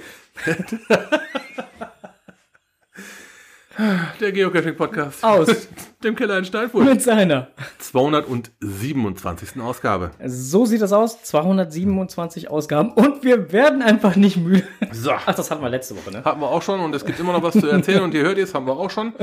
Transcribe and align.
Der 4.20 4.32
Geocaching-Podcast. 4.32 5.24
Aus. 5.24 5.48
Dem 6.04 6.14
Keller 6.14 6.36
in 6.38 6.44
Steinfurt. 6.44 6.84
Mit 6.84 7.00
seiner. 7.00 7.48
227. 7.78 9.58
Ausgabe. 9.62 10.10
So 10.26 10.66
sieht 10.66 10.82
das 10.82 10.92
aus. 10.92 11.22
227 11.22 12.50
Ausgaben. 12.50 12.92
Und 12.92 13.24
wir 13.24 13.50
werden 13.50 13.80
einfach 13.80 14.14
nicht 14.16 14.36
müde. 14.36 14.64
So. 14.90 15.12
Ach, 15.12 15.34
das 15.34 15.50
hatten 15.50 15.62
wir 15.62 15.70
letzte 15.70 15.96
Woche, 15.96 16.10
ne? 16.12 16.22
Hatten 16.22 16.40
wir 16.40 16.48
auch 16.48 16.60
schon 16.60 16.80
und 16.80 16.94
es 16.94 17.04
gibt 17.06 17.18
immer 17.18 17.32
noch 17.32 17.42
was 17.42 17.54
zu 17.54 17.66
erzählen 17.66 18.02
und 18.02 18.12
ihr 18.12 18.22
hört 18.22 18.36
jetzt, 18.36 18.54
haben 18.54 18.66
wir 18.66 18.76
auch 18.76 18.90
schon. 18.90 19.14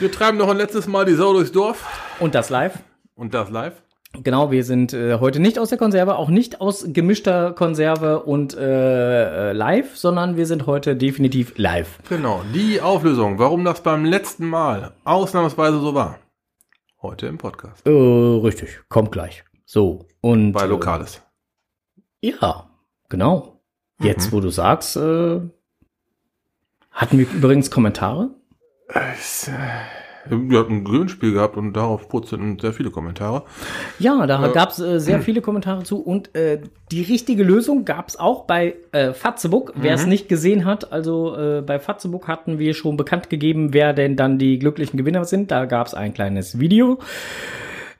Wir 0.00 0.10
treiben 0.10 0.36
noch 0.38 0.48
ein 0.48 0.56
letztes 0.56 0.88
Mal 0.88 1.04
die 1.04 1.14
Sau 1.14 1.32
durchs 1.32 1.52
Dorf 1.52 1.84
Und 2.18 2.34
das 2.34 2.50
live. 2.50 2.74
und 3.14 3.34
das 3.34 3.50
live. 3.50 3.74
Genau, 4.14 4.50
wir 4.50 4.62
sind 4.62 4.92
äh, 4.92 5.18
heute 5.20 5.40
nicht 5.40 5.58
aus 5.58 5.70
der 5.70 5.78
Konserve, 5.78 6.16
auch 6.16 6.28
nicht 6.28 6.60
aus 6.60 6.84
gemischter 6.88 7.52
Konserve 7.52 8.22
und 8.24 8.54
äh, 8.54 9.50
äh, 9.50 9.52
live, 9.52 9.96
sondern 9.96 10.36
wir 10.36 10.44
sind 10.44 10.66
heute 10.66 10.96
definitiv 10.96 11.56
live. 11.56 11.98
Genau, 12.10 12.42
die 12.52 12.80
Auflösung, 12.82 13.38
warum 13.38 13.64
das 13.64 13.82
beim 13.82 14.04
letzten 14.04 14.46
Mal 14.46 14.92
ausnahmsweise 15.04 15.80
so 15.80 15.94
war. 15.94 16.18
Heute 17.00 17.26
im 17.26 17.38
Podcast. 17.38 17.86
Äh, 17.86 17.90
richtig, 17.90 18.80
kommt 18.90 19.12
gleich. 19.12 19.44
So, 19.64 20.06
und. 20.20 20.52
Bei 20.52 20.66
Lokales. 20.66 21.22
Äh, 22.20 22.34
ja, 22.40 22.68
genau. 23.08 23.60
Jetzt, 23.98 24.30
wo 24.32 24.40
du 24.40 24.50
sagst, 24.50 24.96
äh, 24.96 25.40
hatten 26.90 27.18
wir 27.18 27.26
übrigens 27.32 27.70
Kommentare? 27.70 28.30
Es, 28.88 29.50
Wir 30.28 30.60
hatten 30.60 30.76
ein 30.78 30.84
Gewinnspiel 30.84 31.32
gehabt 31.32 31.56
und 31.56 31.72
darauf 31.72 32.08
purzelten 32.08 32.58
sehr 32.58 32.72
viele 32.72 32.90
Kommentare. 32.90 33.42
Ja, 33.98 34.24
da 34.26 34.46
gab's 34.48 34.78
äh, 34.78 35.00
sehr 35.00 35.20
viele 35.20 35.40
Kommentare 35.40 35.82
zu 35.82 36.00
und 36.00 36.34
äh, 36.36 36.60
die 36.92 37.02
richtige 37.02 37.42
Lösung 37.42 37.84
gab's 37.84 38.16
auch 38.16 38.44
bei 38.44 38.76
äh, 38.92 39.12
Fatzebook. 39.14 39.72
Wer 39.74 39.94
es 39.94 40.06
nicht 40.06 40.28
gesehen 40.28 40.64
hat, 40.64 40.92
also 40.92 41.36
äh, 41.36 41.60
bei 41.62 41.78
Fatzebook 41.80 42.28
hatten 42.28 42.58
wir 42.60 42.74
schon 42.74 42.96
bekannt 42.96 43.30
gegeben, 43.30 43.72
wer 43.74 43.92
denn 43.94 44.14
dann 44.14 44.38
die 44.38 44.58
glücklichen 44.60 44.96
Gewinner 44.96 45.24
sind. 45.24 45.50
Da 45.50 45.64
gab's 45.64 45.92
ein 45.94 46.14
kleines 46.14 46.60
Video. 46.60 46.98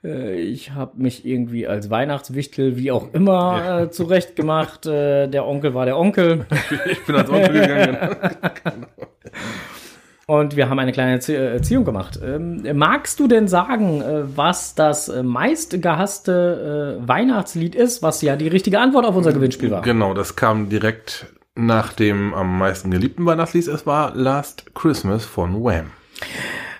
Äh, 0.03 0.35
Ich 0.41 0.71
habe 0.71 0.91
mich 1.01 1.25
irgendwie 1.25 1.67
als 1.67 1.89
Weihnachtswichtel, 1.89 2.77
wie 2.77 2.91
auch 2.91 3.13
immer, 3.13 3.57
Ja. 3.57 3.79
äh, 3.81 3.89
zurecht 3.91 4.35
gemacht. 4.37 4.85
Äh, 4.85 5.27
der 5.27 5.45
Onkel 5.45 5.73
war 5.73 5.85
der 5.85 5.97
Onkel. 5.97 6.45
Ich 6.89 7.03
bin 7.05 7.15
als 7.15 7.29
Onkel 7.29 7.51
gegangen. 7.53 7.97
Und 10.25 10.55
wir 10.55 10.69
haben 10.69 10.79
eine 10.79 10.93
kleine 10.93 11.19
äh, 11.27 11.53
Erziehung 11.53 11.83
gemacht. 11.83 12.17
Ähm, 12.23 12.65
magst 12.73 13.19
du 13.19 13.27
denn 13.27 13.49
sagen, 13.49 14.01
äh, 14.01 14.23
was 14.37 14.73
das 14.73 15.09
äh, 15.09 15.21
meist 15.21 15.81
gehasste 15.81 16.99
äh, 17.01 17.07
Weihnachtslied 17.07 17.75
ist, 17.75 18.01
was 18.01 18.21
ja 18.21 18.37
die 18.37 18.47
richtige 18.47 18.79
Antwort 18.79 19.05
auf 19.05 19.15
unser 19.15 19.33
Gewinnspiel 19.33 19.71
war? 19.71 19.81
Genau, 19.81 20.13
das 20.13 20.37
kam 20.37 20.69
direkt 20.69 21.25
nach 21.55 21.91
dem 21.91 22.33
am 22.33 22.57
meisten 22.57 22.89
geliebten 22.89 23.25
Weihnachtslied. 23.25 23.67
Es 23.67 23.85
war 23.85 24.15
Last 24.15 24.73
Christmas 24.73 25.25
von 25.25 25.61
Wham. 25.61 25.87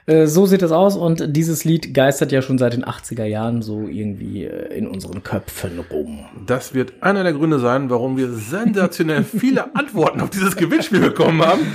Äh, 0.06 0.28
so 0.28 0.46
sieht 0.46 0.62
es 0.62 0.72
aus 0.72 0.96
und 0.96 1.36
dieses 1.36 1.66
Lied 1.66 1.94
geistert 1.94 2.32
ja 2.32 2.42
schon 2.42 2.58
seit 2.58 2.72
den 2.72 2.86
80er 2.86 3.26
Jahren 3.26 3.62
so 3.62 3.88
irgendwie 3.90 4.46
in 4.46 4.88
unseren 4.88 5.22
Köpfen 5.22 5.80
rum. 5.92 6.26
Das 6.48 6.74
wird 6.74 6.94
einer 7.02 7.24
der 7.24 7.34
Gründe 7.34 7.60
sein, 7.60 7.90
warum 7.90 8.16
wir 8.16 8.32
sensationell 8.32 9.26
viele 9.26 9.76
Antworten 9.76 10.22
auf 10.22 10.30
dieses 10.30 10.56
Gewinnspiel 10.56 11.02
bekommen 11.02 11.46
haben. 11.46 11.68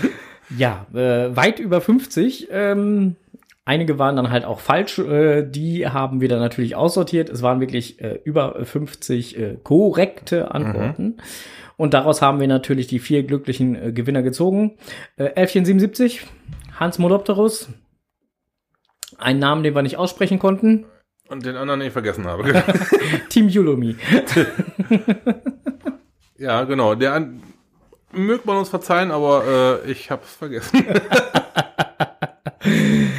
Ja, 0.56 0.86
äh, 0.94 1.36
weit 1.36 1.59
über 1.59 1.81
50. 1.81 2.48
Ähm, 2.50 3.16
einige 3.64 3.98
waren 3.98 4.16
dann 4.16 4.31
halt 4.31 4.44
auch 4.44 4.60
falsch. 4.60 4.98
Äh, 4.98 5.44
die 5.44 5.86
haben 5.86 6.20
wir 6.20 6.28
dann 6.28 6.41
natürlich 6.41 6.75
aussortiert. 6.75 7.28
Es 7.28 7.42
waren 7.42 7.60
wirklich 7.60 8.00
äh, 8.00 8.19
über 8.25 8.64
50 8.64 9.38
äh, 9.38 9.56
korrekte 9.62 10.53
Antworten. 10.53 11.19
Und 11.76 11.94
daraus 11.94 12.22
haben 12.22 12.41
wir 12.41 12.48
natürlich 12.48 12.88
die 12.88 12.98
vier 12.98 13.22
glücklichen 13.22 13.76
äh, 13.76 13.92
Gewinner 13.92 14.22
gezogen. 14.22 14.76
Äh, 15.16 15.26
Elfchen 15.37 15.64
77, 15.64 16.26
Hans 16.75 16.98
Modopterus. 16.98 17.69
Ein 19.16 19.38
Namen, 19.38 19.62
den 19.62 19.75
wir 19.75 19.82
nicht 19.82 19.97
aussprechen 19.97 20.38
konnten. 20.38 20.87
Und 21.28 21.44
den 21.44 21.56
anderen, 21.56 21.81
den 21.81 21.88
ich 21.88 21.92
vergessen 21.92 22.26
habe. 22.26 22.64
Team 23.28 23.48
Yulomi. 23.48 23.97
ja, 26.38 26.64
genau. 26.64 26.94
Der 26.94 27.28
mögt 28.12 28.46
man 28.46 28.56
uns 28.56 28.69
verzeihen, 28.69 29.10
aber 29.10 29.80
äh, 29.84 29.91
ich 29.91 30.10
hab's 30.10 30.34
vergessen. 30.34 30.84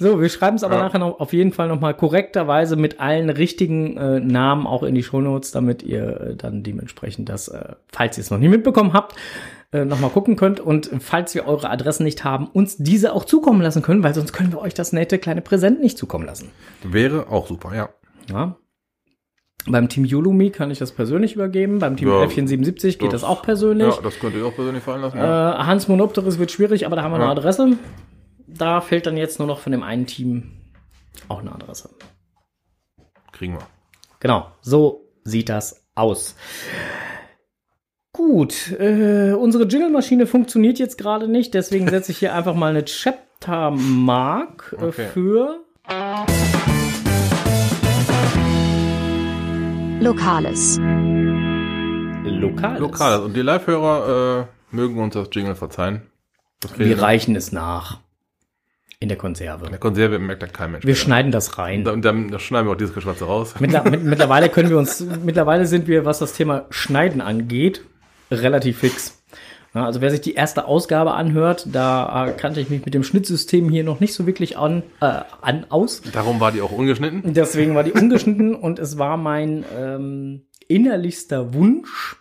So, 0.00 0.20
wir 0.20 0.28
schreiben 0.28 0.54
es 0.56 0.62
aber 0.62 0.76
Ja. 0.76 0.82
nachher 0.82 1.00
noch 1.00 1.18
auf 1.18 1.32
jeden 1.32 1.52
Fall 1.52 1.66
nochmal 1.66 1.92
korrekterweise 1.92 2.76
mit 2.76 3.00
allen 3.00 3.30
richtigen 3.30 3.96
äh, 3.96 4.20
Namen 4.20 4.64
auch 4.64 4.84
in 4.84 4.94
die 4.94 5.02
Shownotes, 5.02 5.50
damit 5.50 5.82
ihr 5.82 6.20
äh, 6.20 6.36
dann 6.36 6.62
dementsprechend 6.62 7.28
das, 7.28 7.48
äh, 7.48 7.74
falls 7.92 8.16
ihr 8.16 8.22
es 8.22 8.30
noch 8.30 8.38
nie 8.38 8.46
mitbekommen 8.46 8.92
habt, 8.92 9.16
äh, 9.72 9.84
nochmal 9.84 10.10
gucken 10.10 10.36
könnt. 10.36 10.60
Und 10.60 10.88
falls 11.00 11.34
wir 11.34 11.48
eure 11.48 11.68
Adressen 11.70 12.04
nicht 12.04 12.22
haben, 12.22 12.46
uns 12.46 12.76
diese 12.76 13.12
auch 13.12 13.24
zukommen 13.24 13.60
lassen 13.60 13.82
können, 13.82 14.04
weil 14.04 14.14
sonst 14.14 14.32
können 14.32 14.52
wir 14.52 14.60
euch 14.60 14.72
das 14.74 14.92
nette 14.92 15.18
kleine 15.18 15.40
Präsent 15.42 15.80
nicht 15.80 15.98
zukommen 15.98 16.26
lassen. 16.26 16.52
Wäre 16.84 17.26
auch 17.28 17.48
super, 17.48 17.74
ja. 17.74 17.88
Ja. 18.30 18.54
Beim 19.70 19.88
Team 19.88 20.04
Yulumi 20.04 20.50
kann 20.50 20.70
ich 20.70 20.78
das 20.78 20.92
persönlich 20.92 21.34
übergeben. 21.34 21.78
Beim 21.78 21.96
Team 21.96 22.08
Ja, 22.08 22.22
Elfchen 22.22 22.46
77 22.46 22.98
geht 22.98 23.12
das, 23.12 23.20
das- 23.22 23.28
auch 23.30 23.42
persönlich. 23.42 23.94
Ja, 23.94 24.00
das 24.02 24.18
könnt 24.18 24.34
ihr 24.36 24.44
auch 24.46 24.54
persönlich 24.54 24.82
fallen 24.82 25.02
lassen. 25.02 25.18
Äh. 25.18 25.20
Hans 25.20 25.88
Monopteris 25.88 26.38
wird 26.38 26.50
schwierig, 26.50 26.86
aber 26.86 26.96
da 26.96 27.02
haben 27.02 27.12
wir 27.12 27.16
eine 27.16 27.24
Ja. 27.26 27.30
Adresse. 27.32 27.76
Da 28.46 28.80
fehlt 28.80 29.06
dann 29.06 29.16
jetzt 29.16 29.38
nur 29.38 29.46
noch 29.48 29.58
von 29.60 29.72
dem 29.72 29.82
einen 29.82 30.06
Team 30.06 30.52
auch 31.28 31.40
eine 31.40 31.52
Adresse. 31.52 31.90
Kriegen 33.32 33.54
wir. 33.54 33.66
Genau, 34.20 34.46
so 34.62 35.08
sieht 35.24 35.48
das 35.48 35.84
aus. 35.94 36.34
Gut, 38.12 38.72
äh, 38.72 39.32
unsere 39.34 39.64
Jingle-Maschine 39.64 40.26
funktioniert 40.26 40.78
jetzt 40.78 40.96
gerade 40.98 41.28
nicht, 41.28 41.52
deswegen 41.54 41.88
setze 41.88 42.10
ich 42.12 42.18
hier 42.18 42.34
einfach 42.36 42.54
mal 42.54 42.70
eine 42.70 42.84
Chapter-Mark 42.84 44.74
äh, 44.80 44.84
Okay. 44.84 45.06
für. 45.12 45.60
Lokales. 50.00 50.78
Lokal. 52.24 52.78
Lokal. 52.78 53.20
Und 53.20 53.34
die 53.34 53.42
Live-Hörer 53.42 54.46
äh, 54.70 54.74
mögen 54.74 54.98
uns 54.98 55.14
das 55.14 55.28
Jingle 55.32 55.56
verzeihen. 55.56 56.02
Das 56.60 56.78
Wir 56.78 57.02
reichen 57.02 57.34
es 57.34 57.50
nach. 57.50 57.98
In 59.00 59.08
der 59.08 59.18
Konserve. 59.18 59.64
In 59.64 59.72
der 59.72 59.80
Konserve 59.80 60.20
merkt 60.20 60.42
da 60.42 60.46
kein 60.46 60.72
Mensch. 60.72 60.84
Wir 60.86 60.94
schneiden 60.94 61.32
das 61.32 61.58
rein. 61.58 61.80
Und 61.80 61.84
dann, 61.84 62.02
dann, 62.02 62.30
dann 62.30 62.40
schneiden 62.40 62.68
wir 62.68 62.72
auch 62.72 62.76
dieses 62.76 62.94
Geschwatze 62.94 63.24
raus. 63.24 63.54
Mittler, 63.58 63.88
mit, 63.90 64.04
mittlerweile 64.04 64.48
können 64.48 64.70
wir 64.70 64.78
uns, 64.78 65.00
mittlerweile 65.00 65.66
sind 65.66 65.88
wir, 65.88 66.04
was 66.04 66.20
das 66.20 66.32
Thema 66.32 66.66
Schneiden 66.70 67.20
angeht, 67.20 67.82
relativ 68.30 68.78
fix. 68.78 69.17
Also 69.74 70.00
wer 70.00 70.10
sich 70.10 70.20
die 70.20 70.34
erste 70.34 70.66
Ausgabe 70.66 71.12
anhört, 71.14 71.66
da 71.72 72.28
äh, 72.28 72.32
kannte 72.32 72.60
ich 72.60 72.70
mich 72.70 72.84
mit 72.84 72.94
dem 72.94 73.02
Schnittsystem 73.02 73.68
hier 73.68 73.84
noch 73.84 74.00
nicht 74.00 74.14
so 74.14 74.26
wirklich 74.26 74.56
an, 74.56 74.82
äh, 75.00 75.20
an 75.42 75.66
aus. 75.68 76.02
Darum 76.12 76.40
war 76.40 76.52
die 76.52 76.62
auch 76.62 76.72
ungeschnitten. 76.72 77.34
Deswegen 77.34 77.74
war 77.74 77.84
die 77.84 77.92
ungeschnitten 78.00 78.54
und 78.54 78.78
es 78.78 78.98
war 78.98 79.16
mein 79.16 79.64
ähm, 79.76 80.46
innerlichster 80.68 81.54
Wunsch, 81.54 82.16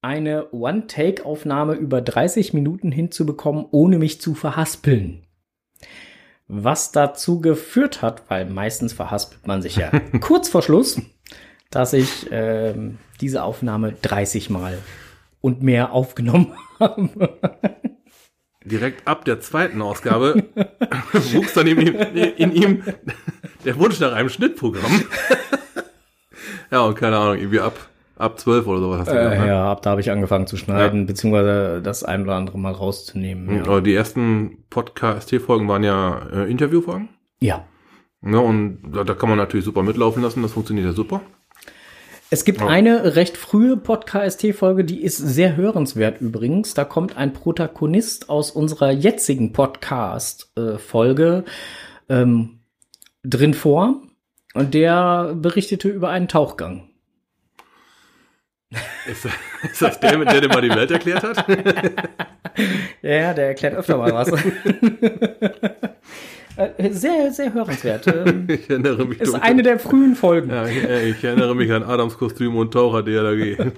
eine 0.00 0.52
One-Take-Aufnahme 0.52 1.74
über 1.74 2.00
30 2.00 2.54
Minuten 2.54 2.90
hinzubekommen, 2.90 3.66
ohne 3.70 3.98
mich 3.98 4.20
zu 4.20 4.34
verhaspeln. 4.34 5.22
Was 6.48 6.92
dazu 6.92 7.40
geführt 7.40 8.02
hat, 8.02 8.24
weil 8.28 8.46
meistens 8.46 8.92
verhaspelt 8.92 9.46
man 9.46 9.62
sich 9.62 9.76
ja 9.76 9.90
kurz 10.20 10.48
vor 10.48 10.62
Schluss, 10.62 11.00
dass 11.70 11.92
ich 11.92 12.28
ähm, 12.30 12.98
diese 13.20 13.44
Aufnahme 13.44 13.92
30 14.02 14.50
Mal 14.50 14.78
und 15.42 15.62
mehr 15.62 15.92
aufgenommen 15.92 16.52
habe. 16.80 17.38
Direkt 18.64 19.06
ab 19.08 19.24
der 19.26 19.40
zweiten 19.40 19.82
Ausgabe 19.82 20.44
wuchs 21.12 21.52
dann 21.54 21.66
in 21.66 21.80
ihm, 21.80 21.94
in 22.36 22.52
ihm 22.52 22.82
der 23.64 23.76
Wunsch 23.78 23.98
nach 24.00 24.12
einem 24.12 24.28
Schnittprogramm. 24.28 25.02
ja, 26.70 26.80
und 26.82 26.94
keine 26.94 27.18
Ahnung, 27.18 27.38
irgendwie 27.38 27.58
ab, 27.60 27.76
ab 28.16 28.38
12 28.38 28.66
oder 28.68 28.78
sowas 28.80 29.00
hast 29.00 29.10
du 29.10 29.16
Äh, 29.18 29.38
ne? 29.40 29.46
ja, 29.48 29.70
ab 29.70 29.82
da 29.82 29.90
habe 29.90 30.00
ich 30.00 30.10
angefangen 30.12 30.46
zu 30.46 30.56
schneiden, 30.56 31.06
beziehungsweise 31.06 31.82
das 31.82 32.04
ein 32.04 32.22
oder 32.22 32.34
andere 32.36 32.56
mal 32.58 32.72
rauszunehmen. 32.72 33.56
Ja. 33.56 33.62
Aber 33.64 33.80
die 33.80 33.94
ersten 33.94 34.64
Podcast-Folgen 34.70 35.66
waren 35.68 35.82
ja 35.82 36.22
äh, 36.32 36.50
Interviewfolgen. 36.50 37.08
ja. 37.40 37.64
Ne, 38.24 38.38
und 38.38 38.78
da, 38.94 39.02
da 39.02 39.14
kann 39.14 39.28
man 39.30 39.36
natürlich 39.38 39.64
super 39.64 39.82
mitlaufen 39.82 40.22
lassen, 40.22 40.42
das 40.42 40.52
funktioniert 40.52 40.86
ja 40.86 40.92
super. 40.92 41.22
Es 42.32 42.46
gibt 42.46 42.62
eine 42.62 43.14
recht 43.14 43.36
frühe 43.36 43.76
Podcast-Folge, 43.76 44.84
die 44.86 45.02
ist 45.02 45.18
sehr 45.18 45.54
hörenswert 45.54 46.22
übrigens. 46.22 46.72
Da 46.72 46.86
kommt 46.86 47.18
ein 47.18 47.34
Protagonist 47.34 48.30
aus 48.30 48.50
unserer 48.50 48.90
jetzigen 48.90 49.52
Podcast-Folge 49.52 51.44
ähm, 52.08 52.60
drin 53.22 53.52
vor 53.52 54.00
und 54.54 54.72
der 54.72 55.34
berichtete 55.34 55.90
über 55.90 56.08
einen 56.08 56.26
Tauchgang. 56.26 56.88
Ist, 59.06 59.26
ist 59.70 59.82
das 59.82 60.00
der, 60.00 60.16
der 60.24 60.40
dir 60.40 60.48
mal 60.48 60.62
die 60.62 60.70
Welt 60.70 60.90
erklärt 60.90 61.22
hat? 61.22 61.44
Ja, 63.02 63.34
der 63.34 63.48
erklärt 63.48 63.74
öfter 63.74 63.96
mal 63.96 64.12
was. 64.12 64.30
Äh, 66.56 66.90
sehr, 66.90 67.32
sehr 67.32 67.52
hörenswert. 67.54 68.06
Ähm, 68.26 68.46
Ich 68.48 68.68
erinnere 68.68 69.04
mich 69.06 69.20
Ist 69.20 69.34
eine 69.34 69.62
der 69.62 69.78
frühen 69.78 70.14
Folgen. 70.14 70.50
ja, 70.50 70.66
ich, 70.66 70.82
äh, 70.84 71.08
ich 71.10 71.24
erinnere 71.24 71.54
mich 71.54 71.70
an 71.72 71.82
Adams 71.82 72.18
Kostüm 72.18 72.56
und 72.56 72.72
Taucher 72.72 73.02
DLRG. 73.02 73.58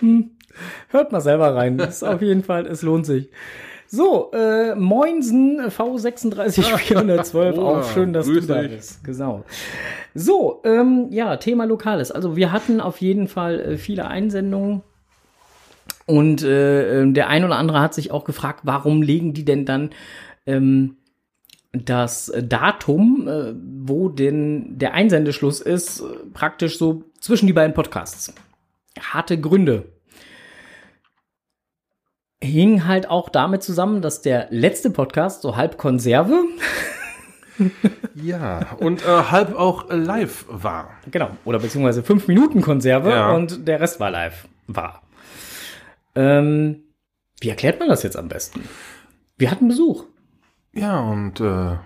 Hm. 0.00 0.30
Hört 0.90 1.12
mal 1.12 1.20
selber 1.20 1.54
rein. 1.54 1.76
Das 1.78 1.96
ist 1.96 2.02
auf 2.02 2.22
jeden 2.22 2.42
Fall, 2.42 2.66
es 2.66 2.82
lohnt 2.82 3.06
sich. 3.06 3.30
So, 3.86 4.30
äh, 4.32 4.74
Moinsen 4.74 5.60
V36412, 5.60 7.54
Oh, 7.58 7.60
auch 7.62 7.84
schön, 7.92 8.12
dass 8.12 8.26
du 8.26 8.40
da 8.40 8.62
bist. 8.62 9.02
Genau. 9.04 9.44
So, 10.14 10.60
ähm, 10.64 11.06
ja, 11.10 11.36
Thema 11.36 11.64
Lokales. 11.64 12.10
Also 12.10 12.36
wir 12.36 12.52
hatten 12.52 12.80
auf 12.80 12.98
jeden 13.00 13.28
Fall 13.28 13.60
äh, 13.60 13.76
viele 13.78 14.06
Einsendungen. 14.06 14.82
Und 16.08 16.42
äh, 16.42 17.02
äh, 17.02 17.12
der 17.12 17.28
ein 17.28 17.44
oder 17.44 17.56
andere 17.56 17.80
hat 17.80 17.92
sich 17.94 18.10
auch 18.10 18.24
gefragt, 18.24 18.60
warum 18.64 19.02
legen 19.02 19.34
die 19.34 19.44
denn 19.44 19.66
dann 19.66 19.90
ähm, 20.46 20.96
das 21.72 22.32
Datum, 22.42 23.28
äh, 23.28 23.54
wo 23.84 24.08
denn 24.08 24.78
der 24.78 24.94
Einsendeschluss 24.94 25.60
ist, 25.60 26.02
praktisch 26.32 26.78
so 26.78 27.04
zwischen 27.20 27.46
die 27.46 27.52
beiden 27.52 27.74
Podcasts. 27.74 28.32
Harte 28.98 29.38
Gründe. 29.38 29.84
Hing 32.42 32.86
halt 32.86 33.10
auch 33.10 33.28
damit 33.28 33.62
zusammen, 33.62 34.00
dass 34.00 34.22
der 34.22 34.46
letzte 34.50 34.90
Podcast 34.90 35.42
so 35.42 35.56
halb 35.56 35.76
Konserve, 35.76 36.42
Ja, 38.14 38.76
und 38.78 39.02
äh, 39.04 39.06
halb 39.08 39.54
auch 39.58 39.86
live 39.90 40.44
war. 40.48 40.90
genau, 41.10 41.30
oder 41.44 41.58
beziehungsweise 41.58 42.04
fünf 42.04 42.28
Minuten 42.28 42.60
Konserve 42.62 43.10
Ja. 43.10 43.32
und 43.32 43.66
der 43.66 43.80
Rest 43.80 43.98
war 43.98 44.10
live, 44.12 44.46
war. 44.68 45.02
Ähm, 46.18 46.82
wie 47.40 47.48
erklärt 47.48 47.78
man 47.78 47.88
das 47.88 48.02
jetzt 48.02 48.16
am 48.16 48.28
besten? 48.28 48.68
Wir 49.36 49.52
hatten 49.52 49.68
Besuch. 49.68 50.04
Ja, 50.72 50.98
und 50.98 51.40
äh, 51.40 51.76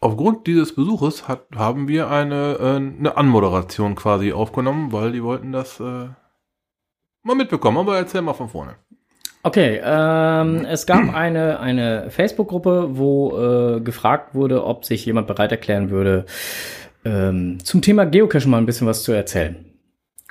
aufgrund 0.00 0.46
dieses 0.46 0.76
Besuches 0.76 1.26
hat, 1.26 1.46
haben 1.56 1.88
wir 1.88 2.08
eine, 2.08 2.56
äh, 2.60 2.76
eine 2.76 3.16
Anmoderation 3.16 3.96
quasi 3.96 4.32
aufgenommen, 4.32 4.92
weil 4.92 5.10
die 5.10 5.24
wollten 5.24 5.50
das 5.50 5.80
äh, 5.80 6.08
mal 7.24 7.34
mitbekommen. 7.34 7.78
Aber 7.78 7.96
erzähl 7.96 8.22
mal 8.22 8.34
von 8.34 8.48
vorne. 8.48 8.76
Okay, 9.42 9.80
ähm, 9.82 10.64
es 10.64 10.86
gab 10.86 11.12
eine, 11.14 11.58
eine 11.58 12.10
Facebook-Gruppe, 12.10 12.90
wo 12.92 13.38
äh, 13.38 13.80
gefragt 13.80 14.34
wurde, 14.34 14.64
ob 14.64 14.84
sich 14.84 15.04
jemand 15.04 15.26
bereit 15.26 15.50
erklären 15.50 15.90
würde, 15.90 16.26
ähm, 17.04 17.58
zum 17.64 17.82
Thema 17.82 18.04
Geocaching 18.04 18.50
mal 18.50 18.58
ein 18.58 18.66
bisschen 18.66 18.86
was 18.86 19.02
zu 19.02 19.12
erzählen. 19.12 19.67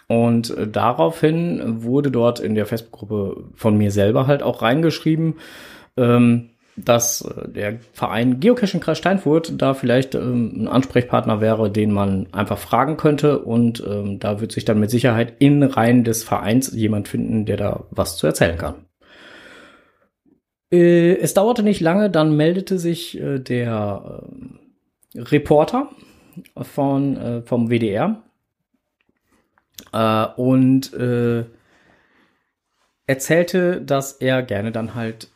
Und 0.08 0.56
äh, 0.56 0.68
daraufhin 0.68 1.84
wurde 1.84 2.12
dort 2.12 2.40
in 2.40 2.56
der 2.56 2.66
Facebook-Gruppe 2.66 3.44
von 3.56 3.78
mir 3.78 3.92
selber 3.92 4.26
halt 4.26 4.42
auch 4.42 4.62
reingeschrieben, 4.62 5.36
ähm, 5.98 6.50
dass 6.78 7.22
äh, 7.22 7.50
der 7.50 7.80
Verein 7.92 8.40
Geocaching 8.40 8.80
Kreis 8.80 9.00
Steinfurt 9.00 9.54
da 9.62 9.74
vielleicht 9.74 10.16
ähm, 10.16 10.54
ein 10.62 10.68
Ansprechpartner 10.68 11.42
wäre, 11.42 11.70
den 11.70 11.92
man 11.92 12.28
einfach 12.32 12.58
fragen 12.58 12.96
könnte. 12.96 13.40
Und 13.40 13.84
ähm, 13.86 14.20
da 14.20 14.40
wird 14.40 14.54
sich 14.54 14.64
dann 14.64 14.80
mit 14.80 14.92
Sicherheit 14.92 15.34
in 15.40 15.62
Reihen 15.64 16.06
des 16.06 16.24
Vereins 16.24 16.72
jemand 16.74 17.10
finden, 17.10 17.46
der 17.46 17.58
da 17.58 17.84
was 17.92 18.16
zu 18.16 18.28
erzählen 18.28 18.58
kann. 18.58 18.76
Äh, 20.72 21.18
es 21.18 21.34
dauerte 21.34 21.64
nicht 21.64 21.82
lange, 21.82 22.10
dann 22.10 22.38
meldete 22.38 22.80
sich 22.80 23.20
äh, 23.20 23.40
der 23.40 24.24
ähm, 24.32 24.60
Reporter 25.16 25.90
von, 26.62 27.18
äh, 27.18 27.42
vom 27.42 27.70
WDR 27.70 28.24
äh, 29.94 30.26
und 30.36 30.94
äh, 30.94 31.46
erzählte, 33.06 33.82
dass 33.82 34.14
er 34.14 34.44
gerne 34.44 34.72
dann 34.72 34.96
halt 34.96 35.30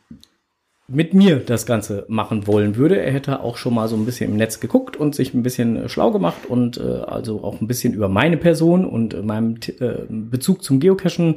mit 0.88 1.14
mir 1.14 1.36
das 1.36 1.64
Ganze 1.64 2.04
machen 2.08 2.46
wollen 2.46 2.76
würde. 2.76 3.00
Er 3.00 3.12
hätte 3.12 3.40
auch 3.40 3.56
schon 3.56 3.72
mal 3.74 3.88
so 3.88 3.96
ein 3.96 4.04
bisschen 4.04 4.30
im 4.30 4.36
Netz 4.36 4.60
geguckt 4.60 4.96
und 4.96 5.14
sich 5.14 5.32
ein 5.32 5.42
bisschen 5.42 5.76
äh, 5.76 5.88
schlau 5.88 6.10
gemacht 6.10 6.44
und 6.46 6.76
äh, 6.76 7.02
also 7.06 7.42
auch 7.44 7.60
ein 7.60 7.66
bisschen 7.66 7.94
über 7.94 8.08
meine 8.08 8.36
Person 8.36 8.84
und 8.84 9.14
äh, 9.14 9.22
meinem 9.22 9.60
T- 9.60 9.72
äh, 9.72 10.04
Bezug 10.08 10.62
zum 10.62 10.80
Geocachen 10.80 11.36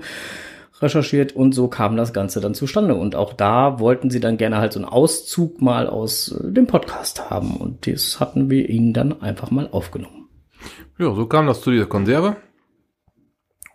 recherchiert 0.82 1.34
und 1.34 1.54
so 1.54 1.70
kam 1.70 1.96
das 1.96 2.12
Ganze 2.12 2.42
dann 2.42 2.54
zustande. 2.54 2.96
Und 2.96 3.16
auch 3.16 3.32
da 3.32 3.80
wollten 3.80 4.10
sie 4.10 4.20
dann 4.20 4.36
gerne 4.36 4.58
halt 4.58 4.74
so 4.74 4.80
einen 4.80 4.90
Auszug 4.90 5.62
mal 5.62 5.88
aus 5.88 6.34
äh, 6.34 6.52
dem 6.52 6.68
Podcast 6.68 7.30
haben 7.30 7.56
und 7.56 7.88
das 7.88 8.20
hatten 8.20 8.50
wir 8.50 8.68
ihnen 8.68 8.92
dann 8.92 9.22
einfach 9.22 9.52
mal 9.52 9.70
aufgenommen. 9.72 10.28
Ja, 10.98 11.14
so 11.14 11.28
kam 11.28 11.48
das 11.48 11.62
zu 11.62 11.72
dieser 11.72 11.86
Konserve. 11.86 12.36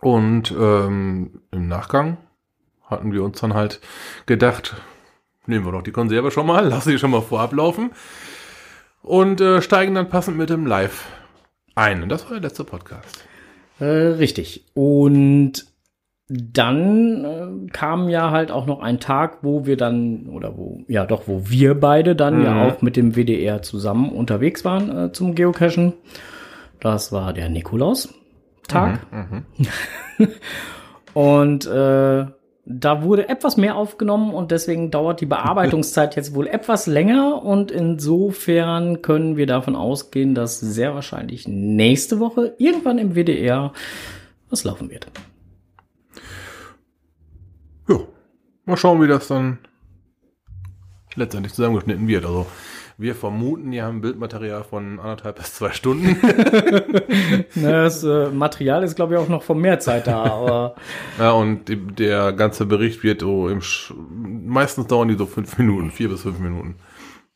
Und 0.01 0.51
ähm, 0.51 1.41
im 1.51 1.67
Nachgang 1.67 2.17
hatten 2.85 3.11
wir 3.13 3.23
uns 3.23 3.39
dann 3.39 3.53
halt 3.53 3.79
gedacht, 4.25 4.75
nehmen 5.45 5.65
wir 5.65 5.71
doch 5.71 5.83
die 5.83 5.91
Konserve 5.91 6.31
schon 6.31 6.47
mal, 6.47 6.67
lassen 6.69 6.89
sie 6.89 6.99
schon 6.99 7.11
mal 7.11 7.21
vorab 7.21 7.53
laufen 7.53 7.91
und 9.03 9.41
äh, 9.41 9.61
steigen 9.61 9.95
dann 9.95 10.09
passend 10.09 10.37
mit 10.37 10.49
dem 10.49 10.65
Live 10.65 11.05
ein. 11.75 12.03
Und 12.03 12.09
das 12.09 12.23
war 12.25 12.31
der 12.31 12.41
letzte 12.41 12.63
Podcast. 12.63 13.23
Äh, 13.79 13.85
richtig. 13.85 14.65
Und 14.73 15.65
dann 16.29 17.25
äh, 17.25 17.71
kam 17.71 18.07
ja 18.09 18.31
halt 18.31 18.51
auch 18.51 18.65
noch 18.65 18.79
ein 18.81 18.99
Tag, 18.99 19.39
wo 19.41 19.65
wir 19.65 19.75
dann, 19.77 20.27
oder 20.27 20.57
wo, 20.57 20.81
ja 20.87 21.05
doch, 21.05 21.23
wo 21.27 21.49
wir 21.49 21.79
beide 21.79 22.15
dann 22.15 22.39
Mhm. 22.39 22.45
ja 22.45 22.67
auch 22.67 22.81
mit 22.81 22.95
dem 22.95 23.15
WDR 23.15 23.61
zusammen 23.61 24.09
unterwegs 24.11 24.63
waren 24.63 24.97
äh, 24.97 25.11
zum 25.11 25.35
Geocachen. 25.35 25.93
Das 26.79 27.11
war 27.11 27.33
der 27.33 27.49
Nikolaus-Tag. 28.67 28.99
Mhm. 29.11 29.45
Und 31.13 31.65
äh, 31.65 32.25
da 32.65 33.03
wurde 33.03 33.27
etwas 33.27 33.57
mehr 33.57 33.75
aufgenommen 33.75 34.33
und 34.33 34.51
deswegen 34.51 34.91
dauert 34.91 35.19
die 35.19 35.25
Bearbeitungszeit 35.25 36.15
jetzt 36.15 36.35
wohl 36.35 36.47
etwas 36.47 36.85
länger 36.85 37.43
und 37.43 37.71
insofern 37.71 39.01
können 39.01 39.35
wir 39.35 39.47
davon 39.47 39.75
ausgehen, 39.75 40.35
dass 40.35 40.59
sehr 40.59 40.93
wahrscheinlich 40.93 41.47
nächste 41.47 42.19
Woche 42.19 42.53
irgendwann 42.59 42.99
im 42.99 43.15
WDR 43.15 43.73
was 44.49 44.63
laufen 44.63 44.89
wird. 44.89 45.07
Ja, 47.89 47.99
mal 48.65 48.77
schauen, 48.77 49.01
wie 49.01 49.07
das 49.07 49.27
dann 49.27 49.57
letztendlich 51.15 51.53
zusammengeschnitten 51.53 52.07
wird. 52.07 52.25
Also 52.25 52.45
wir 53.01 53.15
vermuten, 53.15 53.71
die 53.71 53.81
haben 53.81 54.01
Bildmaterial 54.01 54.63
von 54.63 54.99
anderthalb 54.99 55.37
bis 55.37 55.55
zwei 55.55 55.71
Stunden. 55.71 56.15
Na, 57.55 57.83
Das 57.83 58.03
äh, 58.03 58.29
Material 58.29 58.83
ist, 58.83 58.95
glaube 58.95 59.15
ich, 59.15 59.19
auch 59.19 59.27
noch 59.29 59.43
von 59.43 59.59
mehr 59.59 59.79
Zeit 59.79 60.07
da, 60.07 60.23
aber 60.23 60.75
ja, 61.19 61.31
und 61.31 61.67
die, 61.67 61.75
der 61.75 62.31
ganze 62.33 62.65
Bericht 62.65 63.03
wird 63.03 63.21
so 63.21 63.49
im 63.49 63.61
Sch 63.61 63.93
meistens 64.11 64.87
dauern 64.87 65.07
die 65.07 65.15
so 65.15 65.25
fünf 65.25 65.57
Minuten, 65.57 65.91
vier 65.91 66.09
bis 66.09 66.21
fünf 66.21 66.39
Minuten. 66.39 66.75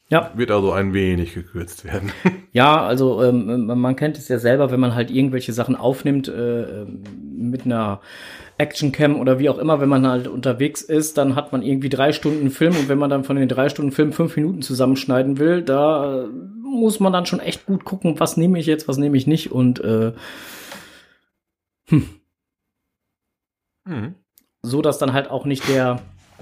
ja. 0.10 0.31
Wird 0.36 0.51
also 0.51 0.72
ein 0.72 0.93
wenig 0.93 1.34
gekürzt 1.34 1.84
werden. 1.86 2.12
Ja, 2.51 2.86
also 2.86 3.22
ähm, 3.22 3.65
man 3.65 3.98
kennt 3.98 4.17
es 4.17 4.29
ja 4.29 4.39
selber, 4.39 4.72
wenn 4.72 4.79
man 4.79 4.95
halt 4.95 5.12
irgendwelche 5.12 5.51
Sachen 5.51 5.75
aufnimmt 5.75 6.29
äh, 6.29 6.86
mit 7.38 7.65
einer 7.65 8.00
Actioncam 8.57 9.19
oder 9.19 9.38
wie 9.39 9.50
auch 9.50 9.57
immer, 9.57 9.81
wenn 9.81 9.89
man 9.89 10.07
halt 10.07 10.27
unterwegs 10.27 10.81
ist, 10.81 11.17
dann 11.17 11.35
hat 11.35 11.51
man 11.51 11.62
irgendwie 11.62 11.89
drei 11.89 12.13
Stunden 12.13 12.50
Film 12.51 12.75
und 12.77 12.88
wenn 12.88 12.97
man 12.97 13.09
dann 13.09 13.24
von 13.25 13.35
den 13.35 13.50
drei 13.50 13.67
Stunden 13.69 13.91
Film 13.91 14.13
fünf 14.13 14.35
Minuten 14.38 14.62
zusammenschneiden 14.62 15.39
will, 15.39 15.62
da 15.62 16.24
äh, 16.24 16.27
muss 16.63 17.00
man 17.00 17.12
dann 17.13 17.25
schon 17.25 17.39
echt 17.41 17.65
gut 17.65 17.83
gucken, 17.85 18.19
was 18.19 18.38
nehme 18.38 18.57
ich 18.59 18.65
jetzt, 18.65 18.88
was 18.88 18.97
nehme 18.97 19.17
ich 19.17 19.27
nicht 19.27 19.51
und 19.51 19.79
äh, 19.83 20.13
Mhm. 23.88 24.15
so, 24.63 24.81
dass 24.81 24.97
dann 24.97 25.13
halt 25.13 25.29
auch 25.29 25.45
nicht 25.45 25.67
der 25.69 26.00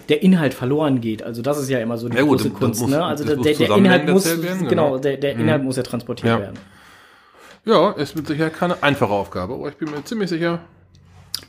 der 0.09 0.23
Inhalt 0.23 0.55
verloren 0.55 1.01
geht. 1.01 1.21
Also 1.21 1.43
das 1.43 1.59
ist 1.59 1.69
ja 1.69 1.77
immer 1.79 1.97
so 1.99 2.09
die 2.09 2.17
Ja 2.17 2.23
große 2.23 2.49
Kunst. 2.49 2.81
muss- 2.81 2.89
ne? 2.89 3.03
Also 3.05 3.23
der, 3.25 3.35
der, 3.35 3.53
der 3.53 3.75
Inhalt 3.77 4.09
muss 4.09 4.25
werden, 4.25 4.67
genau, 4.67 4.89
genau. 4.91 4.97
der, 4.97 5.17
der 5.17 5.35
Mhm. 5.35 5.41
Inhalt 5.41 5.63
muss 5.63 5.77
ja 5.77 5.83
transportiert 5.83 6.29
Ja. 6.33 6.39
werden. 6.39 6.57
Ja, 7.65 7.91
ist 7.91 8.15
mit 8.15 8.25
Sicherheit 8.27 8.53
keine 8.55 8.81
einfache 8.81 9.11
Aufgabe, 9.13 9.53
aber 9.53 9.69
ich 9.69 9.75
bin 9.75 9.91
mir 9.91 10.03
ziemlich 10.03 10.29
sicher, 10.29 10.59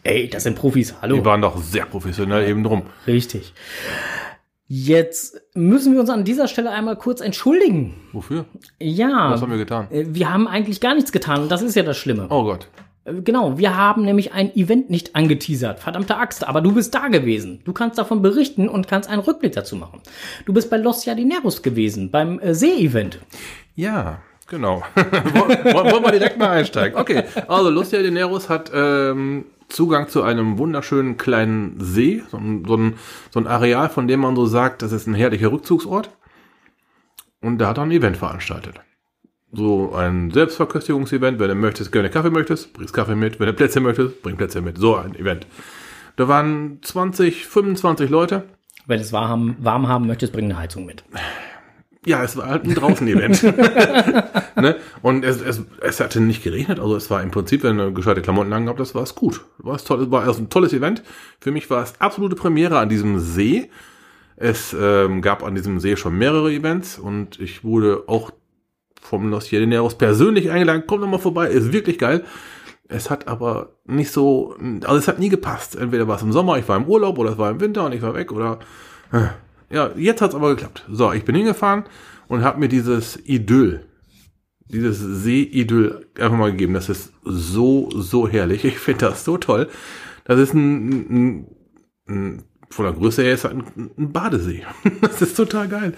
Ey, 0.02 0.28
das 0.28 0.42
sind 0.42 0.56
Profis. 0.56 0.94
Hallo. 1.00 1.16
die 1.16 1.24
waren 1.24 1.40
doch 1.42 1.56
sehr 1.58 1.86
professionell 1.86 2.48
eben 2.48 2.62
drum. 2.64 2.82
Richtig. 3.06 3.52
Jetzt 4.66 5.40
müssen 5.54 5.92
wir 5.92 6.00
uns 6.00 6.10
an 6.10 6.24
dieser 6.24 6.48
Stelle 6.48 6.70
einmal 6.70 6.96
kurz 6.96 7.20
entschuldigen. 7.20 7.94
Wofür? 8.12 8.46
Ja, 8.80 9.30
Was 9.30 9.42
haben 9.42 9.50
wir 9.50 9.58
getan? 9.58 9.88
äh, 9.90 10.04
wir 10.08 10.32
haben 10.32 10.48
eigentlich 10.48 10.80
gar 10.80 10.94
nichts 10.94 11.12
getan 11.12 11.42
und 11.42 11.50
das 11.52 11.62
ist 11.62 11.74
ja 11.76 11.82
das 11.82 11.98
Schlimme. 11.98 12.26
Oh 12.30 12.44
Gott. 12.44 12.68
Äh, 13.04 13.14
Genau, 13.22 13.58
wir 13.58 13.76
haben 13.76 14.02
nämlich 14.06 14.32
ein 14.32 14.54
Event 14.56 14.88
nicht 14.88 15.14
angeteasert. 15.14 15.80
Verdammte 15.80 16.16
Axt, 16.16 16.48
aber 16.48 16.62
du 16.62 16.72
bist 16.72 16.94
da 16.94 17.08
gewesen. 17.08 17.60
Du 17.64 17.74
kannst 17.74 17.98
davon 17.98 18.22
berichten 18.22 18.68
und 18.70 18.88
kannst 18.88 19.10
einen 19.10 19.20
Rückblick 19.20 19.52
dazu 19.52 19.76
machen. 19.76 20.00
Du 20.46 20.54
bist 20.54 20.70
bei 20.70 20.78
Los 20.78 21.04
Jardineros 21.04 21.62
gewesen, 21.62 22.10
beim 22.10 22.38
äh, 22.40 22.54
See-Event. 22.54 23.18
Ja, 23.74 24.22
genau. 24.48 24.82
Woll- 24.94 25.92
Wollen 25.92 26.04
wir 26.04 26.12
direkt 26.12 26.38
mal 26.38 26.48
einsteigen? 26.50 26.98
Okay, 26.98 27.24
also 27.46 27.68
Lucia 27.68 28.00
de 28.00 28.10
Neros 28.10 28.48
hat 28.48 28.70
ähm, 28.74 29.44
Zugang 29.74 30.08
zu 30.08 30.22
einem 30.22 30.58
wunderschönen 30.58 31.16
kleinen 31.16 31.80
See, 31.80 32.22
so 32.30 32.36
ein, 32.36 32.64
so, 32.64 32.76
ein, 32.76 32.94
so 33.30 33.40
ein 33.40 33.46
Areal, 33.46 33.88
von 33.88 34.06
dem 34.06 34.20
man 34.20 34.36
so 34.36 34.46
sagt, 34.46 34.82
das 34.82 34.92
ist 34.92 35.06
ein 35.06 35.14
herrlicher 35.14 35.50
Rückzugsort. 35.50 36.10
Und 37.40 37.58
da 37.58 37.68
hat 37.68 37.78
er 37.78 37.82
ein 37.82 37.90
Event 37.90 38.16
veranstaltet. 38.16 38.80
So 39.52 39.92
ein 39.94 40.30
Selbstverköstigungsevent, 40.30 41.38
wenn 41.38 41.48
du 41.48 41.54
möchtest, 41.54 41.92
gerne 41.92 42.08
Kaffee 42.08 42.30
möchtest, 42.30 42.72
bringst 42.72 42.94
Kaffee 42.94 43.16
mit, 43.16 43.40
wenn 43.40 43.46
du 43.46 43.52
Plätzchen 43.52 43.82
möchtest, 43.82 44.22
bring 44.22 44.36
Plätzchen 44.36 44.64
mit. 44.64 44.78
So 44.78 44.96
ein 44.96 45.14
Event. 45.16 45.46
Da 46.16 46.28
waren 46.28 46.78
20, 46.82 47.46
25 47.46 48.10
Leute. 48.10 48.44
Wenn 48.86 48.98
du 48.98 49.04
es 49.04 49.12
warm 49.12 49.56
warm 49.58 49.88
haben 49.88 50.06
möchtest, 50.06 50.32
bring 50.32 50.44
eine 50.44 50.58
Heizung 50.58 50.86
mit. 50.86 51.04
Ja, 52.06 52.22
es 52.22 52.36
war 52.36 52.48
halt 52.48 52.64
ein 52.64 52.74
Draußen-Event. 52.74 53.42
ne? 54.56 54.76
Und 55.02 55.24
es, 55.24 55.40
es, 55.40 55.62
es 55.80 56.00
hatte 56.00 56.20
nicht 56.20 56.42
geregnet, 56.42 56.80
also 56.80 56.96
es 56.96 57.10
war 57.10 57.22
im 57.22 57.30
Prinzip, 57.30 57.62
wenn 57.62 57.78
du 57.78 57.92
gescheite 57.92 58.22
Klamotten 58.22 58.52
angehabt 58.52 58.80
hast, 58.80 58.94
war 58.94 59.02
es 59.02 59.14
gut. 59.14 59.42
War 59.58 59.76
es 59.76 59.84
toll, 59.84 60.10
war 60.10 60.22
also 60.22 60.40
ein 60.40 60.50
tolles 60.50 60.72
Event. 60.72 61.02
Für 61.40 61.50
mich 61.50 61.70
war 61.70 61.82
es 61.82 62.00
absolute 62.00 62.36
Premiere 62.36 62.78
an 62.78 62.88
diesem 62.88 63.20
See. 63.20 63.70
Es 64.36 64.74
ähm, 64.78 65.22
gab 65.22 65.42
an 65.42 65.54
diesem 65.54 65.80
See 65.80 65.96
schon 65.96 66.18
mehrere 66.18 66.52
Events 66.52 66.98
und 66.98 67.38
ich 67.40 67.62
wurde 67.64 68.04
auch 68.06 68.32
vom 69.00 69.30
Los 69.30 69.50
Jedineros 69.50 69.96
persönlich 69.96 70.50
eingeladen, 70.50 70.84
komm 70.86 71.02
doch 71.02 71.08
mal 71.08 71.18
vorbei, 71.18 71.48
ist 71.48 71.72
wirklich 71.72 71.98
geil. 71.98 72.24
Es 72.88 73.10
hat 73.10 73.28
aber 73.28 73.76
nicht 73.86 74.10
so, 74.10 74.56
also 74.84 74.96
es 74.96 75.08
hat 75.08 75.18
nie 75.18 75.28
gepasst. 75.28 75.76
Entweder 75.76 76.08
war 76.08 76.16
es 76.16 76.22
im 76.22 76.32
Sommer, 76.32 76.58
ich 76.58 76.68
war 76.68 76.76
im 76.76 76.86
Urlaub 76.86 77.18
oder 77.18 77.32
es 77.32 77.38
war 77.38 77.50
im 77.50 77.60
Winter 77.60 77.84
und 77.84 77.92
ich 77.92 78.02
war 78.02 78.14
weg 78.14 78.32
oder 78.32 78.58
äh, 79.12 79.26
ja, 79.74 79.90
jetzt 79.96 80.22
hat's 80.22 80.34
aber 80.34 80.54
geklappt. 80.54 80.84
So, 80.90 81.12
ich 81.12 81.24
bin 81.24 81.34
hingefahren 81.34 81.84
und 82.28 82.44
habe 82.44 82.60
mir 82.60 82.68
dieses 82.68 83.18
Idyll, 83.26 83.84
dieses 84.68 84.98
See-Idyll 84.98 86.06
einfach 86.18 86.38
mal 86.38 86.52
gegeben. 86.52 86.74
Das 86.74 86.88
ist 86.88 87.12
so, 87.24 87.90
so 87.92 88.28
herrlich. 88.28 88.64
Ich 88.64 88.78
finde 88.78 89.06
das 89.06 89.24
so 89.24 89.36
toll. 89.36 89.68
Das 90.24 90.38
ist 90.38 90.54
ein, 90.54 90.88
ein, 90.88 91.46
ein 92.08 92.44
von 92.70 92.84
der 92.84 92.94
Größe 92.94 93.22
her 93.22 93.34
ist 93.34 93.44
halt 93.44 93.54
ein, 93.54 93.90
ein 93.98 94.12
Badesee. 94.12 94.64
das 95.00 95.20
ist 95.22 95.36
total 95.36 95.68
geil. 95.68 95.94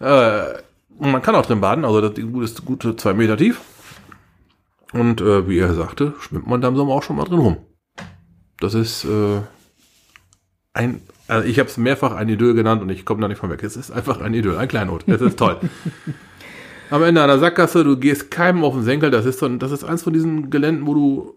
Äh, 0.00 0.58
und 0.98 1.12
man 1.12 1.22
kann 1.22 1.34
auch 1.34 1.46
drin 1.46 1.60
baden, 1.60 1.84
also 1.84 2.00
das 2.00 2.18
ist 2.18 2.64
gute 2.64 2.96
zwei 2.96 3.14
Meter 3.14 3.36
tief. 3.36 3.60
Und 4.92 5.20
äh, 5.20 5.48
wie 5.48 5.58
er 5.58 5.74
sagte, 5.74 6.14
schwimmt 6.20 6.46
man 6.46 6.60
da 6.60 6.68
im 6.68 6.76
Sommer 6.76 6.94
auch 6.94 7.02
schon 7.02 7.16
mal 7.16 7.24
drin 7.24 7.40
rum. 7.40 7.56
Das 8.60 8.74
ist 8.74 9.04
äh, 9.04 9.40
ein, 10.72 11.00
also 11.26 11.48
ich 11.48 11.58
habe 11.58 11.68
es 11.68 11.76
mehrfach 11.76 12.12
ein 12.12 12.28
Idyll 12.28 12.54
genannt 12.54 12.82
und 12.82 12.90
ich 12.90 13.04
komme 13.04 13.20
da 13.20 13.28
nicht 13.28 13.38
von 13.38 13.50
weg. 13.50 13.62
Es 13.62 13.76
ist 13.76 13.90
einfach 13.90 14.20
ein 14.20 14.34
Idyll, 14.34 14.56
ein 14.56 14.68
Kleinod. 14.68 15.04
Es 15.06 15.20
ist 15.20 15.38
toll. 15.38 15.58
Am 16.90 17.02
Ende 17.02 17.22
einer 17.22 17.38
Sackgasse, 17.38 17.82
du 17.82 17.96
gehst 17.96 18.30
keinem 18.30 18.62
auf 18.62 18.74
den 18.74 18.84
Senkel. 18.84 19.10
Das 19.10 19.24
ist 19.24 19.38
so, 19.38 19.48
das 19.48 19.72
ist 19.72 19.84
eins 19.84 20.02
von 20.02 20.12
diesen 20.12 20.50
Geländen, 20.50 20.86
wo 20.86 20.94
du 20.94 21.34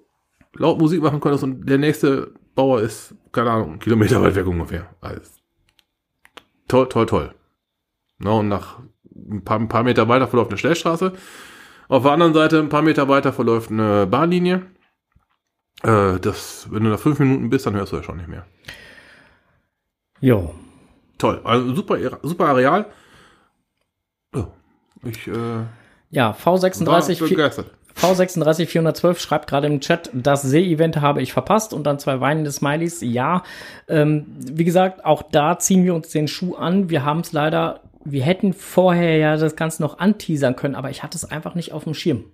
laut 0.56 0.80
Musik 0.80 1.02
machen 1.02 1.20
konntest 1.20 1.44
und 1.44 1.68
der 1.68 1.78
nächste 1.78 2.34
Bauer 2.56 2.82
ist, 2.82 3.16
keine 3.32 3.52
Ahnung, 3.52 3.70
einen 3.72 3.80
Kilometer 3.80 4.22
weit 4.22 4.36
weg 4.36 4.48
ungefähr. 4.48 4.90
Also, 5.00 5.22
toll, 6.68 6.90
toll, 6.90 7.06
toll. 7.06 7.34
Na, 8.20 8.32
und 8.32 8.50
nach 8.50 8.80
ein 9.16 9.44
paar, 9.44 9.60
ein 9.60 9.68
paar 9.68 9.84
Meter 9.84 10.08
weiter 10.08 10.28
verläuft 10.28 10.52
eine 10.52 10.58
Schnellstraße. 10.58 11.14
Auf 11.88 12.04
der 12.04 12.12
anderen 12.12 12.34
Seite, 12.34 12.60
ein 12.60 12.70
paar 12.70 12.82
Meter 12.82 13.08
weiter, 13.08 13.32
verläuft 13.32 13.72
eine 13.72 14.08
Bahnlinie. 14.08 14.64
Äh, 15.84 16.20
das, 16.20 16.68
wenn 16.72 16.84
du 16.84 16.90
da 16.90 16.98
fünf 16.98 17.20
Minuten 17.20 17.50
bist, 17.50 17.66
dann 17.66 17.76
hörst 17.76 17.94
du 17.94 17.98
ja 17.98 18.04
schon 18.04 18.18
nicht 18.18 18.28
mehr. 18.28 18.46
Jo. 20.20 20.54
Toll. 21.18 21.42
Also 21.44 21.74
super, 21.76 21.98
super 22.24 22.48
Areal. 22.48 22.86
Ja, 24.36 24.48
ich, 25.04 25.28
äh, 25.28 25.64
Ja, 26.10 26.32
V36, 26.32 27.22
war 27.22 27.28
begeistert. 27.30 27.72
V36 27.96 28.68
412 28.68 29.20
schreibt 29.20 29.50
gerade 29.50 29.66
im 29.68 29.80
Chat, 29.82 30.12
das 30.14 30.44
See-Event 30.44 31.02
habe 31.02 31.22
ich 31.22 31.34
verpasst 31.34 31.74
und 31.74 31.84
dann 31.84 31.98
zwei 31.98 32.20
weinende 32.20 32.52
Smileys. 32.52 33.02
Ja, 33.02 33.42
ähm, 33.88 34.28
wie 34.38 34.66
gesagt, 34.66 35.04
auch 35.04 35.24
da 35.24 35.58
ziehen 35.58 35.84
wir 35.84 35.96
uns 35.96 36.10
den 36.10 36.28
Schuh 36.28 36.56
an. 36.56 36.92
Wir 36.92 37.04
haben 37.04 37.22
es 37.22 37.32
leider, 37.34 37.82
wir 38.06 38.24
hätten 38.24 38.54
vorher 38.54 39.18
ja 39.18 39.36
das 39.38 39.56
Ganze 39.56 39.82
noch 39.82 39.98
anteasern 39.98 40.56
können, 40.56 40.76
aber 40.76 40.92
ich 40.92 41.02
hatte 41.02 41.18
es 41.18 41.26
einfach 41.26 41.56
nicht 41.56 41.74
auf 41.74 41.86
dem 41.86 41.96
Schirm. 41.96 42.26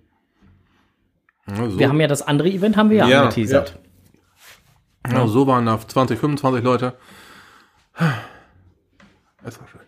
Ja, 1.48 1.70
so, 1.70 1.78
Wir 1.78 1.88
haben 1.88 2.00
ja 2.00 2.08
das 2.08 2.20
andere 2.20 2.48
Event 2.48 2.76
haben 2.76 2.90
wir 2.90 2.98
ja, 2.98 3.08
Ja, 3.08 3.22
angeteasert. 3.22 3.78
ja, 5.10 5.26
so 5.26 5.46
waren 5.46 5.64
da 5.64 5.78
20, 5.80 6.18
25 6.18 6.62
Leute. 6.62 6.92
Es 9.44 9.60
war 9.60 9.68
schön. 9.68 9.80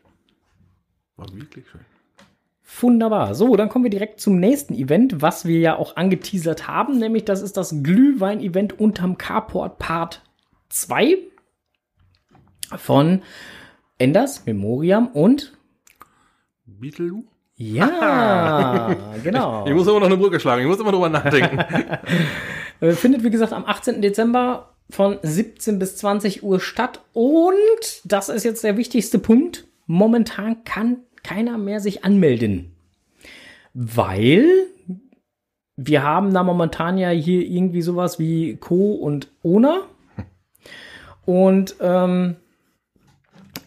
War 1.17 1.27
wirklich 1.33 1.69
schön. 1.69 1.81
Wunderbar. 2.81 3.35
So, 3.35 3.57
dann 3.57 3.69
kommen 3.69 3.85
wir 3.85 3.91
direkt 3.91 4.21
zum 4.21 4.39
nächsten 4.39 4.75
Event, 4.75 5.23
was 5.23 5.47
wir 5.47 5.59
ja 5.61 5.77
auch 5.77 5.97
angeteasert 5.97 6.69
haben, 6.69 6.99
nämlich 6.99 7.25
das 7.25 7.41
ist 7.41 7.57
das 7.57 7.83
Glühwein-Event 7.83 8.79
unterm 8.79 9.17
Carport 9.17 9.79
Part 9.79 10.23
2 10.69 11.17
von 12.77 13.23
Enders, 13.99 14.45
Memoriam 14.45 15.09
und 15.09 15.57
Beetleloo? 16.67 17.25
ja, 17.55 18.95
genau. 19.23 19.67
Ich 19.67 19.73
muss 19.73 19.87
immer 19.87 20.01
noch 20.01 20.07
eine 20.07 20.19
Brücke 20.19 20.39
schlagen, 20.39 20.63
ich 20.63 20.69
muss 20.69 20.81
immer 20.81 20.93
drüber 20.93 21.09
nachdenken. 21.09 21.59
Äh, 22.79 22.93
Findet, 22.93 23.25
wie 23.25 23.31
gesagt, 23.31 23.55
am 23.55 23.65
18. 23.65 24.03
Dezember 24.03 24.76
von 24.91 25.19
17 25.23 25.79
bis 25.79 25.97
20 25.97 26.43
Uhr 26.43 26.61
statt. 26.61 27.01
Und 27.13 28.01
das 28.05 28.29
ist 28.29 28.45
jetzt 28.45 28.65
der 28.65 28.77
wichtigste 28.77 29.19
Punkt. 29.19 29.67
Momentan 29.87 30.65
kann 30.65 30.99
keiner 31.23 31.59
mehr 31.59 31.81
sich 31.81 32.05
anmelden. 32.05 32.73
Weil 33.75 34.47
wir 35.77 36.03
haben 36.03 36.33
da 36.33 36.43
momentan 36.43 36.99
ja 36.99 37.11
hier 37.11 37.43
irgendwie 37.43 37.83
sowas 37.83 38.19
wie 38.19 38.57
Co. 38.57 38.93
und 38.93 39.29
Ona. 39.43 39.83
Und 41.27 41.77
ähm, 41.81 42.37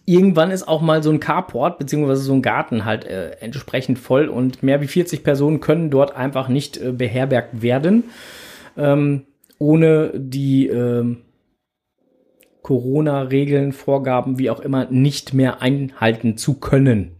irgendwann 0.05 0.49
ist 0.49 0.67
auch 0.67 0.81
mal 0.81 1.03
so 1.03 1.11
ein 1.11 1.19
Carport 1.19 1.77
beziehungsweise 1.77 2.21
so 2.21 2.33
ein 2.33 2.41
Garten 2.41 2.83
halt 2.83 3.05
äh, 3.05 3.31
entsprechend 3.41 3.99
voll 3.99 4.27
und 4.27 4.63
mehr 4.63 4.81
wie 4.81 4.87
40 4.87 5.23
Personen 5.23 5.59
können 5.59 5.91
dort 5.91 6.15
einfach 6.15 6.47
nicht 6.47 6.77
äh, 6.77 6.91
beherbergt 6.91 7.61
werden, 7.61 8.05
ähm, 8.75 9.25
ohne 9.59 10.11
die 10.15 10.67
ähm, 10.67 11.21
Corona-Regeln, 12.63 13.71
Vorgaben, 13.73 14.39
wie 14.39 14.49
auch 14.49 14.59
immer, 14.59 14.85
nicht 14.85 15.33
mehr 15.33 15.61
einhalten 15.61 16.37
zu 16.37 16.59
können. 16.59 17.15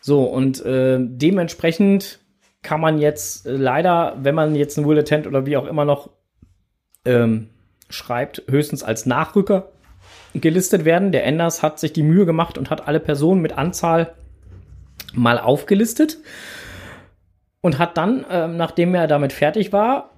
So, 0.00 0.24
und 0.24 0.64
äh, 0.64 0.98
dementsprechend 1.00 2.20
kann 2.62 2.80
man 2.80 2.98
jetzt 2.98 3.46
äh, 3.46 3.52
leider, 3.52 4.16
wenn 4.20 4.34
man 4.34 4.54
jetzt 4.54 4.76
ein 4.78 4.84
Bulletin 4.84 5.26
oder 5.26 5.46
wie 5.46 5.56
auch 5.56 5.66
immer 5.66 5.84
noch 5.84 6.10
ähm, 7.04 7.48
schreibt, 7.88 8.42
höchstens 8.48 8.82
als 8.82 9.06
Nachrücker 9.06 9.70
gelistet 10.34 10.84
werden. 10.84 11.12
Der 11.12 11.24
Enders 11.24 11.62
hat 11.62 11.78
sich 11.78 11.92
die 11.92 12.02
Mühe 12.02 12.26
gemacht 12.26 12.58
und 12.58 12.70
hat 12.70 12.88
alle 12.88 13.00
Personen 13.00 13.40
mit 13.40 13.56
Anzahl 13.56 14.14
mal 15.12 15.38
aufgelistet 15.38 16.18
und 17.60 17.78
hat 17.78 17.96
dann, 17.96 18.26
ähm, 18.30 18.56
nachdem 18.56 18.94
er 18.94 19.06
damit 19.06 19.32
fertig 19.32 19.72
war, 19.72 20.10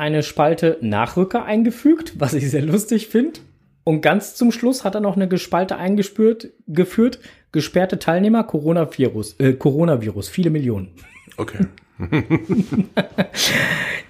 eine 0.00 0.22
Spalte 0.24 0.78
Nachrücker 0.80 1.44
eingefügt, 1.44 2.14
was 2.18 2.32
ich 2.34 2.50
sehr 2.50 2.62
lustig 2.62 3.06
finde. 3.08 3.38
Und 3.84 4.00
ganz 4.00 4.34
zum 4.34 4.50
Schluss 4.52 4.84
hat 4.84 4.94
er 4.94 5.00
noch 5.00 5.16
eine 5.16 5.38
Spalte 5.38 5.76
eingespürt, 5.76 6.48
geführt, 6.66 7.18
gesperrte 7.52 7.98
Teilnehmer, 7.98 8.44
Coronavirus, 8.44 9.36
äh, 9.38 9.52
Coronavirus, 9.54 10.28
viele 10.28 10.50
Millionen. 10.50 10.88
Okay. 11.36 11.66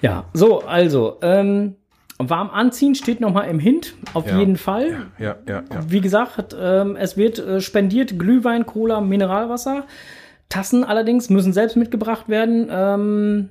Ja, 0.03 0.25
so, 0.33 0.61
also, 0.63 1.19
ähm, 1.23 1.75
warm 2.19 2.51
anziehen 2.51 2.95
steht 2.95 3.21
noch 3.21 3.33
mal 3.33 3.43
im 3.45 3.59
Hint, 3.59 3.95
auf 4.15 4.27
Ja. 4.27 4.39
jeden 4.39 4.57
Fall. 4.57 5.09
Ja, 5.19 5.37
ja, 5.47 5.63
ja. 5.71 5.81
Wie 5.89 6.01
gesagt, 6.01 6.57
ähm, 6.59 6.97
es 6.97 7.17
wird 7.17 7.39
äh, 7.39 7.61
spendiert 7.61 8.19
Glühwein, 8.19 8.67
Cola, 8.67 9.01
Mineralwasser. 9.01 9.85
Tassen 10.49 10.85
allerdings 10.85 11.31
müssen 11.31 11.53
selbst 11.53 11.77
mitgebracht 11.77 12.29
werden. 12.29 12.69
Ähm, 12.71 13.51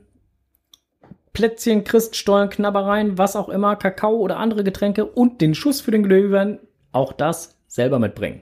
Plätzchen, 1.40 1.86
Christstollen, 1.86 2.50
Knabbereien, 2.50 3.18
was 3.18 3.38
auch 3.38 3.48
immer, 3.48 3.78
Kakao 3.78 4.18
oder 4.18 4.36
andere 4.36 4.66
Getränke 4.66 5.06
und 5.06 5.40
den 5.40 5.56
Schuss 5.56 5.80
für 5.80 5.92
den 5.92 6.04
Glühwein, 6.04 6.60
auch 6.92 7.14
das 7.14 7.56
selber 7.66 7.98
mitbringen. 7.98 8.42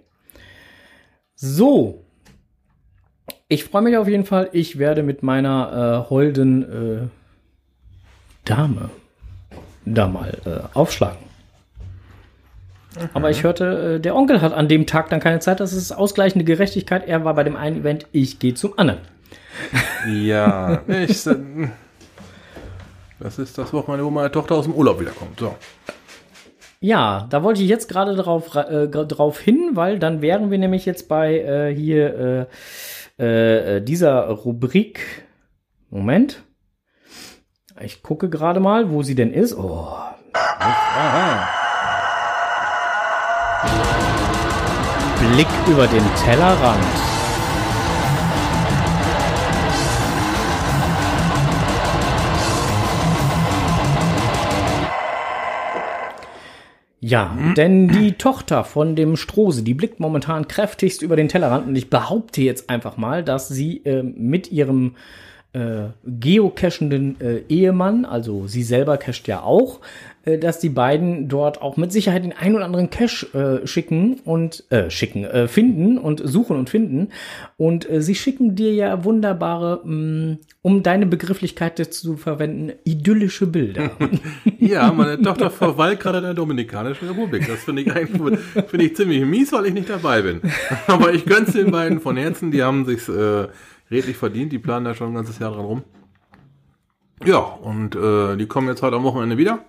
So. 1.36 2.04
Ich 3.48 3.66
freue 3.66 3.84
mich 3.84 3.98
auf 3.98 4.08
jeden 4.08 4.25
Fall. 4.25 4.50
Ich 4.51 4.80
werde 4.80 5.04
mit 5.04 5.22
meiner 5.22 6.06
äh, 6.08 6.10
holden 6.10 6.63
äh, 7.04 7.08
Dame 8.46 8.89
da 9.86 10.08
mal 10.08 10.36
äh, 10.46 10.75
aufschlagen. 10.75 11.20
Aber 13.13 13.30
ich 13.30 13.44
hörte, 13.44 13.98
äh, 13.98 14.00
der 14.00 14.16
Onkel 14.16 14.42
hat 14.42 14.54
an 14.54 14.68
dem 14.68 14.88
Tag 14.88 15.12
dann 15.12 15.20
keine 15.20 15.38
Zeit. 15.38 15.60
Das 15.60 15.72
ist 15.72 15.92
ausgleichende 15.92 16.46
Gerechtigkeit. 16.46 17.08
Er 17.08 17.24
war 17.25 17.36
bei 17.36 17.44
dem 17.44 17.56
einen 17.56 17.82
Event, 17.82 18.08
ich 18.12 18.39
gehe 18.39 18.56
zum 18.56 18.74
anderen. 18.80 19.01
Ja, 20.10 20.82
ich, 20.88 21.27
äh, 21.27 21.36
das 23.20 23.40
ist 23.40 23.58
das 23.58 23.74
Wochenende, 23.74 24.06
wo 24.06 24.10
meine 24.10 24.32
Tochter 24.32 24.56
aus 24.56 24.66
dem 24.66 24.74
Urlaub 24.74 25.00
wiederkommt. 25.00 25.40
So. 25.40 25.56
Ja, 26.80 27.26
da 27.30 27.42
wollte 27.42 27.64
ich 27.64 27.70
jetzt 27.70 27.90
gerade 27.90 28.16
drauf, 28.16 28.56
äh, 28.56 28.88
drauf 28.88 29.40
hin, 29.40 29.72
weil 29.74 29.98
dann 29.98 30.22
wären 30.22 30.52
wir 30.52 30.60
nämlich 30.60 30.86
jetzt 30.86 31.08
bei 31.08 31.40
äh, 31.40 31.76
hier 31.76 32.48
äh, 33.18 33.78
äh, 33.78 33.82
dieser 33.82 34.28
Rubrik. 34.28 35.26
Moment. 35.90 36.44
Ich 37.82 38.04
gucke 38.04 38.30
gerade 38.30 38.60
mal, 38.60 38.92
wo 38.92 39.02
sie 39.04 39.16
denn 39.16 39.34
ist. 39.34 39.56
Oh. 39.56 39.96
Aha. 40.34 41.48
Blick 45.20 45.48
über 45.68 45.88
den 45.88 46.04
Tellerrand. 46.24 47.17
Ja, 57.08 57.38
denn 57.56 57.88
die 57.88 58.14
Tochter 58.14 58.66
von 58.66 58.98
dem 58.98 59.16
Strose, 59.16 59.64
die 59.64 59.74
blickt 59.74 60.02
momentan 60.02 60.50
kräftigst 60.50 61.02
über 61.02 61.16
den 61.16 61.30
Tellerrand 61.30 61.66
und 61.66 61.76
ich 61.78 61.90
behaupte 61.90 62.42
jetzt 62.42 62.70
einfach 62.70 62.98
mal, 62.98 63.24
dass 63.24 63.48
sie 63.48 63.78
äh, 63.86 64.04
mit 64.04 64.52
ihrem 64.52 64.96
äh, 65.54 65.86
geocachenden 66.04 67.22
äh, 67.22 67.44
Ehemann, 67.48 68.04
also 68.04 68.48
sie 68.48 68.64
selber 68.64 68.98
cacht 68.98 69.26
ja 69.30 69.42
auch, 69.42 69.80
dass 70.36 70.60
die 70.60 70.70
beiden 70.70 71.30
dort 71.30 71.62
auch 71.62 71.78
mit 71.78 71.92
Sicherheit 71.92 72.24
den 72.24 72.34
ein 72.34 72.56
oder 72.56 72.66
anderen 72.66 72.90
Cache 72.90 73.62
äh, 73.64 73.68
schicken 73.68 74.20
und 74.26 74.70
äh, 74.72 74.90
schicken, 74.90 75.24
äh, 75.24 75.48
finden 75.48 75.98
und 75.98 76.22
suchen 76.24 76.58
und 76.58 76.70
finden. 76.70 77.10
Und 77.56 77.90
äh, 77.90 78.02
sie 78.02 78.16
schicken 78.16 78.56
dir 78.56 78.74
ja 78.74 79.04
wunderbare, 79.04 79.82
mh, 79.86 80.38
um 80.62 80.84
deine 80.84 81.06
Begrifflichkeit 81.06 81.78
zu 81.94 82.18
verwenden, 82.18 82.74
idyllische 82.84 83.48
Bilder. 83.48 83.92
Ja, 84.60 84.92
meine 84.92 85.22
Tochter 85.22 85.50
verweilt 85.50 86.00
gerade 86.00 86.18
in 86.18 86.24
der 86.26 86.34
Dominikanischen 86.34 87.08
Republik. 87.08 87.48
Das 87.48 87.64
finde 87.64 87.84
ich 87.84 87.92
eigentlich 87.94 88.40
finde 88.68 88.86
ich 88.86 88.96
ziemlich 88.96 89.24
mies, 89.24 89.54
weil 89.54 89.68
ich 89.68 89.74
nicht 89.74 89.90
dabei 89.90 90.22
bin. 90.22 90.42
Aber 90.88 91.14
ich 91.14 91.26
gönn's 91.26 91.54
den 91.54 91.72
beiden 91.72 92.02
von 92.02 92.18
Herzen. 92.18 92.52
Die 92.52 92.64
haben 92.64 92.86
sich's 92.86 93.08
äh, 93.08 93.48
redlich 93.90 94.18
verdient. 94.18 94.52
Die 94.52 94.60
planen 94.60 94.84
da 94.84 94.94
schon 94.94 95.10
ein 95.10 95.16
ganzes 95.16 95.40
Jahr 95.40 95.52
dran 95.52 95.66
rum. 95.66 95.84
Ja, 97.26 97.40
und 97.40 97.96
äh, 97.96 98.36
die 98.36 98.48
kommen 98.48 98.68
jetzt 98.68 98.82
heute 98.82 98.98
am 98.98 99.04
Wochenende 99.04 99.38
wieder. 99.38 99.60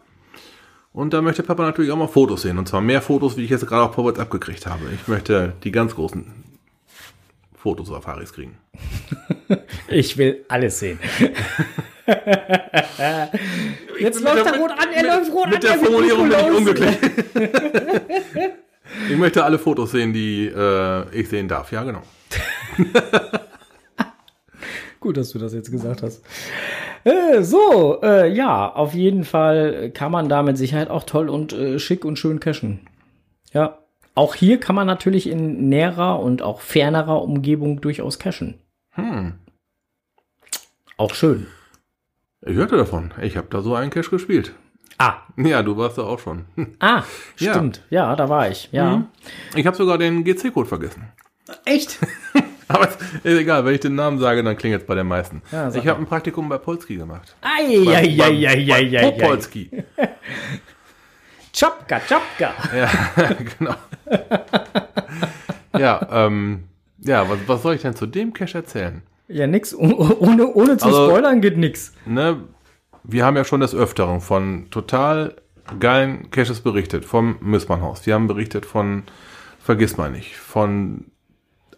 Und 0.99 1.14
da 1.14 1.23
möchte 1.23 1.45
Papa 1.45 1.62
natürlich 1.62 1.93
auch 1.93 1.97
mal 1.97 2.09
Fotos 2.09 2.43
sehen. 2.43 2.59
Und 2.59 2.67
zwar 2.67 2.81
mehr 2.81 3.00
Fotos, 3.00 3.37
wie 3.37 3.45
ich 3.45 3.50
jetzt 3.50 3.64
gerade 3.69 3.85
auf 3.85 3.93
Powerts 3.95 4.19
abgekriegt 4.19 4.67
habe. 4.67 4.81
Ich 4.93 5.07
möchte 5.07 5.52
die 5.62 5.71
ganz 5.71 5.95
großen 5.95 6.26
Fotosafaris 7.55 8.33
kriegen. 8.33 8.59
Ich 9.90 10.19
will 10.19 10.45
alles 10.49 10.81
sehen. 10.81 10.99
Jetzt 13.99 14.21
läuft 14.21 14.37
mit 14.37 14.47
er 14.47 14.52
der- 14.52 14.61
rot 14.61 14.71
an, 14.73 14.93
er 14.93 15.02
mit- 15.02 15.12
läuft 15.12 15.33
rot 15.33 15.45
an. 15.45 15.50
Mit 15.50 15.62
der 15.62 15.71
er 15.71 15.81
wird 15.81 15.87
Formulierung 15.88 16.28
bin 16.28 16.38
ich 16.38 16.57
unglücklich. 16.57 16.97
ich 19.11 19.17
möchte 19.17 19.45
alle 19.45 19.59
Fotos 19.59 19.93
sehen, 19.93 20.12
die 20.12 20.47
äh, 20.47 21.09
ich 21.19 21.28
sehen 21.28 21.47
darf. 21.49 21.71
Ja, 21.73 21.85
genau. 21.85 22.02
Gut, 25.00 25.17
dass 25.17 25.31
du 25.31 25.38
das 25.38 25.52
jetzt 25.55 25.71
gesagt 25.71 26.02
hast. 26.02 26.25
Äh, 27.05 27.43
so, 27.43 28.00
äh, 28.02 28.28
ja, 28.33 28.73
auf 28.73 28.95
jeden 28.95 29.25
Fall 29.25 29.90
kann 29.93 30.11
man 30.11 30.28
da 30.28 30.43
mit 30.43 30.59
Sicherheit 30.59 30.90
auch 30.90 31.05
toll 31.05 31.28
und 31.28 31.52
äh, 31.52 31.78
schick 31.78 32.05
und 32.05 32.19
schön 32.19 32.40
cashen. 32.40 32.81
Ja, 33.52 33.78
auch 34.14 34.35
hier 34.35 34.59
kann 34.59 34.75
man 34.75 34.87
natürlich 34.88 35.28
in 35.28 35.69
näherer 35.69 36.19
und 36.21 36.43
auch 36.43 36.61
fernerer 36.61 37.23
Umgebung 37.23 37.81
durchaus 37.81 38.19
cashen. 38.19 38.59
Hm. 38.90 39.35
Auch 40.97 41.14
schön. 41.14 41.47
Ich 42.45 42.57
hörte 42.57 42.76
davon. 42.76 43.12
Ich 43.23 43.37
habe 43.37 43.47
da 43.50 43.62
so 43.62 43.75
einen 43.76 43.90
Cache 43.90 44.11
gespielt. 44.11 44.52
Ah, 44.99 45.19
Ja, 45.37 45.62
du 45.62 45.76
warst 45.76 45.99
da 45.99 46.02
auch 46.02 46.19
schon. 46.19 46.47
ah, 46.81 47.05
Ja. 47.38 47.52
stimmt. 47.55 47.85
Ja, 47.90 48.17
da 48.17 48.28
war 48.28 48.50
ich. 48.50 48.69
Ja. 48.73 49.05
Ich 49.55 49.64
habe 49.67 49.76
sogar 49.76 49.97
den 49.99 50.25
GC-Code 50.25 50.69
vergessen. 50.69 51.05
Echt? 51.64 51.99
Aber 52.70 52.88
ist 52.88 53.25
egal, 53.25 53.64
wenn 53.64 53.75
ich 53.75 53.80
den 53.80 53.94
Namen 53.94 54.18
sage, 54.18 54.42
dann 54.42 54.56
klingelt 54.56 54.82
es 54.82 54.87
bei 54.87 54.94
den 54.94 55.06
meisten. 55.06 55.42
Ja, 55.50 55.72
ich 55.75 55.87
habe 55.87 56.00
ein 56.00 56.06
Praktikum 56.06 56.48
bei 56.48 56.58
Polski 56.58 56.96
gemacht. 56.96 57.34
Eieieiei. 57.40 59.10
Polski. 59.12 59.70
Chopka, 61.58 61.98
Chopka. 62.00 62.52
Ja, 62.76 62.90
genau. 63.58 63.75
ja, 65.78 66.06
ähm, 66.12 66.64
ja, 66.98 67.28
was, 67.28 67.38
was 67.46 67.62
soll 67.62 67.75
ich 67.75 67.82
denn 67.82 67.94
zu 67.96 68.06
dem 68.06 68.32
Cache 68.32 68.58
erzählen? 68.58 69.02
Ja, 69.28 69.46
nix. 69.46 69.75
Oh- 69.75 70.16
Ohne, 70.20 70.46
ohne 70.52 70.76
zu 70.76 70.87
Also- 70.87 71.09
spoilern 71.09 71.40
geht 71.40 71.57
nix. 71.57 71.92
Ne, 72.07 72.42
wir 73.04 73.24
haben 73.24 73.37
ja 73.37 73.44
schon 73.44 73.61
des 73.61 73.74
Öfteren 73.74 74.20
von 74.20 74.70
total 74.70 75.37
geilen 75.81 76.31
Caches 76.31 76.61
berichtet, 76.61 77.04
vom 77.04 77.37
Missmannhaus. 77.40 78.07
Wir 78.07 78.14
haben 78.14 78.26
berichtet 78.26 78.64
von 78.66 79.02
Vergiss 79.61 79.96
mal 79.96 80.11
nicht, 80.11 80.37
von 80.37 81.07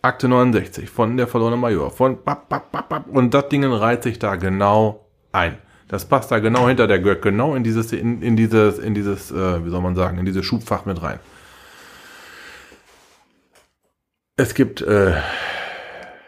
Akte 0.02 0.28
69, 0.28 0.88
von 0.88 1.16
der 1.16 1.26
verlorene 1.26 1.56
Major, 1.56 1.90
von 1.90 2.22
bap, 2.24 2.48
bap, 2.48 2.72
bap, 2.72 2.88
bap, 2.88 3.06
und 3.08 3.34
das 3.34 3.48
Ding 3.48 3.64
reiht 3.64 4.02
sich 4.02 4.18
da 4.18 4.36
genau 4.36 5.06
ein. 5.32 5.58
Das 5.88 6.06
passt 6.06 6.30
da 6.30 6.38
genau 6.38 6.68
hinter 6.68 6.86
der 6.86 7.00
Gürk, 7.00 7.20
genau 7.20 7.54
in 7.54 7.64
dieses, 7.64 7.92
in, 7.92 8.22
in 8.22 8.36
dieses, 8.36 8.78
in 8.78 8.94
dieses, 8.94 9.30
äh, 9.30 9.64
wie 9.64 9.70
soll 9.70 9.82
man 9.82 9.96
sagen, 9.96 10.18
in 10.18 10.24
dieses 10.24 10.46
Schubfach 10.46 10.86
mit 10.86 11.02
rein. 11.02 11.18
Es 14.36 14.54
gibt 14.54 14.80
äh, 14.80 15.16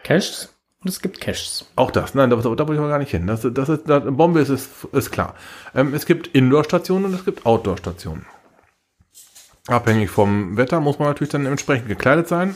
Caches 0.03 0.53
und 0.81 0.89
es 0.89 1.01
gibt 1.01 1.19
Caches. 1.19 1.65
auch 1.75 1.89
das, 1.89 2.13
nein, 2.13 2.29
da, 2.29 2.35
da, 2.35 2.41
da 2.41 2.49
wollte 2.49 2.73
ich 2.73 2.79
aber 2.79 2.89
gar 2.89 2.99
nicht 2.99 3.11
hin. 3.11 3.25
Das, 3.25 3.41
das 3.41 3.69
ist, 3.69 3.89
da, 3.89 3.99
Bombe 3.99 4.41
ist, 4.41 4.49
ist, 4.49 4.69
ist 4.91 5.11
klar. 5.11 5.33
Ähm, 5.73 5.93
es 5.93 6.05
gibt 6.05 6.27
Indoor-Stationen 6.27 7.05
und 7.05 7.13
es 7.13 7.25
gibt 7.25 7.45
Outdoor-Stationen. 7.45 8.25
Abhängig 9.67 10.09
vom 10.09 10.57
Wetter 10.57 10.81
muss 10.81 10.99
man 10.99 11.07
natürlich 11.07 11.31
dann 11.31 11.45
entsprechend 11.45 11.87
gekleidet 11.87 12.27
sein. 12.27 12.53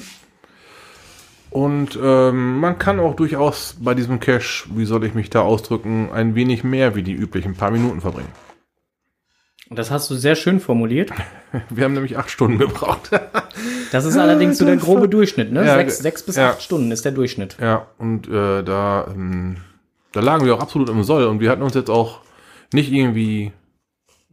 Und 1.50 1.98
ähm, 2.02 2.60
man 2.60 2.78
kann 2.78 3.00
auch 3.00 3.16
durchaus 3.16 3.78
bei 3.80 3.94
diesem 3.94 4.20
Cache, 4.20 4.66
wie 4.76 4.86
soll 4.86 5.04
ich 5.06 5.14
mich 5.14 5.30
da 5.30 5.42
ausdrücken, 5.42 6.10
ein 6.12 6.36
wenig 6.36 6.64
mehr 6.64 6.96
wie 6.96 7.04
die 7.04 7.14
üblichen 7.14 7.56
paar 7.56 7.72
Minuten 7.72 8.02
verbringen. 8.02 8.32
Und 9.70 9.78
das 9.78 9.92
hast 9.92 10.10
du 10.10 10.16
sehr 10.16 10.36
schön 10.36 10.60
formuliert. 10.60 11.12
Wir 11.70 11.84
haben 11.84 11.94
nämlich 11.94 12.18
acht 12.18 12.30
Stunden 12.30 12.58
gebraucht. 12.58 13.12
Das 13.92 14.04
ist 14.04 14.18
allerdings 14.18 14.58
so 14.58 14.66
der 14.66 14.76
grobe 14.76 15.08
Durchschnitt, 15.08 15.52
ne? 15.52 15.66
Ja, 15.66 15.76
sechs, 15.76 16.00
sechs 16.00 16.22
bis 16.22 16.36
ja. 16.36 16.50
acht 16.50 16.62
Stunden 16.62 16.92
ist 16.92 17.06
der 17.06 17.14
Durchschnitt. 17.14 17.56
Ja, 17.60 17.88
und 17.98 18.28
äh, 18.28 18.62
da, 18.62 19.08
ähm, 19.10 19.58
da 20.12 20.20
lagen 20.20 20.46
wir 20.46 20.54
auch 20.54 20.60
absolut 20.60 20.90
im 20.90 21.04
Soll 21.04 21.24
und 21.24 21.40
wir 21.40 21.50
hatten 21.50 21.62
uns 21.62 21.74
jetzt 21.74 21.90
auch 21.90 22.20
nicht 22.74 22.92
irgendwie 22.92 23.54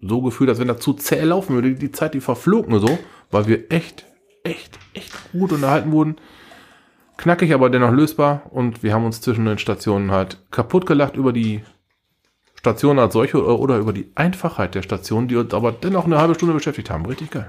so 0.03 0.21
gefühlt, 0.23 0.51
als 0.51 0.59
wenn 0.59 0.69
das 0.69 0.81
zu 0.81 0.93
zäh 0.93 1.23
laufen 1.23 1.55
würde. 1.55 1.75
Die 1.75 1.93
Zeit, 1.93 2.15
die 2.15 2.21
verflog 2.21 2.69
nur 2.69 2.81
so, 2.81 2.99
weil 3.31 3.47
wir 3.47 3.71
echt, 3.71 4.07
echt, 4.43 4.79
echt 4.93 5.13
gut 5.33 5.53
unterhalten 5.53 5.93
wurden. 5.93 6.17
Knackig, 7.17 7.55
aber 7.55 7.71
dennoch 7.71 7.93
lösbar 7.93 8.43
und 8.51 8.83
wir 8.83 8.93
haben 8.93 9.05
uns 9.05 9.21
zwischen 9.21 9.45
den 9.45 9.59
Stationen 9.59 10.11
halt 10.11 10.39
kaputt 10.51 10.87
gelacht 10.87 11.17
über 11.17 11.33
die 11.33 11.63
Station 12.57 12.99
als 12.99 13.13
solche 13.13 13.43
oder, 13.43 13.61
oder 13.61 13.79
über 13.79 13.93
die 13.93 14.11
Einfachheit 14.15 14.75
der 14.75 14.83
Station, 14.83 15.29
die 15.29 15.37
uns 15.37 15.55
aber 15.55 15.71
dennoch 15.71 16.07
eine 16.07 16.19
halbe 16.19 16.35
Stunde 16.35 16.55
beschäftigt 16.55 16.91
haben. 16.91 17.07
Richtig 17.07 17.31
geil. 17.31 17.49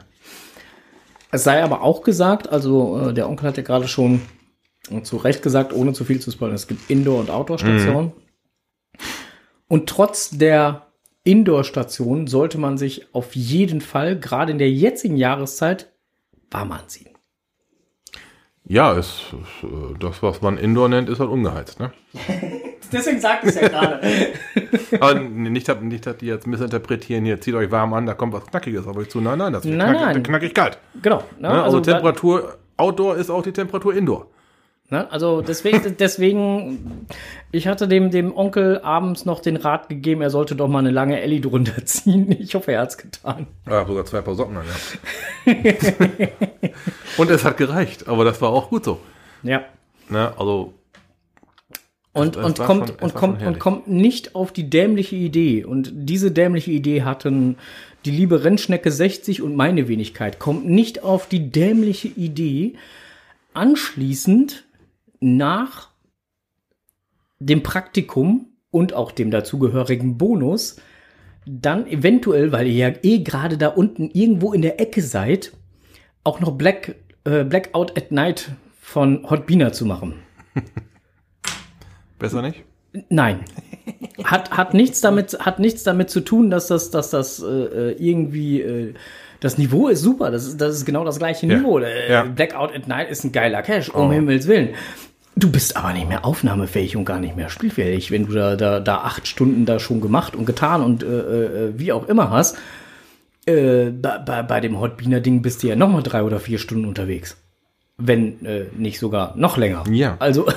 Es 1.31 1.43
sei 1.43 1.63
aber 1.63 1.81
auch 1.81 2.01
gesagt, 2.03 2.49
also 2.49 3.09
äh, 3.09 3.13
der 3.13 3.27
Onkel 3.27 3.47
hat 3.47 3.57
ja 3.57 3.63
gerade 3.63 3.87
schon 3.87 4.21
zu 5.03 5.17
Recht 5.17 5.41
gesagt, 5.41 5.73
ohne 5.73 5.93
zu 5.93 6.05
viel 6.05 6.19
zu 6.19 6.31
spoilern, 6.31 6.55
es 6.55 6.67
gibt 6.67 6.89
Indoor- 6.89 7.19
und 7.19 7.29
Outdoor-Stationen. 7.29 8.13
Und 9.67 9.89
trotz 9.89 10.29
der 10.29 10.87
Indoor-Station 11.23 12.27
sollte 12.27 12.59
man 12.59 12.77
sich 12.77 13.13
auf 13.13 13.35
jeden 13.35 13.81
Fall, 13.81 14.19
gerade 14.19 14.51
in 14.51 14.59
der 14.59 14.69
jetzigen 14.69 15.17
Jahreszeit, 15.17 15.91
warm 16.51 16.71
anziehen. 16.71 17.14
Ja, 18.67 18.93
ist, 18.93 19.33
ist 19.33 19.63
äh, 19.63 19.93
das, 19.99 20.23
was 20.23 20.41
man 20.41 20.57
Indoor 20.57 20.89
nennt, 20.89 21.07
ist 21.09 21.19
halt 21.19 21.29
ungeheizt, 21.29 21.79
ne? 21.79 21.91
Deswegen 22.91 23.19
sagt 23.19 23.43
es 23.45 23.55
ja 23.55 23.67
gerade. 23.67 23.99
Aber 24.99 25.15
nicht, 25.19 25.67
dass- 25.67 25.81
nicht, 25.81 26.05
dass 26.05 26.17
die 26.17 26.27
jetzt 26.27 26.47
missinterpretieren, 26.47 27.25
hier 27.25 27.39
zieht 27.41 27.53
euch 27.55 27.69
warm 27.71 27.93
an, 27.93 28.05
da 28.05 28.13
kommt 28.13 28.33
was 28.33 28.45
Knackiges 28.47 28.87
auf 28.87 28.95
euch 28.97 29.09
zu. 29.09 29.21
Nein, 29.21 29.37
nein, 29.37 29.53
das 29.53 29.65
wird 29.65 29.75
Nein, 29.77 29.89
knackig, 29.95 30.13
nein. 30.13 30.23
knackig 30.23 30.53
kalt. 30.53 30.77
genau. 31.01 31.23
Ne? 31.39 31.49
Ne? 31.49 31.63
Also, 31.63 31.79
da- 31.79 31.93
Temperatur 31.93 32.57
Outdoor 32.77 33.15
ist 33.17 33.29
auch 33.29 33.41
die 33.43 33.51
Temperatur 33.53 33.93
Indoor. 33.95 34.27
Ne? 34.89 35.09
Also 35.11 35.41
deswegen, 35.41 35.97
deswegen, 35.99 37.07
ich 37.51 37.67
hatte 37.67 37.87
dem, 37.87 38.11
dem 38.11 38.35
Onkel 38.35 38.79
abends 38.81 39.25
noch 39.25 39.39
den 39.39 39.55
Rat 39.57 39.89
gegeben, 39.89 40.21
er 40.21 40.29
sollte 40.29 40.55
doch 40.55 40.67
mal 40.67 40.79
eine 40.79 40.91
lange 40.91 41.19
Ellie 41.21 41.41
drunter 41.41 41.83
ziehen. 41.85 42.31
Ich 42.39 42.53
hoffe, 42.55 42.71
er 42.73 42.81
hat's 42.81 42.97
getan. 42.97 43.47
Ja, 43.67 43.85
sogar 43.85 44.05
zwei 44.05 44.21
Paar 44.21 44.35
Socken 44.35 44.57
an, 44.57 44.65
ja. 45.45 45.53
Und 47.17 47.29
es 47.31 47.43
hat 47.45 47.57
gereicht, 47.57 48.07
aber 48.07 48.25
das 48.25 48.41
war 48.41 48.49
auch 48.49 48.69
gut 48.69 48.83
so. 48.85 48.99
Ja. 49.43 49.63
Ne? 50.09 50.33
Also, 50.37 50.73
Und, 52.13 52.35
Es- 52.35 52.41
es 52.41 52.45
und, 52.45 52.57
kommt, 52.65 52.87
schon- 52.87 52.97
es 52.97 53.03
und, 53.03 53.15
kommt, 53.15 53.41
und 53.43 53.59
kommt 53.59 53.87
nicht 53.87 54.35
auf 54.35 54.51
die 54.51 54.69
dämliche 54.69 55.15
Idee. 55.15 55.63
Und 55.65 55.91
diese 55.93 56.31
dämliche 56.31 56.71
Idee 56.71 57.03
hatten 57.03 57.57
die 58.05 58.11
liebe 58.11 58.43
Rennschnecke 58.43 58.91
60 58.91 59.41
und 59.41 59.55
meine 59.55 59.87
Wenigkeit. 59.87 60.37
Kommt 60.39 60.65
nicht 60.67 61.03
auf 61.03 61.27
die 61.27 61.49
dämliche 61.49 62.07
Idee, 62.09 62.75
anschließend 63.55 64.63
nach 65.25 65.89
dem 67.39 67.63
Praktikum 67.63 68.47
und 68.71 68.93
auch 68.93 69.11
dem 69.11 69.31
dazugehörigen 69.31 70.17
Bonus 70.17 70.77
dann 71.45 71.85
eventuell, 71.87 72.51
weil 72.51 72.67
ihr 72.67 72.89
ja 72.89 72.95
eh 73.03 73.19
gerade 73.19 73.57
da 73.57 73.67
unten 73.67 74.09
irgendwo 74.11 74.53
in 74.53 74.61
der 74.61 74.79
Ecke 74.79 75.01
seid, 75.01 75.51
auch 76.23 76.39
noch 76.39 76.51
Black, 76.51 76.95
äh, 77.23 77.43
Blackout 77.43 77.97
at 77.97 78.11
Night 78.11 78.51
von 78.79 79.29
Hot 79.29 79.45
Beaner 79.45 79.71
zu 79.73 79.85
machen. 79.85 80.15
besser 82.19 82.41
nicht? 82.41 82.63
Nein. 83.09 83.41
Hat, 84.23 84.51
hat, 84.51 84.73
nichts 84.73 85.01
damit, 85.01 85.37
hat 85.39 85.59
nichts 85.59 85.83
damit 85.83 86.09
zu 86.09 86.21
tun, 86.21 86.49
dass 86.49 86.67
das, 86.67 86.89
dass 86.91 87.09
das 87.09 87.43
äh, 87.43 87.91
irgendwie. 87.91 88.61
Äh, 88.61 88.93
das 89.41 89.57
Niveau 89.57 89.89
ist 89.89 90.01
super, 90.01 90.31
das 90.31 90.47
ist, 90.47 90.59
das 90.61 90.75
ist 90.75 90.85
genau 90.85 91.03
das 91.03 91.19
gleiche 91.19 91.45
Ja. 91.45 91.57
Niveau. 91.57 91.77
Äh, 91.79 92.11
Ja. 92.11 92.23
Blackout 92.23 92.73
at 92.73 92.87
Night 92.87 93.09
ist 93.11 93.23
ein 93.25 93.31
geiler 93.31 93.61
Cash, 93.61 93.89
um 93.89 94.07
Oh. 94.07 94.11
Himmels 94.11 94.47
Willen. 94.47 94.69
Du 95.37 95.51
bist 95.51 95.75
aber 95.75 95.91
nicht 95.93 96.07
mehr 96.07 96.23
aufnahmefähig 96.23 96.95
und 96.95 97.03
gar 97.05 97.19
nicht 97.19 97.35
mehr 97.35 97.49
spielfähig, 97.49 98.09
wenn 98.11 98.27
du 98.27 98.33
da, 98.33 98.55
da, 98.55 98.79
da 98.79 98.99
acht 98.99 99.27
Stunden 99.27 99.65
da 99.65 99.79
schon 99.79 99.99
gemacht 99.99 100.33
und 100.35 100.45
getan 100.45 100.81
und 100.81 101.03
äh, 101.03 101.07
äh, 101.67 101.73
wie 101.77 101.91
auch 101.91 102.07
immer 102.07 102.29
hast. 102.29 102.57
Äh, 103.45 103.89
bei, 103.91 104.17
bei, 104.19 104.43
bei 104.43 104.59
dem 104.61 104.79
Hotbeaner-Ding 104.79 105.41
bist 105.41 105.61
du 105.61 105.67
ja 105.67 105.75
noch 105.75 105.89
mal 105.89 106.01
drei 106.03 106.23
oder 106.23 106.39
vier 106.39 106.57
Stunden 106.57 106.85
unterwegs. 106.85 107.37
Wenn 107.97 108.45
äh, 108.45 108.65
nicht 108.77 108.99
sogar 108.99 109.35
noch 109.37 109.57
länger. 109.57 109.83
Ja. 109.91 110.15
Also, 110.19 110.47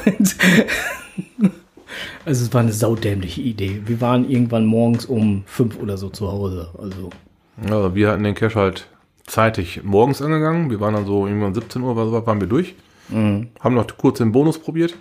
also 2.24 2.44
es 2.44 2.52
war 2.54 2.60
eine 2.60 2.72
saudämliche 2.72 3.40
Idee. 3.40 3.82
Wir 3.84 4.00
waren 4.00 4.28
irgendwann 4.30 4.64
morgens 4.64 5.04
um 5.06 5.42
fünf 5.46 5.76
oder 5.78 5.98
so 5.98 6.08
zu 6.08 6.30
Hause. 6.30 6.68
Also, 6.78 7.10
Also 7.68 7.94
wir 7.94 8.10
hatten 8.10 8.24
den 8.24 8.34
Cache 8.34 8.58
halt 8.58 8.86
zeitig 9.26 9.82
morgens 9.84 10.22
angegangen. 10.22 10.70
Wir 10.70 10.80
waren 10.80 10.94
dann 10.94 11.06
so 11.06 11.26
irgendwann 11.26 11.54
17 11.54 11.82
Uhr, 11.82 11.96
war- 11.96 12.26
waren 12.26 12.40
wir 12.40 12.48
durch. 12.48 12.74
Haben 13.10 13.74
noch 13.74 13.86
kurz 13.96 14.18
den 14.18 14.32
Bonus 14.32 14.58
probiert. 14.58 14.96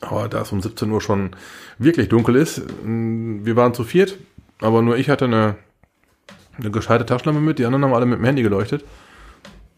Aber 0.00 0.28
da 0.28 0.42
es 0.42 0.52
um 0.52 0.60
17 0.60 0.90
Uhr 0.90 1.00
schon 1.00 1.30
wirklich 1.78 2.08
dunkel 2.08 2.36
ist, 2.36 2.62
mh, 2.84 3.44
wir 3.44 3.56
waren 3.56 3.74
zu 3.74 3.84
viert, 3.84 4.18
aber 4.60 4.82
nur 4.82 4.96
ich 4.96 5.10
hatte 5.10 5.26
eine, 5.26 5.56
eine 6.58 6.70
gescheite 6.70 7.04
Taschenlampe 7.04 7.40
mit, 7.40 7.58
die 7.58 7.66
anderen 7.66 7.84
haben 7.84 7.94
alle 7.94 8.06
mit 8.06 8.18
dem 8.18 8.24
Handy 8.24 8.42
geleuchtet. 8.42 8.84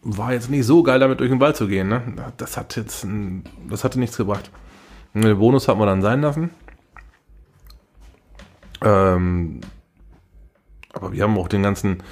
War 0.01 0.33
jetzt 0.33 0.49
nicht 0.49 0.65
so 0.65 0.83
geil, 0.83 0.99
damit 0.99 1.19
durch 1.19 1.29
den 1.29 1.39
Wald 1.39 1.55
zu 1.55 1.67
gehen. 1.67 1.87
Ne? 1.87 2.01
Das 2.37 2.57
hat 2.57 2.75
jetzt, 2.75 3.05
mh, 3.05 3.41
das 3.69 3.83
hatte 3.83 3.99
nichts 3.99 4.17
gebracht. 4.17 4.49
Den 5.13 5.37
Bonus 5.37 5.67
hat 5.67 5.77
man 5.77 5.87
dann 5.87 6.01
sein 6.01 6.21
lassen. 6.21 6.49
Ähm, 8.81 9.61
aber 10.93 11.11
wir 11.11 11.23
haben 11.23 11.37
auch 11.37 11.47
den 11.47 11.63
ganzen, 11.63 12.03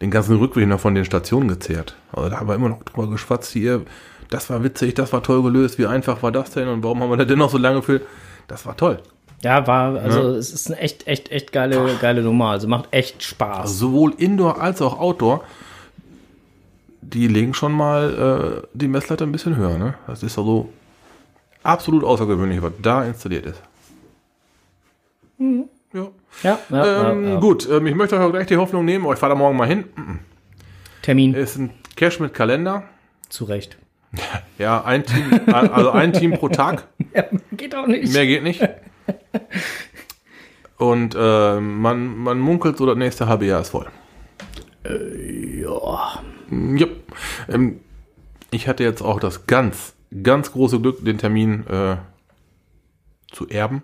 den 0.00 0.10
ganzen 0.10 0.36
Rückweg 0.36 0.66
noch 0.68 0.80
von 0.80 0.94
den 0.94 1.04
Stationen 1.04 1.48
gezehrt. 1.48 1.96
Also 2.12 2.28
da 2.30 2.40
haben 2.40 2.48
wir 2.48 2.54
immer 2.54 2.68
noch 2.70 2.82
drüber 2.84 3.08
geschwatzt 3.08 3.52
hier. 3.52 3.82
Das 4.30 4.48
war 4.48 4.62
witzig, 4.62 4.94
das 4.94 5.12
war 5.12 5.22
toll 5.22 5.42
gelöst. 5.42 5.78
Wie 5.78 5.86
einfach 5.86 6.22
war 6.22 6.32
das 6.32 6.52
denn? 6.52 6.68
Und 6.68 6.82
warum 6.84 7.02
haben 7.02 7.10
wir 7.10 7.16
da 7.16 7.24
denn 7.24 7.38
noch 7.38 7.50
so 7.50 7.58
lange 7.58 7.82
für? 7.82 8.00
Das 8.48 8.64
war 8.64 8.76
toll. 8.76 9.00
ja, 9.42 9.66
war, 9.66 9.96
also 9.96 10.34
es 10.34 10.52
ist 10.52 10.68
eine 10.68 10.78
echt, 10.78 11.06
echt, 11.06 11.30
echt 11.30 11.52
geile, 11.52 11.96
geile 12.00 12.22
Nummer. 12.22 12.50
Also 12.50 12.68
macht 12.68 12.88
echt 12.92 13.22
Spaß. 13.22 13.60
Also 13.60 13.74
sowohl 13.74 14.14
Indoor 14.18 14.60
als 14.60 14.80
auch 14.82 14.98
Outdoor. 14.98 15.44
Die 17.02 17.26
legen 17.26 17.54
schon 17.54 17.72
mal 17.72 18.62
äh, 18.62 18.68
die 18.72 18.86
Messlatte 18.86 19.24
ein 19.24 19.32
bisschen 19.32 19.56
höher. 19.56 19.78
Ne? 19.78 19.94
Das 20.06 20.22
ist 20.22 20.38
also 20.38 20.68
absolut 21.62 22.04
außergewöhnlich, 22.04 22.62
was 22.62 22.72
da 22.80 23.04
installiert 23.04 23.46
ist. 23.46 23.62
Ja. 25.92 26.08
ja, 26.42 26.58
ja, 26.70 27.10
Ähm, 27.10 27.24
ja, 27.24 27.30
ja. 27.30 27.40
Gut, 27.40 27.68
ähm, 27.68 27.86
ich 27.86 27.94
möchte 27.94 28.16
euch 28.16 28.22
auch 28.22 28.30
gleich 28.30 28.46
die 28.46 28.56
Hoffnung 28.56 28.84
nehmen, 28.84 29.04
oh, 29.06 29.12
ich 29.12 29.18
fahre 29.18 29.32
da 29.32 29.38
morgen 29.38 29.56
mal 29.56 29.66
hin. 29.66 29.84
Termin. 31.02 31.34
Ist 31.34 31.56
ein 31.56 31.70
Cache 31.96 32.22
mit 32.22 32.34
Kalender. 32.34 32.84
Zu 33.28 33.44
Recht. 33.44 33.76
Ja, 34.58 34.84
ein 34.84 35.04
Team, 35.04 35.40
also 35.46 35.90
ein 35.90 36.12
Team 36.12 36.32
pro 36.32 36.48
Tag. 36.48 36.86
Ja, 37.14 37.24
geht 37.52 37.74
auch 37.74 37.86
nicht. 37.88 38.12
Mehr 38.12 38.26
geht 38.26 38.44
nicht. 38.44 38.62
Und 40.76 41.16
äh, 41.18 41.60
man, 41.60 42.16
man 42.16 42.38
munkelt 42.38 42.76
so, 42.76 42.86
das 42.86 42.96
nächste 42.96 43.26
halbe 43.26 43.46
Jahr 43.46 43.60
ist 43.62 43.70
voll. 43.70 43.88
ja. 44.84 46.22
Ja. 46.50 46.86
Ähm, 47.48 47.80
ich 48.50 48.68
hatte 48.68 48.82
jetzt 48.82 49.02
auch 49.02 49.20
das 49.20 49.46
ganz, 49.46 49.94
ganz 50.22 50.52
große 50.52 50.80
Glück, 50.80 51.04
den 51.04 51.18
Termin 51.18 51.66
äh, 51.66 51.96
zu 53.32 53.48
erben. 53.48 53.82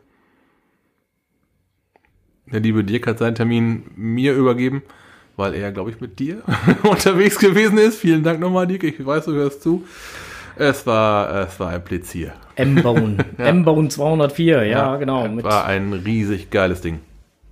Der 2.47 2.61
liebe 2.61 2.85
Dirk 2.85 3.07
hat 3.07 3.19
seinen 3.19 3.35
Termin 3.35 3.91
mir 3.97 4.35
übergeben, 4.35 4.83
weil 5.37 5.55
er, 5.55 5.73
glaube 5.73 5.91
ich, 5.91 6.01
mit 6.01 6.19
dir 6.19 6.43
unterwegs 6.83 7.39
gewesen 7.39 7.79
ist. 7.79 7.99
Vielen 7.99 8.23
Dank 8.23 8.41
nochmal, 8.41 8.67
Dirk. 8.67 8.85
Ich 8.85 9.05
weiß, 9.05 9.27
du 9.27 9.33
hörst 9.33 9.63
zu. 9.63 9.85
Es 10.57 10.87
war, 10.87 11.47
es 11.47 11.61
war 11.61 11.71
ein 11.71 11.85
Plizier. 11.85 12.33
M-Bone. 12.55 13.19
M-Bone 13.39 13.89
204, 13.89 14.65
ja, 14.65 14.97
genau. 14.97 15.29
Mit 15.29 15.45
War 15.45 15.67
ein 15.67 15.93
riesig 15.93 16.51
geiles 16.51 16.81
Ding. 16.81 17.01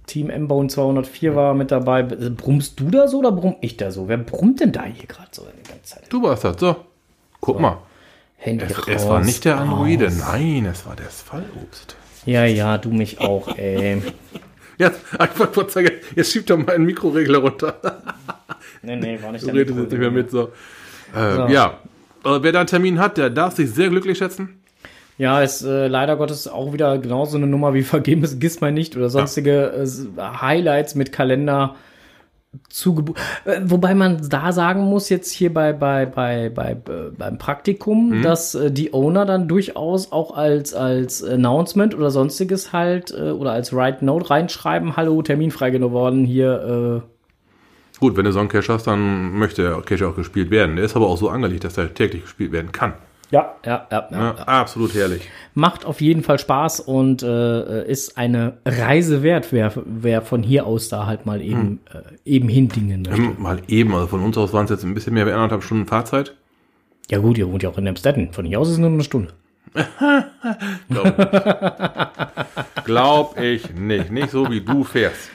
Team 0.06 0.30
M-Bone 0.30 0.68
204 0.68 1.34
war 1.34 1.54
mit 1.54 1.70
dabei. 1.70 2.02
Brummst 2.02 2.80
du 2.80 2.90
da 2.90 3.08
so 3.08 3.18
oder 3.18 3.32
brumm 3.32 3.56
ich 3.60 3.76
da 3.76 3.90
so? 3.90 4.08
Wer 4.08 4.18
brummt 4.18 4.60
denn 4.60 4.72
da 4.72 4.84
hier 4.84 5.06
gerade 5.06 5.28
so 5.32 5.42
die 5.42 5.68
ganze 5.68 5.94
Zeit? 5.94 6.04
Du 6.10 6.22
warst 6.22 6.44
das. 6.44 6.58
So, 6.58 6.76
guck 7.40 7.60
mal. 7.60 7.78
Handy 8.36 8.64
Es, 8.64 8.76
raus, 8.78 8.84
es 8.88 9.08
war 9.08 9.20
nicht 9.22 9.44
der 9.44 9.58
Androide. 9.58 10.10
Nein, 10.10 10.66
es 10.66 10.84
war 10.86 10.96
das 10.96 11.22
Fallobst. 11.22 11.96
Ja, 12.26 12.44
ja, 12.44 12.78
du 12.78 12.90
mich 12.90 13.20
auch, 13.20 13.56
ey. 13.56 14.02
Jetzt, 14.78 15.00
einfach 15.18 15.52
kurz 15.52 15.74
sagen, 15.74 15.90
jetzt 16.16 16.32
schiebt 16.32 16.50
doch 16.50 16.56
mal 16.56 16.74
einen 16.74 16.84
Mikroregler 16.84 17.38
runter. 17.38 17.78
Nee, 18.82 18.96
nee, 18.96 19.18
war 19.22 19.32
nicht 19.32 19.46
Du 19.46 19.50
redest 19.52 19.78
jetzt 19.78 19.90
nicht 19.90 20.00
mehr 20.00 20.10
mit 20.10 20.30
so. 20.30 20.50
Äh, 21.14 21.52
Ja, 21.52 21.78
äh, 22.24 22.38
wer 22.40 22.52
da 22.52 22.60
einen 22.60 22.66
Termin 22.66 22.98
hat, 22.98 23.16
der 23.16 23.30
darf 23.30 23.54
sich 23.54 23.70
sehr 23.70 23.88
glücklich 23.88 24.18
schätzen. 24.18 24.60
Ja, 25.16 25.40
ist 25.42 25.62
äh, 25.62 25.86
leider 25.86 26.16
Gottes 26.16 26.48
auch 26.48 26.72
wieder 26.72 26.98
genauso 26.98 27.36
eine 27.36 27.46
Nummer 27.46 27.72
wie 27.72 27.82
vergebens 27.82 28.38
Gizmo 28.38 28.70
nicht 28.70 28.96
oder 28.96 29.10
sonstige 29.10 29.72
äh, 29.72 30.20
Highlights 30.20 30.94
mit 30.96 31.12
Kalender 31.12 31.76
zugebucht. 32.68 33.20
Äh, 33.44 33.60
wobei 33.64 33.94
man 33.94 34.28
da 34.28 34.52
sagen 34.52 34.84
muss, 34.84 35.08
jetzt 35.08 35.30
hier 35.30 35.52
bei, 35.52 35.72
bei, 35.72 36.06
bei, 36.06 36.50
bei, 36.50 36.72
äh, 36.72 37.10
beim 37.16 37.38
Praktikum, 37.38 38.22
dass 38.22 38.54
äh, 38.54 38.70
die 38.70 38.92
Owner 38.92 39.26
dann 39.26 39.48
durchaus 39.48 40.12
auch 40.12 40.36
als, 40.36 40.74
als 40.74 41.22
Announcement 41.22 41.94
oder 41.94 42.10
sonstiges 42.10 42.72
halt 42.72 43.12
äh, 43.12 43.30
oder 43.30 43.52
als 43.52 43.72
Write 43.72 44.04
Note 44.04 44.30
reinschreiben, 44.30 44.96
hallo, 44.96 45.22
Termin 45.22 45.50
frei 45.50 45.70
geworden, 45.70 46.24
hier, 46.24 47.02
äh, 47.02 47.08
Gut, 48.00 48.16
wenn 48.16 48.24
du 48.24 48.32
so 48.32 48.40
einen 48.40 48.48
Cache 48.48 48.72
hast, 48.72 48.86
dann 48.86 49.38
möchte 49.38 49.62
der 49.62 49.80
Cache 49.82 50.06
auch 50.08 50.16
gespielt 50.16 50.50
werden. 50.50 50.76
Der 50.76 50.84
ist 50.84 50.96
aber 50.96 51.06
auch 51.06 51.16
so 51.16 51.28
angelegt, 51.28 51.64
dass 51.64 51.78
er 51.78 51.94
täglich 51.94 52.22
gespielt 52.22 52.52
werden 52.52 52.72
kann. 52.72 52.94
Ja, 53.34 53.56
ja, 53.66 53.86
ja, 53.90 54.08
ja. 54.12 54.18
Ja, 54.18 54.34
Absolut 54.44 54.94
herrlich. 54.94 55.28
Macht 55.54 55.84
auf 55.84 56.00
jeden 56.00 56.22
Fall 56.22 56.38
Spaß 56.38 56.78
und 56.78 57.24
äh, 57.24 57.84
ist 57.84 58.16
eine 58.16 58.58
Reise 58.64 59.24
wert, 59.24 59.48
wer, 59.50 59.72
wer 59.84 60.22
von 60.22 60.44
hier 60.44 60.66
aus 60.66 60.88
da 60.88 61.06
halt 61.06 61.26
mal 61.26 61.42
eben, 61.42 61.80
äh, 61.92 61.98
eben 62.24 62.48
hindingen 62.48 63.02
möchte. 63.02 63.22
Ähm, 63.22 63.36
Mal 63.38 63.60
eben, 63.66 63.92
also 63.92 64.06
von 64.06 64.22
uns 64.22 64.38
aus 64.38 64.52
waren 64.52 64.66
es 64.66 64.70
jetzt 64.70 64.84
ein 64.84 64.94
bisschen 64.94 65.14
mehr 65.14 65.26
wie 65.26 65.32
anderthalb 65.32 65.64
Stunden 65.64 65.86
Fahrzeit. 65.86 66.34
Ja 67.10 67.18
gut, 67.18 67.36
ihr 67.36 67.50
wohnt 67.50 67.64
ja 67.64 67.70
auch 67.70 67.78
in 67.78 67.88
Amstetten. 67.88 68.32
Von 68.32 68.44
hier 68.44 68.60
aus 68.60 68.68
ist 68.68 68.74
es 68.74 68.78
nur 68.78 68.90
eine 68.90 69.02
Stunde. 69.02 69.32
Glaub 70.88 71.18
ich. 71.18 72.84
Glaub 72.84 73.40
ich 73.40 73.74
nicht. 73.74 74.12
Nicht 74.12 74.30
so 74.30 74.48
wie 74.48 74.60
du 74.60 74.84
fährst. 74.84 75.28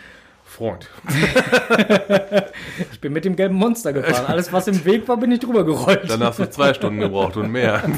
Freund. 0.60 0.90
Ich 2.92 3.00
bin 3.02 3.14
mit 3.14 3.24
dem 3.26 3.36
gelben 3.38 3.56
Monster 3.56 3.94
gefahren. 3.94 4.26
Alles, 4.28 4.52
was 4.52 4.68
im 4.68 4.84
Weg 4.86 5.08
war, 5.08 5.16
bin 5.18 5.32
ich 5.32 5.40
drüber 5.40 5.64
gerollt. 5.66 6.10
Dann 6.10 6.22
hast 6.22 6.40
du 6.40 6.50
zwei 6.50 6.74
Stunden 6.74 7.00
gebraucht 7.00 7.38
und 7.38 7.50
mehr. 7.52 7.82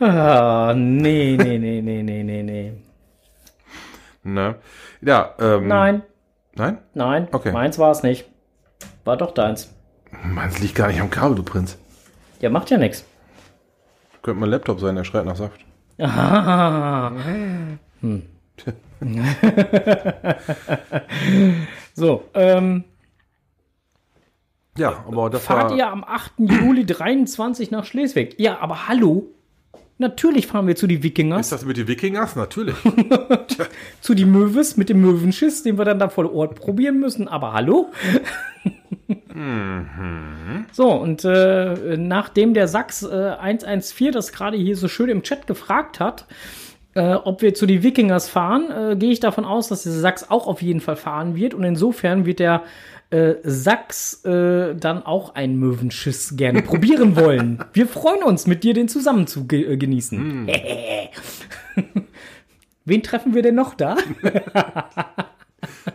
Ah, 0.00 0.72
nee, 0.76 1.36
nee, 1.40 1.58
nee, 1.58 1.80
nee, 1.80 2.02
nee, 2.02 2.22
nee, 2.24 2.42
nee. 2.42 2.72
Ne? 4.24 4.56
Ja, 5.00 5.34
ähm, 5.38 5.68
Nein, 5.68 6.02
Nein? 6.54 6.78
nein, 6.94 7.28
Okay. 7.30 7.52
meins 7.52 7.78
war 7.78 7.90
es 7.92 8.02
nicht. 8.02 8.24
War 9.04 9.16
doch 9.16 9.32
deins. 9.32 9.72
Meins 10.24 10.58
liegt 10.60 10.74
gar 10.74 10.88
nicht 10.88 11.00
am 11.00 11.08
Kabel, 11.10 11.36
du 11.36 11.42
Prinz. 11.44 11.78
Ja, 12.40 12.50
macht 12.50 12.70
ja 12.70 12.78
nichts. 12.78 13.04
Könnte 14.22 14.40
mein 14.40 14.50
Laptop 14.50 14.80
sein, 14.80 14.96
der 14.96 15.04
schreit 15.04 15.24
nach 15.24 15.36
Saft. 15.36 15.60
Ah. 16.00 17.12
Hm. 18.00 18.22
so, 21.94 22.24
ähm, 22.34 22.84
Ja, 24.76 25.04
aber 25.06 25.30
das 25.30 25.44
fahrt 25.44 25.70
war... 25.70 25.76
ihr 25.76 25.88
am 25.88 26.04
8. 26.04 26.32
Juli 26.38 26.86
23 26.86 27.70
nach 27.70 27.84
Schleswig? 27.84 28.34
Ja, 28.38 28.58
aber 28.60 28.88
hallo. 28.88 29.28
Natürlich 29.98 30.48
fahren 30.48 30.66
wir 30.66 30.74
zu 30.74 30.88
die 30.88 31.02
Wikingers, 31.02 31.46
Ist 31.46 31.52
das 31.52 31.64
mit 31.64 31.76
den 31.76 31.86
Wikingers? 31.86 32.34
Natürlich. 32.34 32.74
zu 34.00 34.14
die 34.14 34.24
Möwes 34.24 34.76
mit 34.76 34.88
dem 34.88 35.00
Möwenschiss, 35.00 35.62
den 35.62 35.78
wir 35.78 35.84
dann 35.84 36.00
da 36.00 36.08
vor 36.08 36.34
Ort 36.34 36.56
probieren 36.56 36.98
müssen. 36.98 37.28
Aber 37.28 37.52
hallo? 37.52 37.92
So, 40.72 40.90
und 40.90 41.24
äh, 41.24 41.96
nachdem 41.96 42.54
der 42.54 42.68
Sachs 42.68 43.02
äh, 43.02 43.36
114 43.38 44.12
das 44.12 44.32
gerade 44.32 44.56
hier 44.56 44.76
so 44.76 44.88
schön 44.88 45.08
im 45.08 45.22
Chat 45.22 45.46
gefragt 45.46 46.00
hat, 46.00 46.26
äh, 46.94 47.14
ob 47.14 47.42
wir 47.42 47.54
zu 47.54 47.66
die 47.66 47.82
Wikingers 47.82 48.28
fahren, 48.28 48.70
äh, 48.70 48.96
gehe 48.96 49.12
ich 49.12 49.20
davon 49.20 49.44
aus, 49.44 49.68
dass 49.68 49.84
der 49.84 49.92
Sachs 49.92 50.26
auch 50.28 50.46
auf 50.46 50.62
jeden 50.62 50.80
Fall 50.80 50.96
fahren 50.96 51.36
wird. 51.36 51.54
Und 51.54 51.64
insofern 51.64 52.26
wird 52.26 52.38
der 52.38 52.62
äh, 53.10 53.34
Sachs 53.42 54.24
äh, 54.24 54.74
dann 54.74 55.04
auch 55.04 55.34
einen 55.34 55.58
Möwenschiss 55.58 56.36
gerne 56.36 56.62
probieren 56.62 57.16
wollen. 57.16 57.64
Wir 57.72 57.86
freuen 57.86 58.22
uns, 58.22 58.46
mit 58.46 58.64
dir 58.64 58.74
den 58.74 58.88
zusammen 58.88 59.26
zu 59.26 59.46
ge 59.46 59.72
äh, 59.72 59.76
genießen. 59.76 60.46
Wen 62.84 63.02
treffen 63.02 63.34
wir 63.34 63.42
denn 63.42 63.54
noch 63.54 63.74
da? 63.74 63.96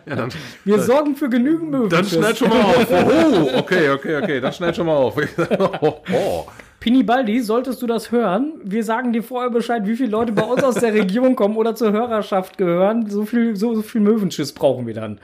Ja, 0.06 0.16
dann, 0.16 0.30
Wir 0.64 0.80
sorgen 0.80 1.16
für 1.16 1.28
genügend 1.28 1.74
dann 1.74 1.80
Möwenschiss. 1.82 2.14
schneid 2.14 2.38
schon 2.38 2.48
mal 2.48 2.62
auf. 2.62 2.86
Oh, 2.90 3.58
okay, 3.58 3.90
okay, 3.90 4.16
okay. 4.16 4.40
Dann 4.40 4.52
schneid 4.52 4.76
schon 4.76 4.86
mal 4.86 4.96
auf. 4.96 5.16
Oh, 5.58 5.94
oh. 6.12 6.46
Pinibaldi, 6.80 7.40
solltest 7.40 7.82
du 7.82 7.86
das 7.86 8.12
hören, 8.12 8.52
wir 8.62 8.84
sagen 8.84 9.12
dir 9.12 9.22
vorher 9.22 9.50
Bescheid, 9.50 9.86
wie 9.86 9.96
viele 9.96 10.10
Leute 10.10 10.32
bei 10.32 10.42
uns 10.42 10.62
aus 10.62 10.76
der 10.76 10.94
Region 10.94 11.34
kommen 11.34 11.56
oder 11.56 11.74
zur 11.74 11.92
Hörerschaft 11.92 12.56
gehören. 12.56 13.10
So 13.10 13.24
viel, 13.24 13.56
so, 13.56 13.74
so 13.74 13.82
viel 13.82 14.00
Möwenschiss 14.00 14.52
brauchen 14.52 14.86
wir 14.86 14.94
dann. 14.94 15.20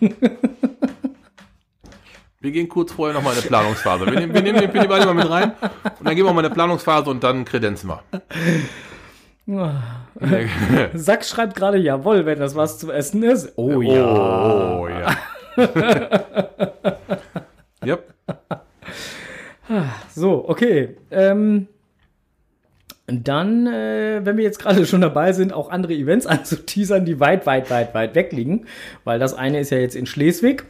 Wir 2.38 2.52
gehen 2.52 2.68
kurz 2.68 2.92
vorher 2.92 3.12
nochmal 3.12 3.32
in 3.32 3.40
eine 3.40 3.48
Planungsphase. 3.48 4.06
Wir 4.06 4.20
nehmen, 4.20 4.32
wir 4.32 4.40
nehmen 4.40 4.60
den 4.60 4.70
Pinibali 4.70 5.04
mal 5.04 5.14
mit 5.14 5.28
rein 5.28 5.50
und 5.98 6.06
dann 6.06 6.14
gehen 6.14 6.24
wir 6.24 6.32
mal 6.32 6.42
in 6.42 6.46
eine 6.46 6.54
Planungsphase 6.54 7.10
und 7.10 7.24
dann 7.24 7.44
kredenzen 7.44 7.90
wir. 7.90 8.04
Sack 10.94 11.24
schreibt 11.24 11.56
gerade 11.56 11.78
jawohl, 11.78 12.24
wenn 12.24 12.38
das 12.38 12.54
was 12.54 12.78
zu 12.78 12.92
essen 12.92 13.24
ist. 13.24 13.52
Oh 13.56 13.80
ja. 13.80 14.78
Oh, 14.78 14.86
ja. 14.86 15.16
yep. 17.84 18.15
So, 20.14 20.48
okay. 20.48 20.96
Ähm, 21.10 21.66
dann, 23.06 23.66
äh, 23.66 24.20
wenn 24.24 24.36
wir 24.36 24.44
jetzt 24.44 24.58
gerade 24.58 24.84
schon 24.86 25.00
dabei 25.00 25.32
sind, 25.32 25.52
auch 25.52 25.70
andere 25.70 25.92
Events 25.94 26.26
anzuteasern, 26.26 27.04
die 27.04 27.20
weit, 27.20 27.46
weit, 27.46 27.70
weit, 27.70 27.94
weit 27.94 28.14
weg 28.14 28.32
liegen, 28.32 28.66
weil 29.04 29.18
das 29.18 29.34
eine 29.34 29.60
ist 29.60 29.70
ja 29.70 29.78
jetzt 29.78 29.94
in 29.96 30.06
Schleswig. 30.06 30.64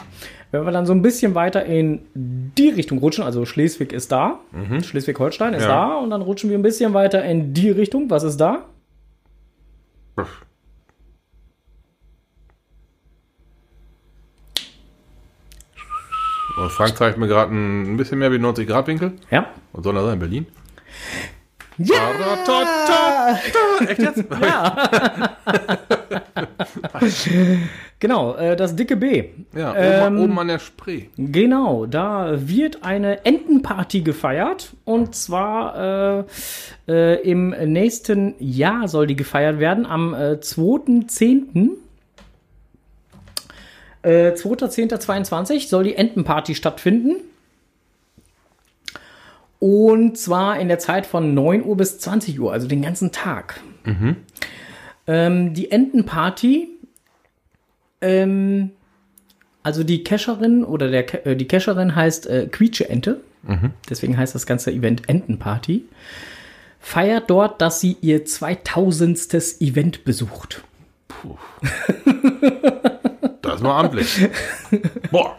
Wenn 0.53 0.65
wir 0.65 0.71
dann 0.71 0.87
so 0.87 0.93
ein 0.93 1.03
bisschen 1.03 1.35
weiter 1.35 1.65
in 1.65 2.03
die 2.15 2.69
Richtung 2.69 2.99
rutschen, 2.99 3.25
also 3.25 3.45
Schleswig 3.47 3.93
ist 3.93 4.13
da, 4.13 4.41
Schleswig-Holstein 4.83 5.55
ist 5.55 5.63
Ja. 5.65 5.69
da, 5.69 5.95
und 5.97 6.11
dann 6.11 6.23
rutschen 6.23 6.51
wir 6.51 6.57
ein 6.59 6.63
bisschen 6.63 6.95
weiter 6.95 7.25
in 7.25 7.53
die 7.53 7.71
Richtung. 7.71 8.09
Was 8.11 8.23
ist 8.23 8.37
da? 8.37 8.65
Und 16.67 16.73
Frank 16.73 16.97
zeigt 16.97 17.17
mir 17.17 17.29
gerade 17.29 17.55
ein, 17.55 17.97
bisschen 17.97 18.19
mehr 18.19 18.33
wie 18.33 18.41
90 18.41 18.67
Grad 18.67 18.89
Winkel. 18.89 19.13
Ja. 19.31 19.47
Was 19.73 19.85
soll 19.85 19.95
das 19.95 20.05
sein? 20.05 20.19
Berlin? 20.19 20.47
Ja! 21.79 23.39
Echt 23.87 24.01
jetzt? 24.01 24.25
Genau, 27.99 28.35
äh, 28.35 28.57
das 28.57 28.77
dicke 28.77 28.97
B. 28.97 29.25
Ja, 29.57 29.71
oben, 29.71 30.17
Ähm, 30.17 30.21
oben 30.21 30.39
an 30.39 30.49
der 30.49 30.59
Spree. 30.59 31.05
Genau, 31.17 31.87
da 31.87 32.35
wird 32.37 32.83
eine 32.83 33.25
Entenparty 33.25 34.03
gefeiert 34.03 34.75
und 34.85 35.15
zwar 35.15 36.19
äh, 36.19 36.25
äh, 36.89 37.23
im 37.23 37.51
nächsten 37.51 38.35
Jahr 38.39 38.89
soll 38.89 39.07
die 39.07 39.17
gefeiert 39.17 39.61
werden, 39.61 39.87
am 39.87 40.13
äh, 40.13 40.33
2.10. 40.33 41.71
Äh, 44.07 44.35
2.10.22 44.35 45.69
soll 45.69 45.85
die 45.85 45.97
Entenparty 45.97 46.55
stattfinden. 46.55 47.16
Und 49.59 50.16
zwar 50.16 50.61
in 50.61 50.69
der 50.69 50.79
Zeit 50.79 51.07
von 51.07 51.35
9 51.35 51.64
Uhr 51.64 51.77
bis 51.77 51.99
20 51.99 52.38
Uhr, 52.38 52.53
also 52.53 52.69
den 52.69 52.83
ganzen 52.83 53.11
Tag. 53.11 53.61
Ähm, 55.07 55.55
die 55.55 55.71
Entenparty 55.71 56.69
ähm, 58.01 58.71
also 59.62 59.83
die 59.83 60.05
Cacherin 60.05 60.62
oder 60.62 60.88
der, 60.88 61.27
äh, 61.27 61.35
die 61.35 61.49
Cacherin 61.49 61.97
heißt 61.97 62.29
äh, 62.29 62.47
Quietsche-Ente. 62.47 63.21
Deswegen 63.90 64.16
heißt 64.16 64.35
das 64.35 64.47
ganze 64.47 64.71
Event 64.71 65.09
Entenparty. 65.09 65.85
Feiert 66.79 67.31
dort, 67.31 67.61
dass 67.61 67.81
sie 67.81 67.97
ihr 68.01 68.25
2000. 68.25 69.61
Event 69.61 70.05
besucht. 70.05 70.62
Das 73.57 73.62
mal 73.62 73.81
amtlich. 73.81 74.29
Boah. 75.11 75.38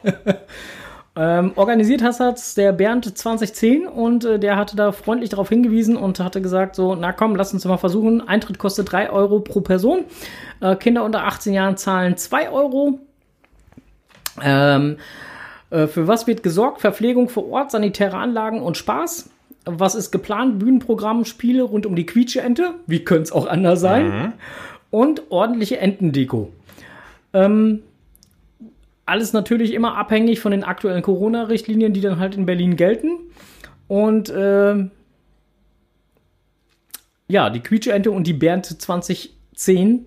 Ähm, 1.15 1.51
organisiert 1.55 2.01
hat 2.01 2.19
das 2.19 2.55
der 2.55 2.71
Bernd 2.71 3.15
2010 3.15 3.87
und 3.87 4.25
äh, 4.25 4.39
der 4.39 4.55
hatte 4.55 4.75
da 4.75 4.91
freundlich 4.91 5.29
darauf 5.29 5.49
hingewiesen 5.49 5.95
und 5.95 6.19
hatte 6.19 6.41
gesagt 6.41 6.75
so, 6.75 6.95
na 6.95 7.11
komm, 7.11 7.35
lass 7.35 7.53
uns 7.53 7.63
mal 7.65 7.77
versuchen. 7.77 8.27
Eintritt 8.27 8.57
kostet 8.57 8.91
3 8.91 9.11
Euro 9.11 9.39
pro 9.39 9.61
Person. 9.61 10.05
Äh, 10.61 10.75
Kinder 10.77 11.03
unter 11.03 11.25
18 11.25 11.53
Jahren 11.53 11.77
zahlen 11.77 12.17
2 12.17 12.49
Euro. 12.49 12.99
Ähm, 14.41 14.97
äh, 15.69 15.85
für 15.85 16.07
was 16.07 16.25
wird 16.25 16.41
gesorgt? 16.41 16.81
Verpflegung 16.81 17.29
vor 17.29 17.47
Ort, 17.51 17.69
sanitäre 17.69 18.17
Anlagen 18.17 18.63
und 18.63 18.77
Spaß. 18.77 19.29
Was 19.65 19.93
ist 19.93 20.09
geplant? 20.09 20.57
Bühnenprogramm, 20.57 21.23
Spiele 21.25 21.61
rund 21.61 21.85
um 21.85 21.95
die 21.95 22.07
Quietsche-Ente. 22.07 22.73
Wie 22.87 23.03
könnte 23.03 23.23
es 23.23 23.31
auch 23.31 23.45
anders 23.45 23.79
sein? 23.79 24.33
Und 24.89 25.23
ordentliche 25.29 25.77
Entendeko. 25.77 26.51
Ähm, 27.33 27.83
alles 29.07 29.33
natürlich 29.33 29.73
immer 29.73 29.97
abhängig 29.97 30.39
von 30.39 30.51
den 30.51 30.63
aktuellen 30.63 31.01
Corona-Richtlinien, 31.01 31.93
die 31.93 32.01
dann 32.01 32.19
halt 32.19 32.35
in 32.35 32.45
Berlin 32.45 32.75
gelten. 32.75 33.09
Und 33.87 34.31
ähm, 34.35 34.91
ja, 37.27 37.49
die 37.49 37.61
Quietsche-Ente 37.61 38.11
und 38.11 38.25
die 38.27 38.33
Bernd 38.33 38.65
2010 38.65 40.05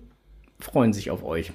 freuen 0.59 0.93
sich 0.93 1.11
auf 1.11 1.23
euch. 1.23 1.51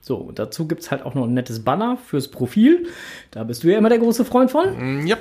So, 0.00 0.30
dazu 0.32 0.68
gibt 0.68 0.82
es 0.82 0.90
halt 0.90 1.02
auch 1.02 1.14
noch 1.14 1.24
ein 1.24 1.34
nettes 1.34 1.64
Banner 1.64 1.96
fürs 1.96 2.28
Profil. 2.28 2.86
Da 3.30 3.44
bist 3.44 3.64
du 3.64 3.68
ja 3.68 3.78
immer 3.78 3.88
der 3.88 3.98
große 3.98 4.24
Freund 4.24 4.50
von. 4.50 5.02
Mm, 5.02 5.06
Yep. 5.06 5.18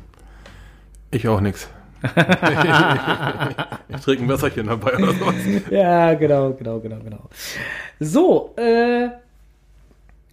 Ich 1.10 1.26
auch 1.26 1.40
nix. 1.40 1.70
Ich 3.88 4.00
trinke 4.00 4.24
ein 4.24 4.28
Wässerchen 4.28 4.66
dabei 4.66 4.96
oder 4.96 5.12
sowas. 5.12 5.34
Ja, 5.70 6.14
genau, 6.14 6.52
genau, 6.52 6.78
genau, 6.80 6.98
genau. 7.02 7.28
So, 8.00 8.54
äh. 8.56 9.08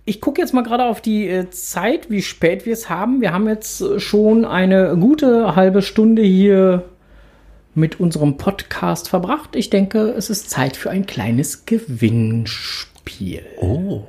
Ich 0.07 0.21
gucke 0.21 0.39
jetzt 0.39 0.53
mal 0.53 0.61
gerade 0.61 0.85
auf 0.85 1.01
die 1.01 1.27
äh, 1.27 1.49
Zeit, 1.49 2.11
wie 2.11 2.21
spät 2.21 2.67
wir 2.67 2.73
es 2.73 2.91
haben. 2.91 3.21
Wir 3.21 3.33
haben 3.33 3.47
jetzt 3.47 3.99
schon 3.99 4.45
eine 4.45 4.95
gute 4.97 5.55
halbe 5.55 5.81
Stunde 5.81 6.21
hier 6.21 6.83
mit 7.73 7.99
unserem 7.99 8.37
Podcast 8.37 9.09
verbracht. 9.09 9.55
Ich 9.55 9.71
denke, 9.71 10.09
es 10.11 10.29
ist 10.29 10.51
Zeit 10.51 10.77
für 10.77 10.91
ein 10.91 11.07
kleines 11.07 11.65
Gewinnspiel. 11.65 13.45
Oh. 13.59 14.03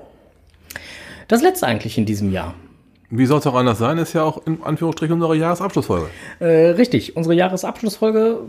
Das 1.28 1.40
letzte 1.40 1.66
eigentlich 1.66 1.96
in 1.96 2.04
diesem 2.04 2.30
Jahr. 2.30 2.54
Wie 3.08 3.26
soll 3.26 3.38
es 3.38 3.46
auch 3.46 3.54
anders 3.54 3.78
sein? 3.78 3.98
Ist 3.98 4.14
ja 4.14 4.24
auch 4.24 4.44
in 4.46 4.62
Anführungsstrichen 4.62 5.14
unsere 5.14 5.36
Jahresabschlussfolge. 5.36 6.06
Äh, 6.40 6.70
richtig, 6.70 7.16
unsere 7.16 7.34
Jahresabschlussfolge 7.36 8.40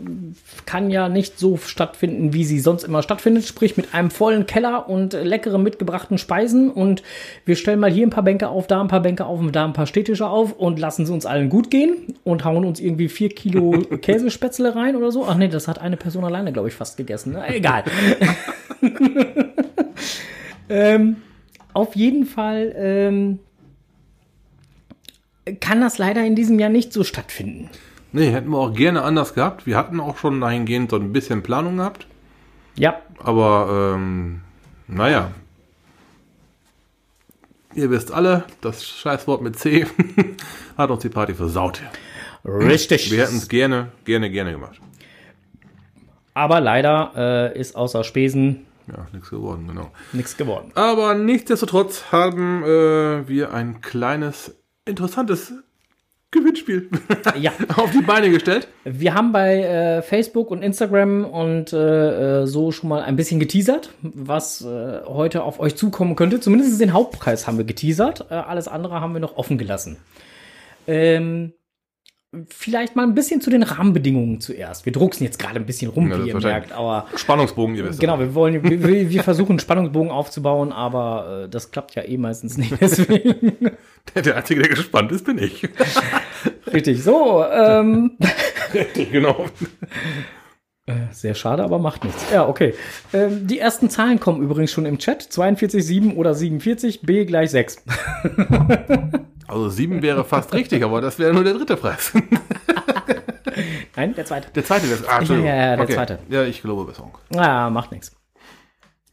kann 0.66 0.90
ja 0.90 1.08
nicht 1.08 1.38
so 1.38 1.56
stattfinden, 1.58 2.32
wie 2.32 2.44
sie 2.44 2.58
sonst 2.58 2.82
immer 2.82 3.02
stattfindet, 3.02 3.44
sprich 3.44 3.76
mit 3.76 3.94
einem 3.94 4.10
vollen 4.10 4.46
Keller 4.46 4.88
und 4.88 5.12
leckeren 5.12 5.62
mitgebrachten 5.62 6.18
Speisen 6.18 6.70
und 6.70 7.04
wir 7.44 7.54
stellen 7.54 7.78
mal 7.78 7.90
hier 7.90 8.04
ein 8.04 8.10
paar 8.10 8.24
Bänke 8.24 8.48
auf, 8.48 8.66
da 8.66 8.80
ein 8.80 8.88
paar 8.88 9.00
Bänke 9.00 9.26
auf 9.26 9.38
und 9.38 9.54
da 9.54 9.64
ein 9.64 9.74
paar 9.74 9.86
Städtische 9.86 10.26
auf 10.28 10.52
und 10.54 10.80
lassen 10.80 11.06
sie 11.06 11.12
uns 11.12 11.24
allen 11.24 11.50
gut 11.50 11.70
gehen 11.70 12.16
und 12.24 12.44
hauen 12.44 12.64
uns 12.64 12.80
irgendwie 12.80 13.08
vier 13.08 13.28
Kilo 13.28 13.70
Käsespätzle 14.02 14.74
rein 14.74 14.96
oder 14.96 15.12
so. 15.12 15.24
Ach 15.24 15.36
nee, 15.36 15.48
das 15.48 15.68
hat 15.68 15.80
eine 15.80 15.96
Person 15.96 16.24
alleine, 16.24 16.52
glaube 16.52 16.66
ich, 16.66 16.74
fast 16.74 16.96
gegessen. 16.96 17.34
Ne? 17.34 17.46
Egal. 17.48 17.84
ähm, 20.68 21.16
auf 21.74 21.94
jeden 21.94 22.26
Fall 22.26 22.74
ähm, 22.76 23.38
kann 25.54 25.80
das 25.80 25.98
leider 25.98 26.24
in 26.24 26.34
diesem 26.34 26.58
Jahr 26.58 26.70
nicht 26.70 26.92
so 26.92 27.04
stattfinden. 27.04 27.70
Nee, 28.12 28.30
hätten 28.30 28.50
wir 28.50 28.58
auch 28.58 28.72
gerne 28.74 29.02
anders 29.02 29.34
gehabt. 29.34 29.66
Wir 29.66 29.76
hatten 29.76 30.00
auch 30.00 30.16
schon 30.16 30.40
dahingehend 30.40 30.90
so 30.90 30.96
ein 30.96 31.12
bisschen 31.12 31.42
Planung 31.42 31.76
gehabt. 31.76 32.06
Ja, 32.76 33.00
Aber, 33.22 33.94
ähm, 33.96 34.40
naja. 34.86 35.32
Ihr 37.74 37.90
wisst 37.90 38.12
alle, 38.12 38.44
das 38.60 38.84
Scheißwort 38.86 39.42
mit 39.42 39.58
C 39.58 39.86
hat 40.78 40.90
uns 40.90 41.02
die 41.02 41.08
Party 41.10 41.34
versaut. 41.34 41.82
richtig. 42.44 43.10
Wir 43.10 43.22
hätten 43.24 43.36
es 43.36 43.48
gerne, 43.48 43.92
gerne, 44.04 44.30
gerne 44.30 44.52
gemacht. 44.52 44.80
Aber 46.34 46.60
leider 46.60 47.12
äh, 47.54 47.58
ist 47.60 47.76
außer 47.76 48.04
Spesen 48.04 48.64
Ja, 48.86 49.06
nichts 49.12 49.28
geworden, 49.30 49.66
genau. 49.68 49.90
nichts 50.12 50.36
geworden. 50.36 50.70
Aber 50.74 51.14
nichtsdestotrotz 51.14 52.04
haben 52.10 52.62
äh, 52.64 53.28
wir 53.28 53.52
ein 53.52 53.80
kleines, 53.80 54.54
interessantes 54.88 55.52
Gewinnspiel 56.30 56.90
Ja, 57.40 57.52
auf 57.76 57.90
die 57.92 58.02
Beine 58.02 58.30
gestellt. 58.30 58.68
wir 58.84 59.14
haben 59.14 59.32
bei 59.32 59.62
äh, 59.62 60.02
Facebook 60.02 60.50
und 60.50 60.62
Instagram 60.62 61.24
und 61.24 61.72
äh, 61.72 62.42
äh, 62.42 62.46
so 62.46 62.70
schon 62.70 62.90
mal 62.90 63.02
ein 63.02 63.16
bisschen 63.16 63.40
geteasert, 63.40 63.90
was 64.02 64.60
äh, 64.62 65.00
heute 65.06 65.42
auf 65.42 65.58
euch 65.58 65.76
zukommen 65.76 66.16
könnte. 66.16 66.40
Zumindest 66.40 66.80
den 66.80 66.92
Hauptpreis 66.92 67.46
haben 67.46 67.56
wir 67.56 67.64
geteasert. 67.64 68.26
Äh, 68.30 68.34
alles 68.34 68.68
andere 68.68 69.00
haben 69.00 69.14
wir 69.14 69.20
noch 69.20 69.36
offen 69.38 69.56
gelassen. 69.56 69.96
Ähm, 70.86 71.52
vielleicht 72.48 72.94
mal 72.94 73.04
ein 73.04 73.14
bisschen 73.14 73.40
zu 73.40 73.48
den 73.48 73.62
Rahmenbedingungen 73.62 74.40
zuerst. 74.40 74.84
Wir 74.84 74.92
drucksen 74.92 75.24
jetzt 75.24 75.38
gerade 75.38 75.56
ein 75.56 75.64
bisschen 75.64 75.90
rum, 75.90 76.10
Ja, 76.10 76.22
wie 76.22 76.28
ihr 76.28 76.36
merkt, 76.38 76.72
aber 76.72 77.06
Spannungsbogen, 77.16 77.74
ihr 77.74 77.84
wisst. 77.84 78.00
Genau, 78.00 78.18
wir 78.18 78.34
wollen, 78.34 78.62
wir, 78.62 79.10
wir 79.10 79.22
versuchen 79.22 79.52
einen 79.52 79.58
Spannungsbogen 79.60 80.10
aufzubauen, 80.10 80.70
aber 80.70 81.44
äh, 81.44 81.48
das 81.48 81.70
klappt 81.70 81.94
ja 81.94 82.02
eh 82.02 82.18
meistens 82.18 82.58
nicht. 82.58 82.74
Deswegen. 82.80 83.56
Der, 84.14 84.22
der 84.22 84.36
Einzige, 84.36 84.60
der 84.60 84.70
gespannt 84.70 85.10
ist, 85.10 85.24
bin 85.24 85.38
ich. 85.38 85.66
Richtig, 86.72 87.02
so. 87.02 87.44
Ähm, 87.44 88.18
genau. 89.10 89.46
sehr 91.12 91.34
schade, 91.34 91.64
aber 91.64 91.78
macht 91.78 92.04
nichts. 92.04 92.26
Ja, 92.30 92.46
okay. 92.46 92.74
Ähm, 93.14 93.46
die 93.46 93.58
ersten 93.58 93.88
Zahlen 93.88 94.20
kommen 94.20 94.42
übrigens 94.42 94.70
schon 94.70 94.84
im 94.84 94.98
Chat. 94.98 95.22
42, 95.22 95.84
7 95.84 96.16
oder 96.16 96.34
47, 96.34 97.00
B 97.02 97.24
gleich 97.24 97.50
6. 97.52 97.84
Also 99.48 99.68
sieben 99.70 100.02
wäre 100.02 100.24
fast 100.24 100.52
richtig, 100.54 100.84
aber 100.84 101.00
das 101.00 101.18
wäre 101.18 101.32
nur 101.34 101.42
der 101.44 101.54
dritte 101.54 101.76
Preis. 101.76 102.12
Nein, 103.96 104.14
der 104.14 104.24
zweite. 104.24 104.50
Der 104.54 104.64
zweite 104.64 104.88
wäre. 104.88 105.00
Ah, 105.08 105.18
Entschuldigung. 105.18 105.48
Ja, 105.48 105.56
ja, 105.56 105.66
ja, 105.70 105.76
der 105.76 105.84
okay. 105.84 105.94
zweite. 105.94 106.18
Ja, 106.28 106.44
ich 106.44 106.62
glaube 106.62 106.84
Besserung. 106.84 107.16
Ah, 107.34 107.70
macht 107.70 107.90
nichts. 107.90 108.14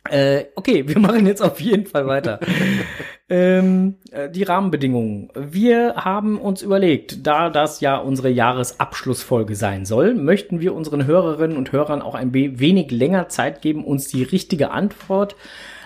Äh, 0.08 0.46
okay, 0.56 0.88
wir 0.88 1.00
machen 1.00 1.26
jetzt 1.26 1.42
auf 1.42 1.60
jeden 1.60 1.88
Fall 1.88 2.06
weiter. 2.06 2.40
ähm, 3.30 3.96
äh, 4.12 4.30
die 4.30 4.44
Rahmenbedingungen. 4.44 5.30
Wir 5.36 5.96
haben 5.96 6.38
uns 6.40 6.62
überlegt, 6.62 7.26
da 7.26 7.50
das 7.50 7.82
ja 7.82 7.98
unsere 7.98 8.30
Jahresabschlussfolge 8.30 9.56
sein 9.56 9.86
soll, 9.86 10.14
möchten 10.14 10.60
wir 10.60 10.76
unseren 10.76 11.08
Hörerinnen 11.08 11.58
und 11.58 11.72
Hörern 11.72 12.04
auch 12.04 12.14
ein 12.14 12.36
we- 12.36 12.60
wenig 12.60 12.92
länger 12.92 13.30
Zeit 13.30 13.64
geben, 13.64 13.84
uns 13.84 14.08
die 14.08 14.22
richtige 14.22 14.70
Antwort 14.70 15.36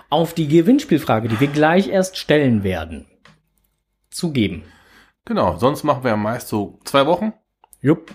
auf 0.10 0.34
die 0.34 0.50
Gewinnspielfrage, 0.50 1.30
die 1.30 1.40
wir 1.40 1.48
gleich 1.48 1.88
erst 1.88 2.18
stellen 2.18 2.64
werden, 2.64 3.06
zu 4.20 4.32
geben. 4.32 4.64
Genau, 5.26 5.58
sonst 5.58 5.84
machen 5.84 6.04
wir 6.04 6.12
ja 6.12 6.18
meist 6.18 6.48
so 6.48 6.80
zwei 6.84 7.06
Wochen. 7.06 7.34
Jupp. 7.82 8.12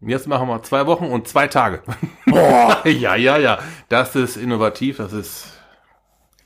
Jetzt 0.00 0.28
machen 0.28 0.48
wir 0.48 0.62
zwei 0.62 0.86
Wochen 0.86 1.06
und 1.06 1.26
zwei 1.26 1.48
Tage. 1.48 1.82
Boah, 2.26 2.82
ja, 2.86 3.16
ja, 3.16 3.36
ja. 3.36 3.58
Das 3.88 4.14
ist 4.14 4.36
innovativ, 4.36 4.98
das 4.98 5.12
ist. 5.12 5.52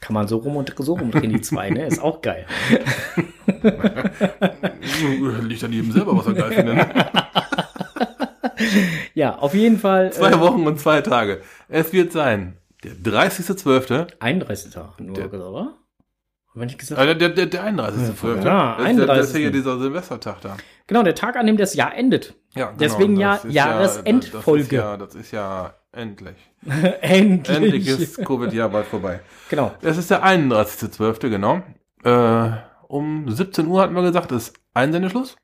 Kann 0.00 0.14
man 0.14 0.26
so 0.26 0.38
rum 0.38 0.56
und 0.56 0.72
so 0.78 0.94
rumdrehen, 0.94 1.30
die 1.30 1.40
zwei, 1.42 1.70
ne? 1.70 1.86
Ist 1.86 2.02
auch 2.02 2.22
geil. 2.22 2.46
Liegt 5.42 5.64
an 5.64 5.72
jedem 5.72 5.92
selber, 5.92 6.16
was 6.16 6.26
er 6.26 6.34
geil 6.34 6.52
findet. 6.52 6.74
ne? 6.76 7.06
Ja, 9.14 9.38
auf 9.38 9.54
jeden 9.54 9.78
Fall. 9.78 10.12
Zwei 10.12 10.30
äh, 10.30 10.40
Wochen 10.40 10.66
und 10.66 10.78
zwei 10.78 11.00
Tage. 11.00 11.40
Es 11.68 11.92
wird 11.92 12.12
sein, 12.12 12.58
der 12.84 12.92
30.12. 12.92 14.12
31. 14.20 14.72
Tag 14.72 15.00
nur, 15.00 15.14
Der- 15.14 15.32
oder? 15.32 15.74
Wenn 16.54 16.68
ich 16.68 16.76
gesagt 16.78 17.00
Äh, 17.00 17.16
der, 17.16 17.28
der, 17.30 17.46
der 17.46 17.64
31.12. 17.64 18.44
Ja, 18.44 18.76
das, 18.78 18.90
ist 18.90 18.98
ja- 18.98 19.06
das 19.06 19.26
ist 19.26 19.32
ja 19.34 19.38
31.. 19.48 19.52
dieser 19.52 19.78
Silvestertag 19.78 20.40
da. 20.42 20.56
Genau, 20.86 21.02
der 21.02 21.14
Tag, 21.14 21.36
an 21.36 21.46
dem 21.46 21.56
das 21.56 21.74
Jahr 21.74 21.94
endet. 21.94 22.34
Ja, 22.54 22.66
genau, 22.66 22.78
Deswegen 22.78 23.16
ja 23.16 23.40
das 23.42 23.52
Jahresendfolge. 23.52 24.76
Ja, 24.76 24.96
das 24.96 25.14
ist 25.14 25.14
ja, 25.14 25.14
das 25.14 25.14
ist 25.14 25.30
ja 25.32 25.74
endlich. 25.92 26.36
Endlich. 27.00 27.56
Endlich 27.56 27.88
ist 27.88 28.24
Covid-Jahr 28.24 28.68
bald 28.68 28.86
vorbei. 28.86 29.20
Genau. 29.48 29.72
Es 29.82 29.96
ist 29.98 30.10
der 30.10 30.24
31.12., 30.24 31.28
genau. 31.28 31.62
Äh, 32.04 32.50
um 32.88 33.28
17 33.30 33.66
Uhr 33.66 33.82
hatten 33.82 33.94
wir 33.94 34.02
gesagt, 34.02 34.32
ist 34.32 34.54
Einsendeschluss. 34.74 35.36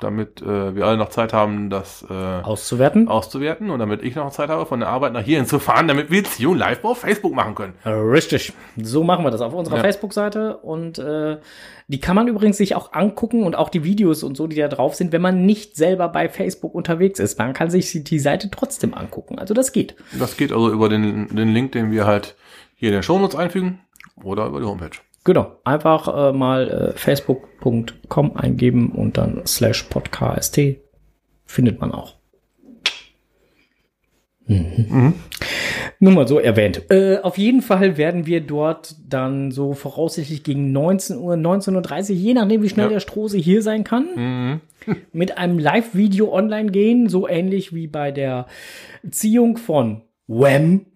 Damit 0.00 0.40
äh, 0.40 0.74
wir 0.74 0.86
alle 0.86 0.96
noch 0.96 1.10
Zeit 1.10 1.32
haben, 1.32 1.68
das 1.68 2.04
äh, 2.08 2.12
Auszuwerten. 2.14 3.08
auszuwerten 3.08 3.68
und 3.70 3.78
damit 3.80 4.02
ich 4.02 4.14
noch 4.14 4.30
Zeit 4.30 4.48
habe, 4.48 4.64
von 4.66 4.80
der 4.80 4.88
Arbeit 4.88 5.12
nach 5.12 5.22
hierhin 5.22 5.46
zu 5.46 5.58
fahren, 5.58 5.88
damit 5.88 6.10
wir 6.10 6.24
Zion 6.24 6.56
live 6.56 6.82
auf 6.84 6.98
Facebook 7.00 7.34
machen 7.34 7.54
können. 7.54 7.74
Richtig. 7.84 8.52
So 8.76 9.04
machen 9.04 9.24
wir 9.24 9.30
das 9.30 9.40
auf 9.42 9.52
unserer 9.52 9.76
Ja. 9.76 9.82
Facebook-Seite. 9.82 10.56
Und 10.58 10.98
äh, 10.98 11.36
die 11.88 12.00
kann 12.00 12.16
man 12.16 12.28
übrigens 12.28 12.56
sich 12.56 12.74
auch 12.76 12.92
angucken 12.92 13.42
und 13.44 13.56
auch 13.56 13.68
die 13.68 13.84
Videos 13.84 14.22
und 14.22 14.36
so, 14.36 14.46
die 14.46 14.56
da 14.56 14.68
drauf 14.68 14.94
sind, 14.94 15.12
wenn 15.12 15.20
man 15.22 15.44
nicht 15.44 15.76
selber 15.76 16.08
bei 16.08 16.28
Facebook 16.28 16.74
unterwegs 16.74 17.18
ist. 17.20 17.38
Man 17.38 17.52
kann 17.52 17.68
sich 17.70 18.02
die 18.04 18.18
Seite 18.18 18.50
trotzdem 18.50 18.94
angucken. 18.94 19.38
Also 19.38 19.54
das 19.54 19.72
geht. 19.72 19.96
Das 20.18 20.36
geht 20.36 20.52
also 20.52 20.70
über 20.72 20.88
den, 20.88 21.28
den 21.34 21.52
Link, 21.52 21.72
den 21.72 21.90
wir 21.90 22.06
halt 22.06 22.36
hier 22.74 22.88
in 22.88 22.94
den 22.94 23.02
Shownotes 23.02 23.36
einfügen 23.36 23.80
oder 24.22 24.46
über 24.46 24.60
die 24.60 24.66
Homepage. 24.66 24.96
Genau. 25.24 25.56
Einfach 25.64 26.30
äh, 26.30 26.32
mal 26.32 26.92
äh, 26.94 26.98
facebook.com 26.98 28.36
eingeben 28.36 28.90
und 28.92 29.18
dann 29.18 29.42
slash 29.46 29.82
podcast 29.84 30.58
findet 31.44 31.80
man 31.80 31.92
auch. 31.92 32.14
Mhm. 34.46 35.14
Nur 36.00 36.12
mal 36.12 36.26
so 36.26 36.38
erwähnt. 36.40 36.90
Äh, 36.90 37.18
auf 37.18 37.38
jeden 37.38 37.62
Fall 37.62 37.96
werden 37.98 38.26
wir 38.26 38.40
dort 38.40 38.96
dann 39.06 39.52
so 39.52 39.74
voraussichtlich 39.74 40.42
gegen 40.42 40.72
19 40.72 41.18
Uhr, 41.18 41.34
19.30 41.34 42.10
Uhr, 42.10 42.16
je 42.16 42.34
nachdem, 42.34 42.62
wie 42.62 42.68
schnell 42.68 42.86
Ja. 42.86 42.92
der 42.94 43.00
Strose 43.00 43.36
hier 43.38 43.62
sein 43.62 43.84
kann, 43.84 44.06
Mhm. 44.16 44.60
mit 45.12 45.36
einem 45.38 45.58
Live-Video 45.58 46.32
online 46.32 46.70
gehen, 46.72 47.08
so 47.08 47.28
ähnlich 47.28 47.74
wie 47.74 47.86
bei 47.86 48.10
der 48.10 48.46
Ziehung 49.10 49.56
von 49.58 50.00
Wham. 50.26 50.86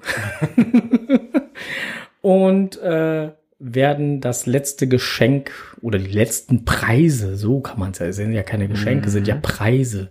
Und 2.23 2.81
äh, 2.81 3.31
werden 3.64 4.20
das 4.20 4.44
letzte 4.44 4.87
Geschenk 4.87 5.79
oder 5.81 5.98
die 5.98 6.12
letzten 6.12 6.66
Preise, 6.66 7.37
so 7.37 7.61
kann 7.61 7.79
man 7.79 7.92
es 7.92 7.98
ja, 7.98 8.05
es 8.07 8.16
sind 8.16 8.33
ja 8.33 8.42
keine 8.42 8.68
Geschenke, 8.68 9.09
sind 9.09 9.27
ja 9.27 9.37
Preise. 9.37 10.11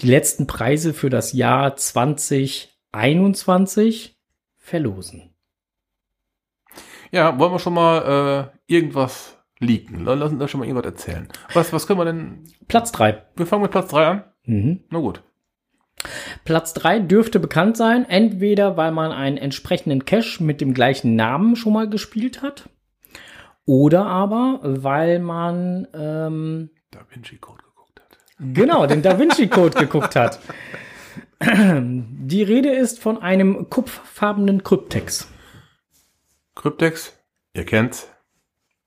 Die 0.00 0.08
letzten 0.08 0.46
Preise 0.46 0.94
für 0.94 1.10
das 1.10 1.34
Jahr 1.34 1.76
2021 1.76 4.16
verlosen. 4.56 5.34
Ja, 7.12 7.38
wollen 7.38 7.52
wir 7.52 7.58
schon 7.58 7.74
mal 7.74 8.50
äh, 8.68 8.70
irgendwas 8.72 9.36
leaken? 9.60 10.02
Lass 10.04 10.30
uns 10.30 10.40
da 10.40 10.48
schon 10.48 10.60
mal 10.60 10.66
irgendwas 10.66 10.92
erzählen. 10.92 11.28
Was, 11.52 11.74
was 11.74 11.86
können 11.86 12.00
wir 12.00 12.06
denn? 12.06 12.44
Platz 12.66 12.92
drei. 12.92 13.24
Wir 13.36 13.46
fangen 13.46 13.60
mit 13.62 13.72
Platz 13.72 13.90
3 13.90 14.06
an. 14.06 14.24
Mhm. 14.44 14.84
Na 14.90 15.00
gut. 15.00 15.22
Platz 16.44 16.74
drei 16.74 16.98
dürfte 16.98 17.40
bekannt 17.40 17.76
sein, 17.76 18.08
entweder 18.08 18.76
weil 18.76 18.92
man 18.92 19.12
einen 19.12 19.38
entsprechenden 19.38 20.04
Cache 20.04 20.42
mit 20.42 20.60
dem 20.60 20.74
gleichen 20.74 21.16
Namen 21.16 21.56
schon 21.56 21.72
mal 21.72 21.88
gespielt 21.88 22.42
hat, 22.42 22.68
oder 23.66 24.06
aber 24.06 24.60
weil 24.62 25.18
man 25.18 25.86
ähm, 25.92 26.70
Da 26.90 27.00
Vinci 27.10 27.36
Code 27.38 27.62
geguckt 27.64 28.00
hat. 28.00 28.18
genau 28.54 28.86
den 28.86 29.02
Da 29.02 29.18
Vinci 29.18 29.48
Code 29.48 29.78
geguckt 29.78 30.16
hat. 30.16 30.40
Die 31.38 32.42
Rede 32.42 32.70
ist 32.70 32.98
von 32.98 33.20
einem 33.20 33.68
kupferfarbenen 33.68 34.62
Kryptex. 34.64 35.28
Kryptex, 36.54 37.12
ihr 37.52 37.66
kennt's. 37.66 38.08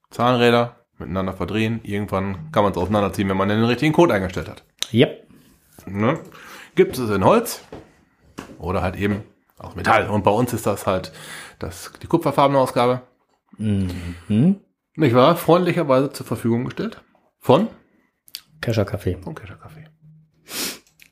Zahnräder 0.10 0.78
miteinander 0.98 1.34
verdrehen. 1.34 1.80
Irgendwann 1.84 2.52
kann 2.52 2.63
man 2.63 2.72
es 2.72 2.78
auseinanderziehen, 2.78 3.30
wenn 3.30 3.38
man 3.38 3.50
den 3.50 3.63
richtigen 3.63 3.94
Code 3.94 4.15
eingestellt 4.15 4.50
hat. 4.50 4.63
Yep. 4.92 5.28
Ne? 5.86 6.20
Gibt 6.74 6.98
es 6.98 7.10
in 7.10 7.24
Holz 7.24 7.63
oder 8.58 8.82
halt 8.82 8.96
eben 8.96 9.24
aus 9.60 9.76
Metall. 9.76 10.10
Und 10.10 10.24
bei 10.24 10.32
uns 10.32 10.52
ist 10.54 10.65
das 10.65 10.88
halt 10.88 11.12
das, 11.60 11.92
die 12.02 12.08
kupferfarbene 12.08 12.60
Ausgabe. 12.60 13.02
Mhm. 13.58 14.62
Nicht 15.00 15.16
wahr? 15.16 15.38
Freundlicherweise 15.38 16.12
zur 16.12 16.26
Verfügung 16.26 16.66
gestellt. 16.66 17.02
Von? 17.38 17.70
Kescher 18.60 18.84
Kaffee. 18.84 19.18
Vom 19.22 19.34
Kescher 19.34 19.56
Kaffee. 19.56 19.86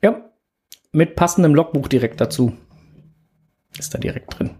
Ja. 0.01 0.29
Mit 0.91 1.15
passendem 1.15 1.55
Logbuch 1.55 1.87
direkt 1.87 2.19
dazu. 2.19 2.51
Ist 3.79 3.93
da 3.93 3.97
direkt 3.97 4.37
drin. 4.37 4.55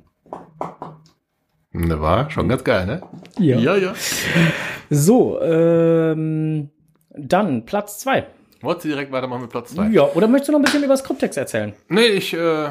Ne, 1.72 1.99
war 1.99 2.32
schon 2.32 2.47
ganz 2.47 2.64
geil, 2.64 2.86
ne? 2.86 3.01
Ja. 3.38 3.58
ja. 3.58 3.76
ja. 3.76 3.93
So, 4.89 5.41
ähm, 5.41 6.70
dann 7.10 7.66
Platz 7.66 7.99
zwei. 7.99 8.28
Wolltest 8.62 8.86
du 8.86 8.89
direkt 8.89 9.12
weitermachen 9.12 9.41
mit 9.41 9.49
Platz 9.51 9.74
2? 9.74 9.88
Ja, 9.89 10.03
oder 10.14 10.28
möchtest 10.28 10.49
du 10.49 10.51
noch 10.53 10.60
ein 10.60 10.66
bisschen 10.66 10.84
über 10.84 10.93
das 10.93 11.03
Kryptex 11.03 11.38
erzählen? 11.38 11.74
Nee, 11.89 12.08
ich, 12.08 12.34
äh, 12.34 12.70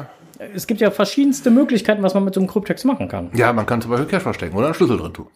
Es 0.53 0.67
gibt 0.67 0.81
ja 0.81 0.91
verschiedenste 0.91 1.49
Möglichkeiten, 1.49 2.03
was 2.03 2.13
man 2.13 2.23
mit 2.25 2.33
so 2.33 2.39
einem 2.41 2.47
Kryptex 2.49 2.83
machen 2.83 3.07
kann. 3.07 3.31
ja, 3.33 3.53
man 3.53 3.65
kann 3.65 3.81
zum 3.81 3.91
Beispiel 3.91 4.07
Cash 4.09 4.23
verstecken 4.23 4.55
oder 4.57 4.65
einen 4.67 4.75
Schlüssel 4.75 4.97
drin 4.97 5.13
tun. 5.13 5.27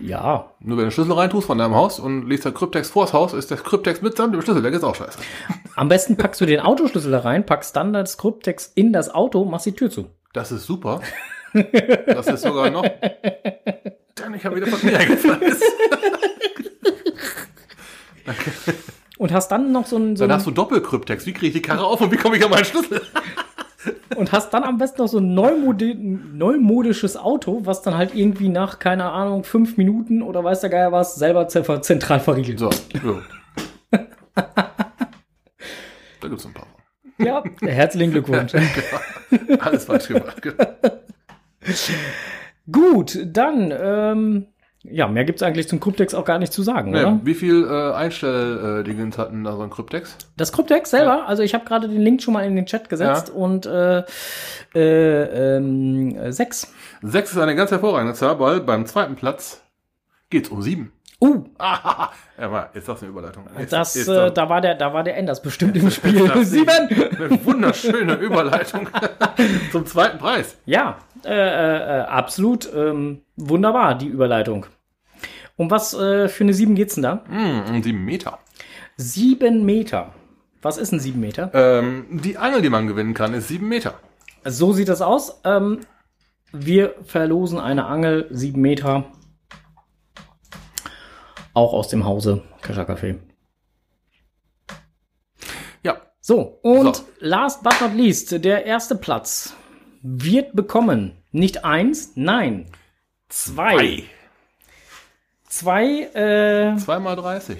Ja, 0.00 0.50
Nur 0.60 0.76
wenn 0.76 0.76
du 0.76 0.82
den 0.86 0.90
Schlüssel 0.90 1.12
reintust 1.12 1.46
von 1.46 1.58
deinem 1.58 1.74
Haus 1.74 1.98
und 2.00 2.28
liest 2.28 2.44
der 2.44 2.52
Kryptex 2.52 2.90
vors 2.90 3.12
Haus, 3.12 3.32
ist 3.32 3.50
der 3.50 3.58
Kryptex 3.58 4.02
mitsamt 4.02 4.34
dem 4.34 4.42
Schlüssel, 4.42 4.62
der 4.62 4.72
ist 4.72 4.82
auch 4.84 4.94
scheiße. 4.96 5.18
am 5.76 5.88
besten 5.88 6.16
packst 6.16 6.40
du 6.40 6.46
den 6.46 6.60
Autoschlüssel 6.60 7.10
da 7.12 7.20
rein, 7.20 7.46
packst 7.46 7.76
dann 7.76 7.92
das 7.92 8.18
Kryptex 8.18 8.72
in 8.74 8.92
das 8.92 9.14
Auto, 9.14 9.44
machst 9.44 9.66
die 9.66 9.72
Tür 9.72 9.90
zu. 9.90 10.06
Das 10.32 10.50
ist 10.50 10.66
super. 10.66 11.00
Das 12.06 12.26
ist 12.26 12.42
sogar 12.42 12.68
noch. 12.70 12.84
Dann, 14.16 14.34
ich 14.34 14.44
habe 14.44 14.56
wieder 14.56 14.66
von 14.66 14.84
mir 14.90 14.98
eingefallen. 14.98 15.40
Und 19.18 19.32
hast 19.32 19.48
dann 19.48 19.70
noch 19.72 19.86
so 19.86 19.96
ein, 19.96 20.16
so 20.16 20.26
Dann 20.26 20.36
hast 20.36 20.46
du 20.46 20.50
Doppelkryptex. 20.50 21.24
Wie 21.26 21.32
kriege 21.32 21.46
ich 21.48 21.52
die 21.52 21.62
Karre 21.62 21.84
auf 21.84 22.00
und 22.00 22.10
wie 22.10 22.16
komme 22.16 22.36
ich 22.36 22.44
an 22.44 22.50
meinen 22.50 22.64
Schlüssel? 22.64 23.00
und 24.16 24.32
hast 24.32 24.50
dann 24.52 24.64
am 24.64 24.78
besten 24.78 25.02
noch 25.02 25.08
so 25.08 25.18
ein 25.18 25.34
neumodi 25.34 25.94
neumodisches 25.94 27.16
Auto, 27.16 27.60
was 27.64 27.82
dann 27.82 27.96
halt 27.96 28.14
irgendwie 28.14 28.48
nach, 28.48 28.78
keine 28.78 29.04
Ahnung, 29.10 29.44
fünf 29.44 29.76
Minuten 29.76 30.22
oder 30.22 30.42
weiß 30.42 30.60
der 30.62 30.70
Geier 30.70 30.90
was, 30.92 31.14
selber 31.14 31.46
ze- 31.48 31.80
zentral 31.82 32.18
verriegelt. 32.20 32.58
So, 32.58 32.70
ja. 32.92 33.00
da 36.20 36.28
gibt's 36.28 36.46
ein 36.46 36.54
paar. 36.54 36.66
Ja, 37.18 37.44
herzlichen 37.60 38.10
Glückwunsch. 38.10 38.52
Alles 39.60 39.84
falsch 39.84 40.08
gemacht. 40.08 40.42
Gut, 42.70 43.18
dann, 43.26 43.72
ähm, 43.76 44.46
ja, 44.84 45.08
mehr 45.08 45.24
gibt's 45.24 45.42
eigentlich 45.42 45.66
zum 45.68 45.80
Kryptex 45.80 46.14
auch 46.14 46.24
gar 46.24 46.38
nicht 46.38 46.52
zu 46.52 46.62
sagen, 46.62 46.90
Nee, 46.90 47.00
oder? 47.00 47.20
wie 47.24 47.34
viel 47.34 47.64
äh, 47.64 47.92
Einstell-Dingens 47.94 49.16
hatten 49.18 49.42
da 49.42 49.56
so 49.56 49.62
ein 49.62 49.70
Kryptex? 49.70 50.16
Das 50.36 50.52
Kryptex 50.52 50.90
selber, 50.90 51.26
also 51.26 51.42
ich 51.42 51.54
habe 51.54 51.64
gerade 51.64 51.88
den 51.88 52.00
Link 52.02 52.22
schon 52.22 52.34
mal 52.34 52.44
in 52.44 52.54
den 52.54 52.66
Chat 52.66 52.88
gesetzt 52.88 53.30
und 53.30 53.64
äh, 53.66 54.02
äh, 54.74 55.56
ähm, 55.56 56.32
sechs. 56.32 56.72
Sechs 57.02 57.32
ist 57.32 57.38
eine 57.38 57.54
ganz 57.56 57.70
hervorragende 57.70 58.14
Zahl, 58.14 58.38
weil 58.40 58.60
beim 58.60 58.84
zweiten 58.86 59.14
Platz 59.14 59.62
geht's 60.30 60.50
um 60.50 60.60
sieben. 60.62 60.92
Uh, 61.20 61.44
Ah, 61.58 62.10
ja, 62.38 62.62
ist 62.74 62.86
das 62.88 63.00
eine 63.00 63.10
Überleitung? 63.10 63.46
Ist, 63.58 63.72
das, 63.72 63.96
ist 63.96 64.08
äh, 64.08 64.30
da 64.32 64.48
war 64.48 64.60
der, 64.60 64.74
da 64.74 64.92
war 64.92 65.02
der 65.04 65.16
Enders 65.16 65.40
bestimmt 65.40 65.76
im 65.76 65.90
Spiel. 65.90 66.44
Sieben. 66.44 66.68
eine 66.68 67.44
wunderschöne 67.44 68.14
Überleitung 68.16 68.88
zum 69.72 69.86
zweiten 69.86 70.18
Preis. 70.18 70.56
Ja, 70.66 70.98
äh, 71.24 71.30
äh, 71.32 71.98
äh, 71.98 72.02
absolut 72.02 72.70
ähm, 72.74 73.22
wunderbar, 73.36 73.96
die 73.96 74.06
Überleitung. 74.06 74.66
Um 75.56 75.70
was 75.70 75.94
äh, 75.94 76.28
für 76.28 76.44
eine 76.44 76.54
sieben 76.54 76.74
geht's 76.74 76.94
denn 76.94 77.02
da? 77.04 77.24
Hm, 77.28 77.62
um 77.76 77.82
sieben 77.82 78.04
Meter. 78.04 78.38
Sieben 78.96 79.64
Meter. 79.64 80.12
Was 80.62 80.78
ist 80.78 80.92
ein 80.92 81.00
sieben 81.00 81.20
Meter? 81.20 81.50
Ähm, 81.52 82.06
die 82.22 82.38
Angel, 82.38 82.62
die 82.62 82.70
man 82.70 82.86
gewinnen 82.86 83.14
kann, 83.14 83.34
ist 83.34 83.48
sieben 83.48 83.68
Meter. 83.68 83.94
So 84.44 84.72
sieht 84.72 84.88
das 84.88 85.02
aus. 85.02 85.40
Ähm, 85.44 85.80
wir 86.52 86.94
verlosen 87.04 87.58
eine 87.58 87.86
Angel, 87.86 88.26
sieben 88.30 88.60
Meter. 88.62 89.04
Auch 91.52 91.72
aus 91.72 91.88
dem 91.88 92.04
Hause 92.04 92.42
Kascha 92.62 92.82
Café. 92.82 93.16
Ja, 95.82 95.96
So, 96.20 96.58
und 96.62 96.96
So. 96.96 97.04
last 97.20 97.62
but 97.62 97.80
not 97.80 97.94
least, 97.94 98.44
der 98.44 98.64
erste 98.66 98.96
Platz 98.96 99.54
wird 100.04 100.54
bekommen. 100.54 101.12
Nicht 101.32 101.64
eins, 101.64 102.12
nein. 102.14 102.66
Zwei. 103.28 104.04
Zwei, 105.48 106.02
äh, 106.14 106.76
Zweimal 106.76 107.16
30. 107.16 107.58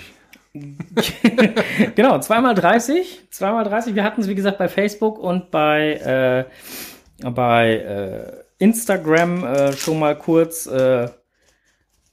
genau, 1.97 2.21
zweimal 2.21 2.55
30. 2.55 3.23
Zweimal 3.31 3.65
30. 3.65 3.95
Wir 3.95 4.05
hatten 4.05 4.21
es, 4.21 4.29
wie 4.29 4.35
gesagt, 4.35 4.59
bei 4.59 4.69
Facebook 4.69 5.19
und 5.19 5.51
bei, 5.51 6.47
äh, 7.23 7.31
bei 7.31 7.77
äh, 7.77 8.45
Instagram 8.63 9.45
äh, 9.45 9.73
schon 9.73 9.99
mal 9.99 10.17
kurz 10.17 10.67
äh, 10.67 11.09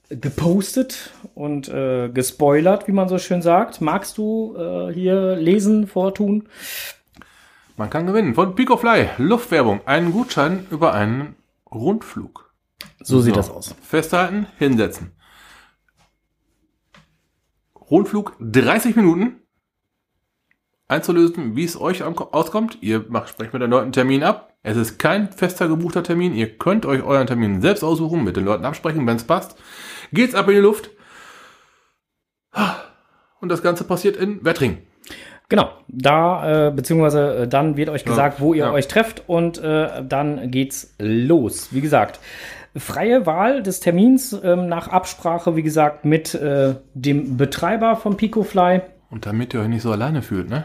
gepostet 0.09 1.11
und 1.35 1.67
äh, 1.69 2.09
gespoilert, 2.09 2.87
wie 2.87 2.93
man 2.93 3.09
so 3.09 3.17
schön 3.17 3.41
sagt. 3.41 3.81
Magst 3.81 4.17
du 4.17 4.55
äh, 4.57 4.93
hier 4.93 5.35
lesen, 5.35 5.87
vortun? 5.87 6.47
Man 7.81 7.89
kann 7.89 8.05
gewinnen. 8.05 8.35
Von 8.35 8.53
Picofly, 8.53 9.09
Luftwerbung, 9.17 9.81
einen 9.87 10.11
Gutschein 10.11 10.67
über 10.69 10.93
einen 10.93 11.35
Rundflug. 11.65 12.53
So 12.99 13.21
sieht 13.21 13.33
So. 13.33 13.39
das 13.39 13.49
aus. 13.49 13.75
Festhalten, 13.81 14.45
hinsetzen. 14.59 15.13
Rundflug 17.89 18.35
30 18.39 18.95
Minuten. 18.95 19.41
Einzulösen, 20.89 21.55
wie 21.55 21.63
es 21.63 21.75
euch 21.81 22.03
auskommt. 22.03 22.77
Ihr 22.81 23.03
macht, 23.09 23.29
sprecht 23.29 23.51
mit 23.51 23.63
den 23.63 23.71
Leuten 23.71 23.85
einen 23.85 23.93
Termin 23.93 24.21
ab. 24.21 24.53
Es 24.61 24.77
ist 24.77 24.99
kein 24.99 25.31
fester 25.31 25.67
gebuchter 25.67 26.03
Termin. 26.03 26.35
Ihr 26.35 26.55
könnt 26.59 26.85
euch 26.85 27.01
euren 27.01 27.25
Termin 27.25 27.63
selbst 27.63 27.83
aussuchen, 27.83 28.23
mit 28.23 28.37
den 28.37 28.45
Leuten 28.45 28.63
absprechen, 28.63 29.07
wenn 29.07 29.17
es 29.17 29.23
passt. 29.23 29.57
Geht's 30.13 30.35
ab 30.35 30.47
in 30.49 30.53
die 30.53 30.61
Luft. 30.61 30.91
Und 33.39 33.49
das 33.49 33.63
Ganze 33.63 33.85
passiert 33.85 34.17
in 34.17 34.45
Wettring. 34.45 34.85
Genau, 35.51 35.69
da, 35.89 36.69
äh, 36.69 36.71
beziehungsweise 36.71 37.39
äh, 37.39 37.47
dann 37.49 37.75
wird 37.75 37.89
euch 37.89 38.05
gesagt, 38.05 38.39
wo 38.39 38.53
ihr 38.53 38.63
ja. 38.63 38.71
euch 38.71 38.87
trefft 38.87 39.23
und 39.27 39.61
äh, 39.61 40.01
dann 40.01 40.49
geht's 40.49 40.95
los. 40.97 41.67
Wie 41.71 41.81
gesagt, 41.81 42.21
freie 42.77 43.25
Wahl 43.25 43.61
des 43.61 43.81
Termins 43.81 44.31
ähm, 44.45 44.69
nach 44.69 44.87
Absprache, 44.87 45.57
wie 45.57 45.61
gesagt, 45.61 46.05
mit 46.05 46.33
äh, 46.35 46.75
dem 46.93 47.35
Betreiber 47.35 47.97
von 47.97 48.15
PicoFly. 48.15 48.79
Und 49.09 49.25
damit 49.25 49.53
ihr 49.53 49.59
euch 49.59 49.67
nicht 49.67 49.81
so 49.81 49.91
alleine 49.91 50.21
fühlt, 50.21 50.49
ne? 50.49 50.63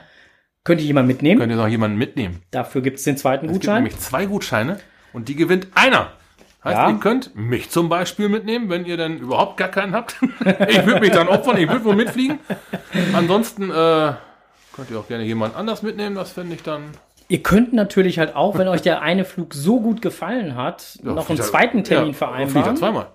Könnte 0.62 0.84
jemand 0.84 1.08
mitnehmen. 1.08 1.40
Könnt 1.40 1.50
ihr 1.50 1.56
noch 1.56 1.66
jemanden 1.66 1.98
mitnehmen. 1.98 2.42
Dafür 2.52 2.80
gibt's 2.80 3.02
den 3.02 3.16
zweiten 3.16 3.46
Es 3.46 3.52
gibt 3.54 3.64
Gutschein. 3.64 3.82
nämlich 3.82 3.98
zwei 3.98 4.26
Gutscheine 4.26 4.78
und 5.12 5.28
die 5.28 5.34
gewinnt 5.34 5.66
einer. 5.74 6.12
Heißt, 6.62 6.76
Ja. 6.76 6.90
ihr 6.90 6.98
könnt 7.00 7.34
mich 7.34 7.70
zum 7.70 7.88
Beispiel 7.88 8.28
mitnehmen, 8.28 8.70
wenn 8.70 8.86
ihr 8.86 8.96
dann 8.96 9.18
überhaupt 9.18 9.56
gar 9.56 9.68
keinen 9.68 9.94
habt. 9.96 10.14
ich 10.68 10.86
würde 10.86 11.00
mich 11.00 11.10
dann 11.10 11.26
opfern, 11.26 11.56
ich 11.56 11.68
würde 11.68 11.84
wohl 11.84 11.96
mitfliegen. 11.96 12.38
Ansonsten 13.14 13.72
äh, 13.72 14.12
könnt 14.76 14.90
ihr 14.90 14.98
auch 14.98 15.08
gerne 15.08 15.24
jemand 15.24 15.56
anders 15.56 15.82
mitnehmen, 15.82 16.14
das 16.14 16.32
fände 16.32 16.54
ich 16.54 16.62
dann. 16.62 16.82
Ihr 17.28 17.42
könnt 17.42 17.72
natürlich 17.72 18.18
halt 18.20 18.36
auch, 18.36 18.56
wenn 18.56 18.68
euch 18.68 18.82
der 18.82 19.02
eine 19.02 19.24
Flug 19.24 19.52
so 19.54 19.80
gut 19.80 20.00
gefallen 20.00 20.54
hat, 20.54 20.98
Ja, 21.02 21.12
noch 21.12 21.28
einen 21.28 21.40
zweiten 21.40 21.82
Termin 21.82 22.12
ja, 22.12 22.12
er 22.12 22.14
vereinbaren. 22.14 22.76
zweimal. 22.76 23.06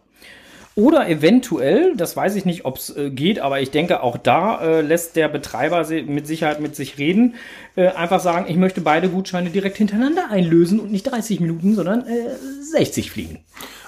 Oder 0.76 1.10
eventuell, 1.10 1.96
das 1.98 2.16
weiß 2.16 2.36
ich 2.36 2.46
nicht, 2.46 2.64
ob 2.64 2.78
es 2.78 2.96
äh, 2.96 3.10
geht, 3.10 3.40
aber 3.40 3.60
ich 3.60 3.72
denke, 3.72 4.04
auch 4.04 4.18
da 4.18 4.62
äh, 4.62 4.82
lässt 4.82 5.18
der 5.18 5.28
Betreiber 5.28 5.86
mit 6.06 6.28
Sicherheit 6.28 6.62
mit 6.62 6.78
sich 6.78 6.98
reden. 6.98 7.36
Äh, 7.76 7.90
einfach 7.90 8.22
sagen, 8.22 8.46
ich 8.48 8.56
möchte 8.56 8.80
beide 8.80 9.10
Gutscheine 9.10 9.50
direkt 9.50 9.78
hintereinander 9.78 10.30
einlösen 10.30 10.80
und 10.80 10.92
nicht 10.92 11.04
30 11.04 11.42
Minuten, 11.42 11.76
sondern 11.76 12.08
äh, 12.08 12.30
60 12.72 13.12
fliegen. 13.12 13.40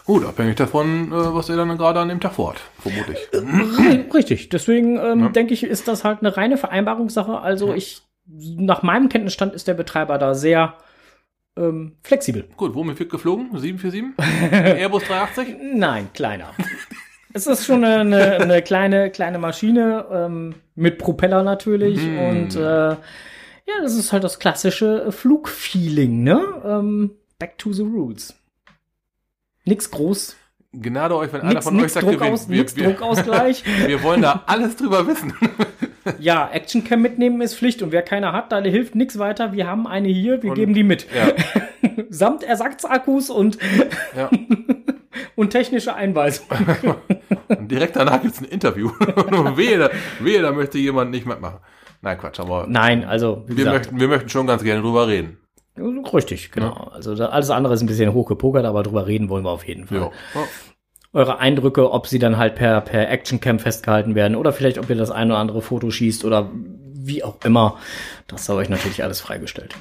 Gut, 0.06 0.26
abhängig 0.26 0.56
davon, 0.58 1.08
äh, 1.12 1.34
was 1.34 1.50
ihr 1.50 1.56
dann 1.56 1.78
gerade 1.78 2.00
an 2.00 2.10
dem 2.10 2.20
Tag 2.20 2.34
vorhat, 2.34 2.60
vermutlich. 2.80 3.20
Richtig, 4.14 4.50
deswegen 4.50 4.98
ähm, 4.98 5.32
denke 5.34 5.54
ich, 5.54 5.64
ist 5.64 5.88
das 5.88 6.04
halt 6.04 6.20
eine 6.20 6.36
reine 6.36 6.58
Vereinbarungssache. 6.58 7.40
Also 7.40 7.74
ich, 7.74 8.02
nach 8.28 8.84
meinem 8.84 9.08
Kenntnisstand 9.10 9.54
ist 9.54 9.68
der 9.68 9.74
Betreiber 9.76 10.18
da 10.18 10.34
sehr 10.34 10.76
ähm, 11.58 11.94
flexibel. 12.04 12.46
Gut, 12.58 12.76
womit 12.76 13.00
wird 13.00 13.12
geflogen? 13.12 13.58
747? 13.58 14.52
Airbus 14.52 15.04
380? 15.06 15.56
Nein, 15.76 16.10
kleiner. 16.14 16.52
es 17.34 17.48
ist 17.48 17.66
schon 17.66 17.84
eine, 17.86 18.00
eine, 18.02 18.38
eine 18.42 18.62
kleine, 18.62 19.10
kleine 19.10 19.38
Maschine 19.40 20.06
ähm, 20.12 20.56
mit 20.76 20.98
Propeller 20.98 21.44
natürlich 21.44 22.02
Mhm. 22.02 22.20
und 22.20 22.56
äh, 22.56 22.96
ja, 23.66 23.76
das 23.82 23.96
ist 23.96 24.12
halt 24.12 24.26
das 24.26 24.40
klassische 24.40 25.10
Flugfeeling, 25.14 26.24
ne? 26.24 26.42
Ähm, 26.66 27.12
back 27.40 27.58
to 27.58 27.72
the 27.72 27.84
roots. 27.84 28.36
Nix 29.66 29.90
groß, 29.92 30.36
Gnade 30.76 31.16
euch, 31.16 31.32
wenn 31.32 31.42
einer 31.42 31.54
nix, 31.54 31.66
von 31.66 31.80
euch 31.80 31.94
sagt, 31.94 32.06
Druckaus, 32.08 32.50
wir, 32.50 32.58
nix 32.58 32.76
wir, 32.76 32.86
Druckausgleich. 32.86 33.64
wir 33.88 34.02
wollen 34.02 34.24
da 34.24 34.44
alles 34.48 34.76
drüber 34.76 35.06
wissen. 35.06 35.34
ja, 36.20 36.50
Actioncam 36.52 37.00
mitnehmen 37.02 37.42
ist 37.42 37.56
Pflicht 37.56 37.84
und 37.84 37.92
wer 37.92 38.02
keine 38.02 38.34
hat, 38.34 38.52
da 38.52 38.60
hilft 38.60 38.96
nichts 38.96 39.20
weiter. 39.20 39.54
Wir 39.54 39.68
haben 39.68 39.86
eine 39.86 40.08
hier, 40.08 40.42
wir 40.42 40.50
Und- 40.50 40.56
geben 40.56 40.74
die 40.74 40.84
mit. 40.84 41.06
ja, 41.14 41.32
Samt 42.10 42.44
Ersatzakkus 42.44 43.30
und, 43.30 43.60
ja. 44.18 44.32
und 45.36 45.52
technische 45.52 45.94
Einweisung. 45.94 46.48
Und 47.48 47.70
direkt 47.70 47.96
danach 47.96 48.22
gibt's 48.22 48.40
ein 48.42 48.46
Interview. 48.46 48.90
wehe, 49.56 49.78
da, 49.78 49.90
wehe, 50.20 50.42
da 50.42 50.52
möchte 50.52 50.80
jemand 50.80 51.12
nicht 51.12 51.28
mitmachen. 51.28 51.60
Nein, 52.02 52.18
Quatsch, 52.18 52.40
aber 52.40 52.66
Nein, 52.68 53.06
also, 53.06 53.44
wir, 53.46 53.56
gesagt, 53.56 53.78
möchten, 53.78 54.00
wir 54.00 54.08
möchten 54.08 54.30
schon 54.30 54.48
ganz 54.48 54.64
gerne 54.64 54.82
drüber 54.82 55.08
reden. 55.08 55.38
Richtig, 55.78 56.52
genau. 56.52 56.92
Also 56.94 57.16
da, 57.16 57.28
alles 57.28 57.50
andere 57.50 57.74
ist 57.74 57.82
ein 57.82 57.88
bisschen 57.88 58.14
hochgepokert, 58.14 58.66
aber 58.66 58.84
drüber 58.84 59.08
reden 59.08 59.30
wollen 59.30 59.44
wir 59.44 59.50
auf 59.52 59.68
jeden 59.68 59.88
Fall. 59.88 59.98
Ja. 59.98 60.12
Ja. 60.36 60.48
Eure 61.14 61.40
Eindrücke, 61.40 61.92
ob 61.92 62.08
sie 62.08 62.20
dann 62.20 62.38
halt 62.38 62.56
per, 62.56 62.82
per 62.82 63.10
Actioncam 63.10 63.60
festgehalten 63.60 64.16
werden 64.16 64.36
oder 64.36 64.52
vielleicht, 64.52 64.78
ob 64.78 64.90
ihr 64.90 64.96
das 64.96 65.12
ein 65.12 65.30
oder 65.30 65.40
andere 65.40 65.62
Foto 65.62 65.90
schießt 65.92 66.26
oder 66.26 66.50
wie 66.54 67.24
auch 67.24 67.38
immer, 67.44 67.78
das 68.28 68.46
sei 68.46 68.54
euch 68.54 68.70
natürlich 68.70 69.04
alles 69.04 69.22
freigestellt. 69.22 69.76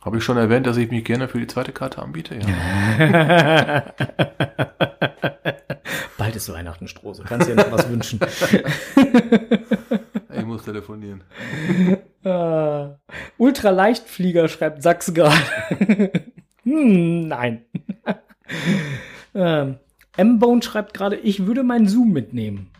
Habe 0.00 0.18
ich 0.18 0.24
schon 0.24 0.36
erwähnt, 0.36 0.66
dass 0.66 0.76
ich 0.76 0.90
mich 0.90 1.04
gerne 1.04 1.28
für 1.28 1.38
die 1.38 1.46
zweite 1.46 1.72
Karte 1.72 2.02
anbiete? 2.02 2.36
Ja. 2.36 3.84
Bald 6.18 6.34
ist 6.34 6.52
Weihnachten, 6.52 6.88
Strose. 6.88 7.22
Kannst 7.24 7.48
dir 7.48 7.54
noch 7.54 7.70
was 7.70 7.88
wünschen. 7.88 8.18
Muss 10.56 10.64
telefonieren. 10.64 11.22
äh, 12.24 12.86
Ultraleichtflieger 13.36 14.48
schreibt 14.48 14.82
Sachs 14.82 15.12
gerade. 15.12 15.36
hm, 16.62 17.28
nein. 17.28 17.66
ähm, 19.34 19.76
M-Bone 20.16 20.62
schreibt 20.62 20.94
gerade, 20.94 21.16
ich 21.16 21.46
würde 21.46 21.62
meinen 21.62 21.88
Zoom 21.88 22.12
mitnehmen. 22.12 22.70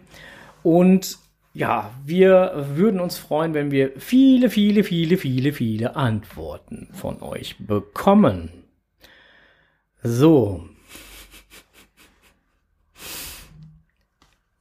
und 0.63 1.19
ja, 1.55 1.91
wir 2.05 2.67
würden 2.75 3.01
uns 3.01 3.19
freuen, 3.19 3.55
wenn 3.55 3.71
wir 3.71 3.93
viele, 3.97 4.51
viele, 4.51 4.85
viele, 4.85 5.17
viele, 5.17 5.53
viele 5.53 5.97
Antworten 5.97 6.89
von 6.93 7.23
euch 7.23 7.57
bekommen. 7.59 8.51
So. 10.03 10.65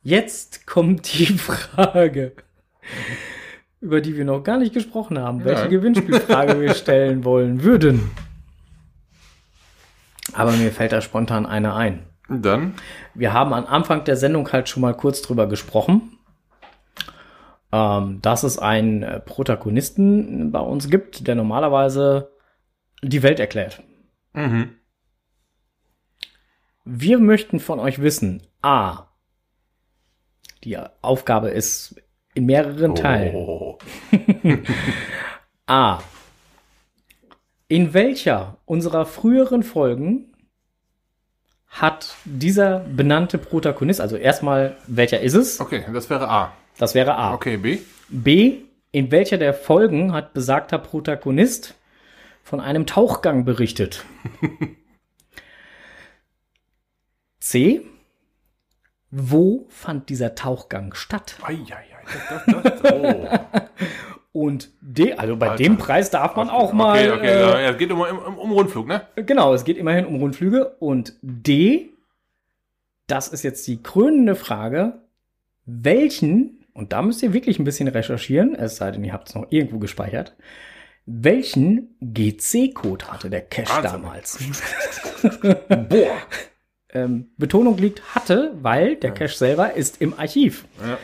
Jetzt 0.07 0.65
kommt 0.65 1.19
die 1.19 1.25
Frage, 1.37 2.31
über 3.81 3.99
die 3.99 4.15
wir 4.15 4.23
noch 4.23 4.41
gar 4.41 4.57
nicht 4.57 4.73
gesprochen 4.73 5.19
haben, 5.19 5.43
welche 5.43 5.63
Nein. 5.63 5.69
Gewinnspielfrage 5.69 6.61
wir 6.61 6.73
stellen 6.75 7.25
wollen 7.25 7.61
würden. 7.61 8.09
Aber 10.31 10.53
mir 10.53 10.71
fällt 10.71 10.93
da 10.93 11.01
spontan 11.01 11.45
eine 11.45 11.73
ein. 11.73 12.05
Dann, 12.29 12.75
Wir 13.15 13.33
haben 13.33 13.51
am 13.53 13.65
Anfang 13.65 14.05
der 14.05 14.15
Sendung 14.15 14.49
halt 14.49 14.69
schon 14.69 14.79
mal 14.79 14.93
kurz 14.95 15.21
drüber 15.21 15.45
gesprochen, 15.45 16.17
ähm, 17.73 18.21
dass 18.21 18.43
es 18.43 18.57
einen 18.57 19.21
Protagonisten 19.25 20.53
bei 20.53 20.61
uns 20.61 20.89
gibt, 20.89 21.27
der 21.27 21.35
normalerweise 21.35 22.31
die 23.03 23.23
Welt 23.23 23.41
erklärt. 23.41 23.83
mhm. 24.31 24.69
Wir 26.85 27.19
möchten 27.19 27.59
von 27.59 27.81
euch 27.81 28.01
wissen, 28.01 28.43
a, 28.61 29.06
die 30.63 30.77
Aufgabe 31.01 31.49
ist 31.49 31.95
in 32.33 32.45
mehreren 32.45 32.95
Teilen. 32.95 33.35
Oh. 33.35 33.77
A. 35.67 35.99
In 37.67 37.93
welcher 37.93 38.57
unserer 38.65 39.05
früheren 39.05 39.63
Folgen 39.63 40.33
hat 41.67 42.15
dieser 42.25 42.79
benannte 42.79 43.37
Protagonist, 43.37 43.99
also 43.99 44.15
erstmal, 44.15 44.77
welcher 44.87 45.19
ist 45.19 45.33
es? 45.33 45.59
Okay, 45.59 45.83
das 45.91 46.09
wäre 46.09 46.29
A. 46.29 46.53
Das 46.77 46.95
wäre 46.95 47.15
A. 47.15 47.33
Okay, 47.33 47.57
B. 47.57 47.79
B. 48.09 48.59
In 48.91 49.11
welcher 49.11 49.37
der 49.37 49.53
Folgen 49.53 50.13
hat 50.13 50.33
besagter 50.33 50.77
Protagonist 50.77 51.75
von 52.43 52.61
einem 52.61 52.85
Tauchgang 52.85 53.43
berichtet? 53.45 54.05
C. 57.39 57.81
Wo 59.19 59.65
fand 59.69 60.09
dieser 60.09 60.35
Tauchgang 60.35 60.93
statt? 60.93 61.37
Eieiei, 61.41 61.85
das, 62.27 62.45
das, 62.45 62.81
das, 62.81 62.93
oh. 62.93 63.27
Und 64.31 64.69
D. 64.81 65.13
Also 65.13 65.35
bei 65.35 65.49
Alter. 65.49 65.63
dem 65.63 65.77
Preis 65.77 66.11
darf 66.11 66.35
man 66.35 66.51
auch 66.51 66.71
mal. 66.71 66.99
Okay, 66.99 67.17
okay, 67.17 67.27
äh, 67.27 67.63
ja, 67.63 67.71
es 67.71 67.77
geht 67.79 67.91
um, 67.91 68.01
um, 68.01 68.37
um 68.37 68.51
Rundflug, 68.51 68.85
ne? 68.85 69.07
Genau, 69.15 69.55
es 69.55 69.63
geht 69.63 69.77
immerhin 69.77 70.05
um 70.05 70.17
Rundflüge. 70.17 70.75
Und 70.79 71.15
D, 71.23 71.89
das 73.07 73.29
ist 73.29 73.41
jetzt 73.41 73.65
die 73.65 73.81
krönende 73.81 74.35
Frage, 74.35 74.99
welchen, 75.65 76.63
und 76.73 76.93
da 76.93 77.01
müsst 77.01 77.23
ihr 77.23 77.33
wirklich 77.33 77.57
ein 77.57 77.63
bisschen 77.63 77.87
recherchieren, 77.87 78.53
es 78.53 78.75
sei 78.75 78.91
denn, 78.91 79.03
ihr 79.03 79.13
habt 79.13 79.29
es 79.29 79.35
noch 79.35 79.47
irgendwo 79.49 79.79
gespeichert, 79.79 80.35
welchen 81.07 81.95
GC-Code 82.01 83.07
hatte 83.07 83.31
der 83.31 83.41
Cache 83.41 83.83
Wahnsinn. 83.83 83.91
damals? 83.91 84.39
Boah. 85.89 86.17
Ähm, 86.93 87.31
Betonung 87.37 87.77
liegt 87.77 88.15
hatte, 88.15 88.55
weil 88.61 88.95
der 88.95 89.13
Cache 89.13 89.35
selber 89.35 89.73
ist 89.73 90.01
im 90.01 90.17
Archiv. 90.17 90.65
Ja. 90.81 90.97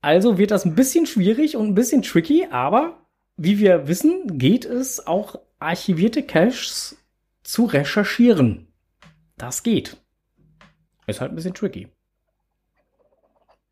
Also 0.00 0.38
wird 0.38 0.50
das 0.50 0.64
ein 0.64 0.74
bisschen 0.74 1.06
schwierig 1.06 1.56
und 1.56 1.68
ein 1.68 1.74
bisschen 1.74 2.02
tricky, 2.02 2.46
aber 2.50 3.06
wie 3.36 3.58
wir 3.58 3.88
wissen, 3.88 4.38
geht 4.38 4.64
es 4.64 5.06
auch 5.06 5.38
archivierte 5.58 6.22
Caches 6.22 6.96
zu 7.42 7.64
recherchieren. 7.64 8.68
Das 9.36 9.62
geht. 9.62 9.96
Ist 11.06 11.20
halt 11.20 11.32
ein 11.32 11.36
bisschen 11.36 11.54
tricky. 11.54 11.88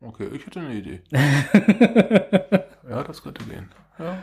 Okay, 0.01 0.29
ich 0.33 0.45
hätte 0.45 0.59
eine 0.59 0.75
Idee. 0.75 1.01
Ja, 2.87 3.03
das 3.03 3.23
könnte 3.23 3.43
gehen. 3.45 3.71
Ja. 3.97 4.21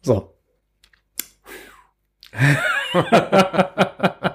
so. 0.00 0.34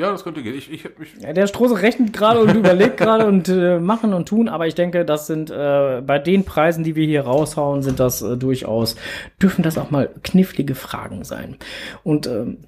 Ja, 0.00 0.10
das 0.10 0.24
könnte 0.24 0.42
gehen. 0.42 0.54
Ich, 0.54 0.72
ich, 0.72 0.86
ich, 0.86 1.20
Ja, 1.20 1.34
der 1.34 1.46
Strose 1.46 1.82
rechnet 1.82 2.14
gerade 2.14 2.40
und 2.40 2.54
überlegt 2.56 2.96
gerade 2.96 3.26
und 3.26 3.50
äh, 3.50 3.78
machen 3.78 4.14
und 4.14 4.26
tun, 4.26 4.48
aber 4.48 4.66
ich 4.66 4.74
denke, 4.74 5.04
das 5.04 5.26
sind 5.26 5.50
äh, 5.50 6.00
bei 6.00 6.18
den 6.18 6.46
Preisen, 6.46 6.84
die 6.84 6.96
wir 6.96 7.06
hier 7.06 7.22
raushauen, 7.22 7.82
sind 7.82 8.00
das 8.00 8.22
äh, 8.22 8.38
durchaus, 8.38 8.96
dürfen 9.42 9.62
das 9.62 9.76
auch 9.76 9.90
mal 9.90 10.08
knifflige 10.22 10.74
Fragen 10.74 11.22
sein. 11.24 11.58
Und 12.02 12.26
ähm, 12.26 12.64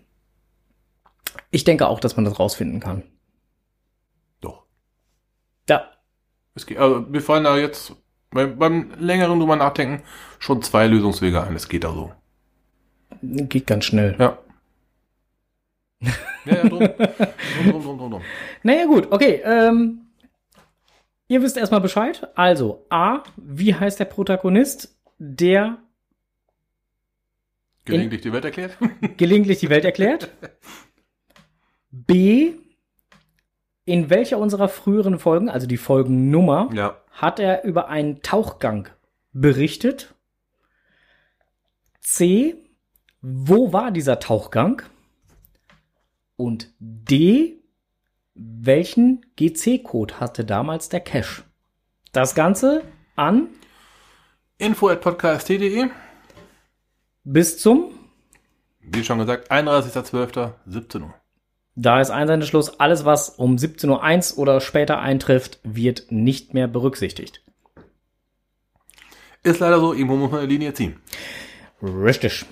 ich 1.51 1.65
denke 1.65 1.89
auch, 1.89 2.01
dass 2.01 2.17
man 2.17 2.27
das 2.27 2.39
rausfinden 2.39 2.81
kann. 2.81 3.03
doch. 4.43 4.65
Ja, 5.71 5.89
Es 6.55 6.67
geht, 6.67 6.77
also, 6.77 7.11
wir 7.11 7.23
fallen 7.23 7.45
da 7.45 7.57
jetzt 7.57 7.95
beim, 8.31 8.59
beim 8.59 8.91
längeren 8.99 9.39
drüber 9.39 9.57
nachdenken 9.57 10.03
schon 10.39 10.61
zwei 10.61 10.87
Lösungswege 10.87 11.43
ein. 11.43 11.57
Es 11.57 11.71
geht 11.71 11.87
also. 11.87 12.13
geht 13.23 13.67
ganz 13.67 13.87
schnell. 13.87 14.17
Ja. 14.19 14.37
Ja, 16.45 16.55
ja, 16.55 16.69
drum. 16.69 16.81
drum, 16.81 16.97
drum, 17.71 17.83
drum, 17.83 17.99
drum, 17.99 18.11
drum. 18.11 18.23
Naja, 18.63 18.87
gut, 18.87 19.13
okay. 19.13 19.41
Ähm, 19.45 20.09
ihr 21.29 21.43
wisst 21.43 21.57
erstmal 21.57 21.81
Bescheid. 21.81 22.29
Also, 22.35 22.85
A, 22.91 23.23
wie 23.37 23.75
heißt 23.75 24.01
der 24.01 24.07
Protagonist, 24.07 24.97
der 25.19 25.79
Gelegentlich 27.85 28.21
die 28.21 28.33
Welt 28.33 28.45
erklärt? 28.45 28.77
gelegentlich 29.17 29.59
die 29.59 29.69
Welt 29.69 29.85
erklärt? 29.85 30.31
B, 31.91 32.53
in 33.85 34.09
welcher 34.09 34.39
unserer 34.39 34.69
früheren 34.69 35.19
Folgen, 35.19 35.49
also 35.49 35.67
die 35.67 35.77
Folgennummer, 35.77 36.71
ja. 36.73 36.97
hat 37.11 37.41
er 37.41 37.65
über 37.65 37.89
einen 37.89 38.23
Tauchgang 38.23 38.89
berichtet? 39.33 40.15
C, 42.01 42.57
wo 43.21 43.73
war 43.73 43.91
dieser 43.91 44.21
Tauchgang? 44.21 44.83
Und 46.37 46.71
D, 46.79 47.61
welchen 48.35 49.25
GC-Code 49.37 50.21
hatte 50.21 50.45
damals 50.45 50.89
der 50.89 51.01
Cache? 51.01 51.43
Das 52.13 52.35
Ganze 52.35 52.83
an 53.17 53.49
Info 54.59 54.89
at 54.89 55.01
podcast.de. 55.01 55.89
bis 57.25 57.59
zum, 57.59 57.93
Wie 58.81 59.05
schon 59.05 59.19
gesagt, 59.19 59.51
31.12.17 59.51 61.01
Uhr. 61.03 61.15
da 61.75 62.01
ist 62.01 62.11
Einsendeschluss, 62.11 62.79
alles 62.81 63.05
was 63.05 63.31
um 63.31 63.57
17.01 63.57 64.35
Uhr 64.35 64.39
oder 64.39 64.61
später 64.61 64.99
eintrifft, 65.01 65.59
wird 65.63 66.11
nicht 66.11 66.55
mehr 66.55 66.69
berücksichtigt. 66.69 67.43
Ist 69.43 69.61
leider 69.61 69.81
so, 69.81 69.93
irgendwo 69.93 70.17
muss 70.17 70.31
man 70.31 70.41
eine 70.41 70.49
Linie 70.49 70.73
ziehen. 70.75 71.01
Richtig. 71.83 72.47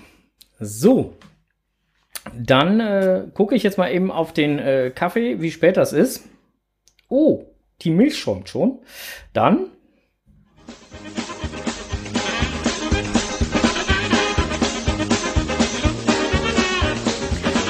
So. 0.59 1.15
Dann 2.35 2.79
äh, 2.79 3.23
gucke 3.33 3.55
ich 3.55 3.63
jetzt 3.63 3.77
mal 3.77 3.91
eben 3.91 4.11
auf 4.11 4.33
den 4.33 4.59
äh, 4.59 4.91
Kaffee, 4.93 5.41
wie 5.41 5.51
spät 5.51 5.77
das 5.77 5.93
ist. 5.93 6.27
Oh, 7.09 7.45
die 7.81 7.89
Milch 7.89 8.17
schäumt 8.17 8.49
schon. 8.49 8.79
Dann. 9.33 9.67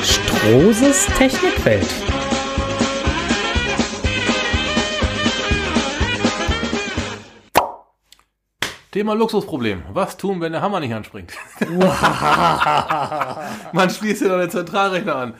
Strohses 0.04 1.06
Technikwelt. 1.18 2.11
Thema 8.92 9.14
Luxusproblem. 9.16 9.84
Was 9.94 10.18
tun, 10.18 10.42
wenn 10.42 10.52
der 10.52 10.62
Hammer 10.62 10.82
nicht 10.82 10.94
anspringt? 10.94 11.32
Man 13.72 13.89
schließt 13.89 14.22
ja 14.24 14.28
noch 14.28 14.39
den 14.39 14.50
Zentralrechner 14.50 15.16
an. 15.16 15.34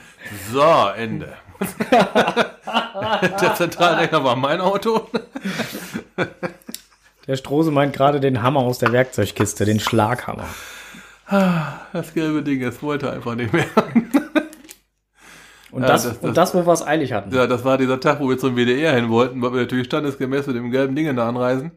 So, 0.50 0.62
Ende. 0.96 1.34
Der 3.40 3.54
Zentralrechner 3.54 4.24
war 4.24 4.36
mein 4.36 4.60
Auto. 4.60 5.06
Der 7.28 7.36
Strose 7.36 7.70
meint 7.70 7.92
gerade 7.94 8.18
den 8.20 8.42
Hammer 8.42 8.60
aus 8.60 8.78
der 8.78 8.90
Werkzeugkiste, 8.92 9.64
den 9.64 9.80
Schlaghammer. 9.80 10.46
Das 11.92 12.12
gelbe 12.14 12.42
Ding, 12.42 12.62
es 12.62 12.82
wollte 12.82 13.10
einfach 13.12 13.34
nicht 13.36 13.52
mehr. 13.52 13.64
Und, 15.70 15.82
Ja, 15.82 15.88
das, 15.88 16.02
das- 16.04 16.18
und 16.18 16.36
das, 16.36 16.54
wo 16.54 16.66
wir 16.66 16.72
es 16.72 16.84
eilig 16.86 17.12
hatten. 17.12 17.34
Ja, 17.34 17.46
das 17.46 17.64
war 17.64 17.78
dieser 17.78 18.00
Tag, 18.00 18.18
wo 18.20 18.28
wir 18.28 18.38
zum 18.38 18.56
WDR 18.56 18.94
hin 18.94 19.08
wollten, 19.08 19.40
weil 19.40 19.52
wir 19.52 19.60
natürlich 19.60 19.86
standesgemäß 19.86 20.46
mit 20.48 20.56
dem 20.56 20.70
gelben 20.70 20.94
Ding 20.96 21.14
da 21.16 21.28
anreisen. 21.28 21.70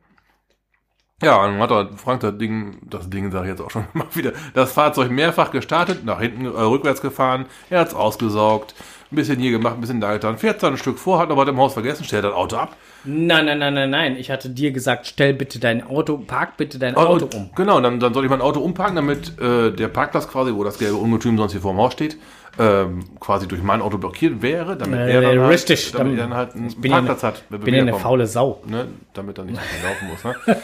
Ja, 1.26 1.44
und 1.44 1.58
hat 1.58 1.72
er 1.72 1.90
Frank 1.98 2.22
das 2.22 2.38
Ding, 2.38 2.78
das 2.88 3.10
Ding 3.10 3.32
sage 3.32 3.46
ich 3.46 3.50
jetzt 3.54 3.62
auch 3.62 3.72
schon 3.72 3.88
mal 3.94 4.06
wieder, 4.14 4.32
das 4.54 4.74
Fahrzeug 4.74 5.10
mehrfach 5.10 5.50
gestartet, 5.50 6.06
nach 6.06 6.22
hinten, 6.22 6.46
äh, 6.46 6.50
rückwärts 6.50 7.02
gefahren, 7.02 7.48
er 7.72 7.80
hat's 7.80 7.96
ausgesaugt, 7.96 8.76
ein 9.16 9.18
bisschen 9.18 9.40
hier 9.40 9.52
gemacht, 9.52 9.76
ein 9.76 9.82
bisschen 9.82 10.02
da 10.02 10.12
getan, 10.14 10.38
fährt 10.38 10.62
dann 10.62 10.74
ein 10.74 10.78
Stück 10.78 11.00
vor, 11.00 11.20
hat 11.20 11.32
aber 11.32 11.48
im 11.48 11.58
Haus 11.58 11.74
vergessen, 11.74 12.04
stellt 12.04 12.26
das 12.26 12.34
Auto 12.34 12.58
ab. 12.58 12.76
Nein, 13.06 13.46
nein, 13.46 13.60
nein, 13.60 13.74
nein, 13.74 13.90
nein. 13.90 14.18
Ich 14.18 14.30
hatte 14.32 14.50
dir 14.50 14.72
gesagt, 14.72 15.08
stell 15.08 15.34
bitte 15.34 15.60
dein 15.60 15.88
Auto, 15.88 16.18
park 16.18 16.58
bitte 16.58 16.78
dein 16.80 16.96
Auto 16.96 17.26
Und- 17.26 17.36
um. 17.36 17.50
Genau, 17.56 17.80
dann, 17.80 18.00
dann 18.00 18.14
soll 18.14 18.26
ich 18.26 18.30
mein 18.30 18.42
Auto 18.42 18.60
umparken, 18.60 18.96
damit 18.96 19.40
äh, 19.40 19.72
der 19.72 19.88
Parkplatz 19.88 20.28
quasi, 20.28 20.54
wo 20.54 20.64
das 20.64 20.78
gelbe 20.78 20.96
Ungetüm 20.98 21.38
sonst 21.38 21.54
hier 21.54 21.62
vor 21.62 21.74
dem 21.74 21.80
Haus 21.80 21.94
steht, 21.94 22.18
ähm, 22.58 23.06
quasi 23.20 23.48
durch 23.48 23.62
mein 23.62 23.82
Auto 23.82 23.98
blockiert 23.98 24.42
wäre, 24.42 24.76
damit 24.76 25.00
Äh, 25.00 25.12
er 25.14 25.22
dann 25.22 25.40
halt, 25.40 25.52
richtig, 25.52 25.92
damit 25.92 26.14
dann- 26.14 26.18
er 26.20 26.24
dann 26.30 26.34
halt 26.38 26.56
einen 26.56 26.68
Ich 26.68 26.82
bin 26.82 26.92
ja 26.92 26.98
Parkplatz 26.98 27.24
eine- 27.24 27.34
hat. 27.34 27.44
wir 27.50 27.60
Bin 27.60 27.74
ja 27.74 27.82
eine 27.82 27.88
wiederkommen. 27.92 28.04
faule 28.04 28.28
Sau. 28.28 28.62
ne, 28.66 28.88
damit 29.14 29.38
er 29.38 29.44
nicht 29.46 29.60
laufen 29.84 30.08
muss. 30.10 30.24
Ne? 30.24 30.58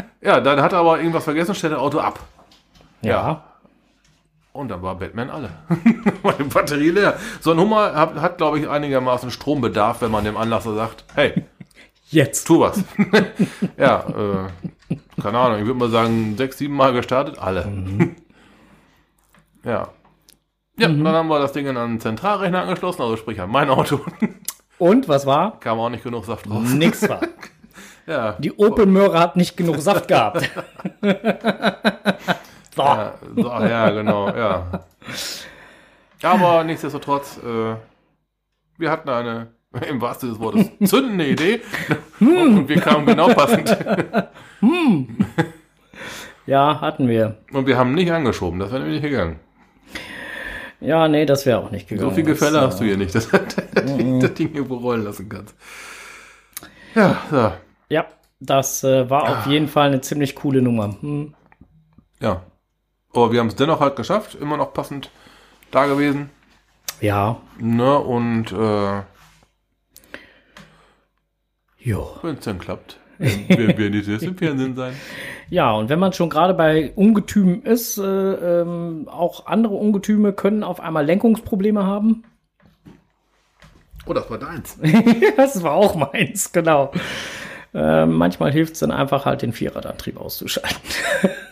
ja, 0.22 0.40
dann 0.40 0.62
hat 0.62 0.72
er 0.72 0.78
aber 0.78 0.98
irgendwas 0.98 1.24
vergessen, 1.24 1.54
stellt 1.54 1.72
das 1.72 1.80
Auto 1.80 1.98
ab. 1.98 2.20
Ja. 3.02 3.44
Und 4.52 4.68
dann 4.68 4.82
war 4.82 4.96
Batman 4.96 5.30
alle. 5.30 5.50
Meine 6.22 6.44
Batterie 6.44 6.90
leer. 6.90 7.16
So 7.40 7.52
ein 7.52 7.58
Hummer 7.60 7.94
hat, 7.94 8.14
hat 8.16 8.38
glaube 8.38 8.58
ich, 8.58 8.68
einigermaßen 8.68 9.30
Strombedarf, 9.30 10.02
wenn 10.02 10.10
man 10.10 10.24
dem 10.24 10.36
Anlasser 10.36 10.74
sagt, 10.74 11.04
hey, 11.14 11.44
Jetzt. 12.08 12.46
tu 12.46 12.60
was. 12.60 12.82
ja, 13.78 14.48
äh, 14.88 14.96
keine 15.22 15.38
Ahnung, 15.38 15.60
ich 15.60 15.66
würde 15.66 15.78
mal 15.78 15.90
sagen, 15.90 16.34
sechs, 16.36 16.58
sieben 16.58 16.74
Mal 16.74 16.92
gestartet, 16.92 17.38
alle. 17.38 17.68
ja. 19.64 19.88
Ja, 20.76 20.88
dann 20.88 21.06
haben 21.06 21.28
wir 21.28 21.38
das 21.38 21.52
Ding 21.52 21.68
an 21.68 21.76
einen 21.76 22.00
Zentralrechner 22.00 22.62
angeschlossen, 22.62 23.02
also 23.02 23.16
sprich 23.16 23.40
an 23.40 23.50
mein 23.50 23.68
Auto. 23.68 24.00
Und 24.78 25.08
was 25.08 25.26
war? 25.26 25.60
Kam 25.60 25.78
auch 25.78 25.90
nicht 25.90 26.02
genug 26.02 26.24
Saft 26.24 26.48
raus. 26.50 26.70
Nix 26.70 27.08
war. 27.08 27.20
Ja, 28.06 28.32
Die 28.40 28.50
Opel 28.56 28.86
Möhre 28.86 29.20
hat 29.20 29.36
nicht 29.36 29.56
genug 29.56 29.76
Saft 29.78 30.08
gehabt. 30.08 30.50
So. 32.74 32.82
Ja, 32.82 33.14
so, 33.36 33.42
ja, 33.42 33.90
genau, 33.90 34.28
ja. 34.28 34.84
Aber 36.22 36.64
nichtsdestotrotz, 36.64 37.38
äh, 37.38 37.76
wir 38.78 38.90
hatten 38.90 39.08
eine, 39.08 39.48
im 39.88 40.00
wahrsten 40.00 40.34
Sinne 40.34 40.38
des 40.38 40.70
Wortes, 40.78 40.90
zündende 40.90 41.26
Idee. 41.26 41.60
Und 42.20 42.68
wir 42.68 42.80
kamen 42.80 43.06
genau 43.06 43.28
passend. 43.28 43.76
Ja, 46.46 46.80
hatten 46.80 47.08
wir. 47.08 47.36
Und 47.52 47.66
wir 47.66 47.78
haben 47.78 47.94
nicht 47.94 48.10
angeschoben, 48.10 48.58
das 48.58 48.72
wäre 48.72 48.82
nämlich 48.82 49.00
nicht 49.02 49.10
gegangen. 49.10 49.38
Ja, 50.80 51.08
nee, 51.08 51.26
das 51.26 51.46
wäre 51.46 51.58
auch 51.58 51.70
nicht 51.70 51.88
gegangen. 51.88 52.08
So 52.08 52.14
viel 52.14 52.24
Gefälle 52.24 52.52
Das, 52.54 52.72
hast 52.72 52.80
du 52.80 52.84
hier 52.84 52.96
nicht, 52.96 53.14
dass 53.14 53.28
du 53.28 53.38
das 54.20 54.34
Ding 54.34 54.54
irgendwo 54.54 54.76
rollen 54.76 55.04
lassen 55.04 55.28
kannst. 55.28 55.54
Ja, 56.94 57.18
so. 57.30 57.52
Ja, 57.88 58.06
das 58.40 58.82
äh, 58.82 59.08
war 59.08 59.38
auf 59.38 59.46
jeden 59.46 59.68
Fall 59.68 59.88
eine 59.88 60.00
ziemlich 60.00 60.34
coole 60.34 60.62
Nummer. 60.62 60.96
Hm. 61.00 61.34
Ja. 62.20 62.42
Aber 63.12 63.32
wir 63.32 63.40
haben 63.40 63.48
es 63.48 63.56
dennoch 63.56 63.80
halt 63.80 63.96
geschafft, 63.96 64.34
immer 64.34 64.56
noch 64.56 64.72
passend 64.72 65.10
da 65.70 65.86
gewesen. 65.86 66.30
Ja. 67.00 67.40
Ne, 67.58 67.98
und 67.98 68.52
äh, 68.52 69.02
Jo. 71.78 72.16
wenn 72.22 72.36
es 72.36 72.44
dann 72.44 72.58
klappt, 72.58 72.98
werden 73.18 73.78
wir 73.78 73.90
nicht 73.90 74.08
erst 74.08 74.24
im 74.24 74.36
Fernsehen 74.36 74.76
sein. 74.76 74.94
Ja, 75.52 75.72
und 75.72 75.88
wenn 75.88 75.98
man 75.98 76.12
schon 76.12 76.30
gerade 76.30 76.54
bei 76.54 76.92
Ungetümen 76.94 77.64
ist, 77.64 77.98
äh, 77.98 78.04
ähm, 78.04 79.08
auch 79.08 79.46
andere 79.46 79.74
Ungetüme 79.74 80.32
können 80.32 80.62
auf 80.62 80.78
einmal 80.78 81.04
Lenkungsprobleme 81.04 81.84
haben. 81.84 82.22
Oh, 84.06 84.12
das 84.12 84.30
war 84.30 84.38
deins. 84.38 84.78
das 85.36 85.60
war 85.64 85.72
auch 85.72 85.96
meins, 85.96 86.52
genau. 86.52 86.92
Äh, 87.74 88.06
manchmal 88.06 88.52
hilft 88.52 88.74
es 88.74 88.78
dann 88.78 88.92
einfach 88.92 89.24
halt, 89.26 89.42
den 89.42 89.52
Vierradantrieb 89.52 90.20
auszuschalten. 90.20 90.78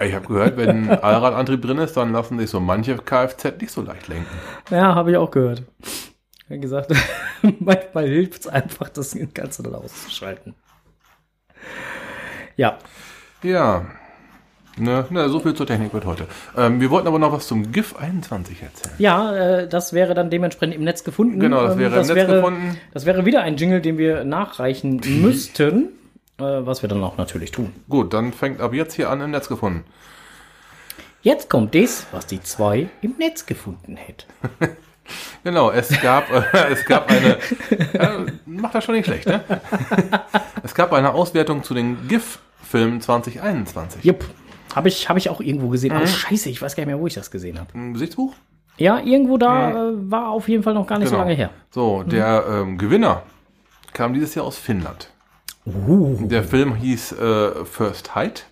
Ich 0.00 0.14
habe 0.14 0.26
gehört, 0.26 0.56
wenn 0.56 0.90
ein 0.90 0.90
Allradantrieb 1.02 1.62
drin 1.62 1.78
ist, 1.78 1.96
dann 1.96 2.12
lassen 2.12 2.38
sich 2.38 2.50
so 2.50 2.60
manche 2.60 2.96
Kfz 2.96 3.60
nicht 3.60 3.72
so 3.72 3.82
leicht 3.82 4.08
lenken. 4.08 4.26
Ja, 4.70 4.94
habe 4.94 5.10
ich 5.10 5.16
auch 5.16 5.30
gehört. 5.30 5.62
Wie 6.48 6.58
gesagt, 6.58 6.92
manchmal 7.60 8.06
hilft 8.06 8.40
es 8.40 8.46
einfach, 8.46 8.88
das 8.88 9.16
Ganze 9.34 9.62
dann 9.62 9.74
auszuschalten. 9.74 10.54
Ja, 12.56 12.78
Ja. 13.42 13.86
Ne, 14.80 15.04
ne, 15.10 15.28
so 15.28 15.40
viel 15.40 15.54
zur 15.54 15.66
Technik 15.66 15.92
wird 15.92 16.04
heute. 16.04 16.26
Ähm, 16.56 16.80
wir 16.80 16.88
wollten 16.90 17.08
aber 17.08 17.18
noch 17.18 17.32
was 17.32 17.48
zum 17.48 17.72
GIF 17.72 17.96
21 17.96 18.62
erzählen. 18.62 18.94
ja 18.98 19.34
äh, 19.34 19.68
das 19.68 19.92
wäre 19.92 20.14
dann 20.14 20.30
dementsprechend 20.30 20.76
im 20.76 20.84
Netz 20.84 21.02
gefunden. 21.02 21.40
Genau, 21.40 21.62
das 21.64 21.72
Ähm, 21.74 21.80
wäre 21.80 22.00
im 22.00 22.06
Netz 22.06 22.26
gefunden. 22.28 22.78
Das 22.94 23.04
wäre 23.04 23.24
wieder 23.26 23.42
ein 23.42 23.56
Jingle, 23.56 23.80
den 23.80 23.98
wir 23.98 24.22
nachreichen 24.22 25.00
müssten, 25.20 25.88
was 26.38 26.82
wir 26.82 26.88
dann 26.88 27.02
auch 27.02 27.16
natürlich 27.16 27.50
tun. 27.50 27.72
Gut, 27.88 28.14
dann 28.14 28.32
fängt 28.32 28.60
ab 28.60 28.72
jetzt 28.72 28.94
hier 28.94 29.10
an 29.10 29.20
im 29.20 29.30
Netz 29.30 29.48
gefunden. 29.48 29.84
Jetzt 31.22 31.50
kommt 31.50 31.74
das, 31.74 32.06
was 32.12 32.26
die 32.26 32.40
zwei 32.40 32.88
im 33.02 33.14
Netz 33.18 33.46
gefunden 33.46 33.96
hätte. 33.96 34.26
Genau, 35.42 35.70
es 35.70 35.88
gab, 36.02 36.30
äh, 36.30 36.42
es 36.70 36.84
gab 36.84 37.10
eine, 37.10 37.38
äh, 37.94 38.26
macht 38.44 38.74
das 38.74 38.84
schon 38.84 38.94
nicht 38.94 39.06
schlecht, 39.06 39.26
ne? 39.26 39.42
es 40.62 40.74
gab 40.74 40.92
eine 40.92 41.14
Auswertung 41.14 41.62
zu 41.62 41.72
den 41.72 42.08
GIF-Filmen 42.08 43.00
2021. 43.00 44.04
Jupp. 44.04 44.26
Habe 44.74 44.88
ich, 44.88 45.08
hab 45.08 45.16
ich 45.16 45.30
auch 45.30 45.40
irgendwo 45.40 45.68
gesehen. 45.68 45.94
Mhm. 45.94 46.02
Oh, 46.02 46.06
scheiße, 46.06 46.50
ich 46.50 46.60
weiß 46.60 46.76
gar 46.76 46.82
nicht 46.82 46.88
mehr, 46.88 47.00
wo 47.00 47.06
ich 47.06 47.14
das 47.14 47.30
gesehen 47.30 47.58
habe. 47.58 47.70
Ein 47.74 47.94
Gesichtsbuch? 47.94 48.34
Ja, 48.76 49.00
irgendwo 49.00 49.38
da 49.38 49.70
äh, 49.88 49.92
war 50.10 50.28
auf 50.28 50.46
jeden 50.48 50.62
Fall 50.62 50.74
noch 50.74 50.86
gar 50.86 50.98
nicht 50.98 51.08
so 51.08 51.14
Genau. 51.14 51.24
lange 51.24 51.34
her. 51.34 51.50
So, 51.70 52.02
der 52.02 52.44
ähm, 52.46 52.76
Gewinner 52.76 53.22
kam 53.94 54.12
dieses 54.12 54.34
Jahr 54.34 54.44
aus 54.44 54.58
Finnland. 54.58 55.10
Uh, 55.86 56.16
Der 56.20 56.44
Film 56.44 56.74
hieß 56.74 57.12
äh, 57.12 57.64
First 57.64 58.14
Height. 58.14 58.46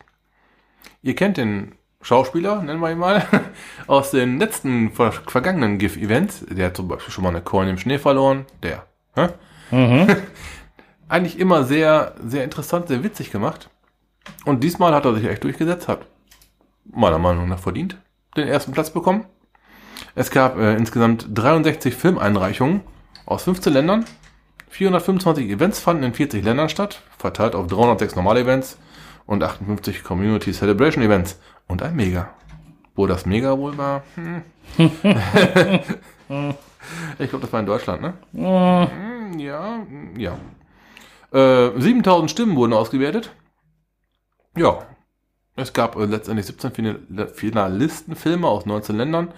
Ihr 1.03 1.15
kennt 1.15 1.37
den 1.37 1.75
Schauspieler, 2.03 2.63
nennen 2.63 2.81
wir 2.81 2.91
ihn 2.91 2.99
mal, 2.99 3.25
aus 3.87 4.11
den 4.11 4.39
letzten 4.39 4.91
ver 4.91 5.13
vergangenen 5.13 5.79
GIF-Events. 5.79 6.45
Der 6.51 6.67
hat 6.67 6.77
zum 6.77 6.89
Beispiel 6.89 7.13
schon 7.13 7.25
mal 7.25 7.31
eine 7.31 7.43
Coin 7.43 7.69
im 7.69 7.79
Schnee 7.79 7.99
verloren. 7.99 8.45
Der. 8.63 8.87
Hä? 9.15 9.29
Eigentlich 11.09 11.39
immer 11.39 11.65
sehr, 11.65 12.15
sehr 12.25 12.45
interessant, 12.45 12.89
sehr 12.89 13.03
witzig 13.03 13.31
gemacht. 13.31 13.71
Und 14.45 14.63
diesmal 14.63 14.95
hat 14.95 15.05
er 15.05 15.15
sich 15.15 15.25
echt 15.25 15.45
durchgesetzt, 15.45 15.89
hat 15.89 16.07
meiner 16.85 17.19
Meinung 17.19 17.49
nach 17.49 17.59
verdient 17.59 17.97
den 18.37 18.49
ersten 18.49 18.73
Platz 18.73 18.91
bekommen. 18.91 19.25
Es 20.15 20.31
gab 20.31 20.59
äh, 20.59 20.75
insgesamt 20.75 21.27
63 21.33 21.95
Filmeinreichungen 21.95 22.83
aus 23.25 23.45
15 23.45 23.73
Ländern. 23.73 24.05
425 24.77 25.49
Events 25.51 25.81
fanden 25.81 26.03
in 26.05 26.13
40 26.15 26.45
Ländern 26.45 26.69
statt, 26.69 27.01
verteilt 27.19 27.55
auf 27.55 27.67
306 27.67 28.15
normale 28.15 28.41
Events 28.41 28.79
und 29.27 29.43
58 29.43 30.05
Community 30.05 30.53
Celebration 30.53 31.03
Events 31.03 31.41
und 31.67 31.83
ein 31.83 31.97
Mega. 31.97 32.31
Wo 32.95 33.07
das 33.07 33.25
Mega 33.27 33.57
wohl 33.59 33.77
war? 33.79 34.03
Hm. 34.17 34.43
ich 37.19 37.31
glaube, 37.31 37.43
das 37.43 37.53
war 37.53 37.61
in 37.61 37.67
Deutschland, 37.67 38.03
ne? 38.03 38.15
Hm, 38.33 39.39
Ja, 39.39 39.79
hm, 39.89 40.19
ja. 40.19 40.37
Äh, 41.33 41.71
7000 41.81 42.31
Stimmen 42.31 42.57
wurden 42.57 42.73
ausgewertet. 42.73 43.31
Ja. 44.57 44.79
Es 45.57 45.73
gab 45.73 45.97
äh, 45.97 46.05
letztendlich 46.05 46.47
17 46.47 46.71
Final- 46.73 47.29
Finalistenfilme 47.35 48.47
aus 48.47 48.67
19 48.67 48.97
Ländern. 48.97 49.29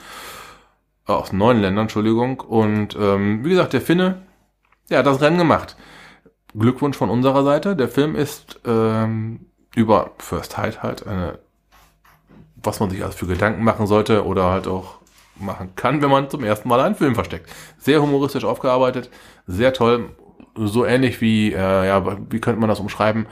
Äh, 1.06 1.12
aus 1.12 1.32
neun 1.32 1.60
Ländern, 1.60 1.84
Entschuldigung. 1.84 2.40
Und 2.40 2.96
ähm, 2.96 3.44
wie 3.44 3.50
gesagt, 3.50 3.72
der 3.72 3.80
Finne, 3.80 4.22
hat 4.96 5.06
das 5.06 5.20
Rennen 5.20 5.38
gemacht. 5.38 5.76
Glückwunsch 6.56 6.96
von 6.96 7.10
unserer 7.10 7.44
Seite. 7.44 7.76
Der 7.76 7.88
Film 7.88 8.16
ist 8.16 8.60
ähm, 8.64 9.46
über 9.74 10.12
First 10.18 10.56
Height 10.56 10.82
halt 10.82 11.06
eine, 11.06 11.38
was 12.56 12.80
man 12.80 12.90
sich 12.90 13.04
also 13.04 13.16
für 13.16 13.26
Gedanken 13.26 13.64
machen 13.64 13.86
sollte 13.86 14.24
oder 14.24 14.50
halt 14.50 14.66
auch 14.66 14.98
machen 15.36 15.74
kann, 15.76 16.02
wenn 16.02 16.10
man 16.10 16.30
zum 16.30 16.42
ersten 16.42 16.68
Mal 16.68 16.80
einen 16.80 16.94
Film 16.94 17.14
versteckt. 17.14 17.48
Sehr 17.78 18.02
humoristisch 18.02 18.44
aufgearbeitet, 18.44 19.10
sehr 19.46 19.72
toll, 19.72 20.10
so 20.56 20.84
ähnlich 20.84 21.20
wie, 21.20 21.52
äh, 21.52 21.86
ja, 21.86 22.04
wie 22.30 22.40
könnte 22.40 22.60
man 22.60 22.68
das 22.68 22.80
umschreiben? 22.80 23.26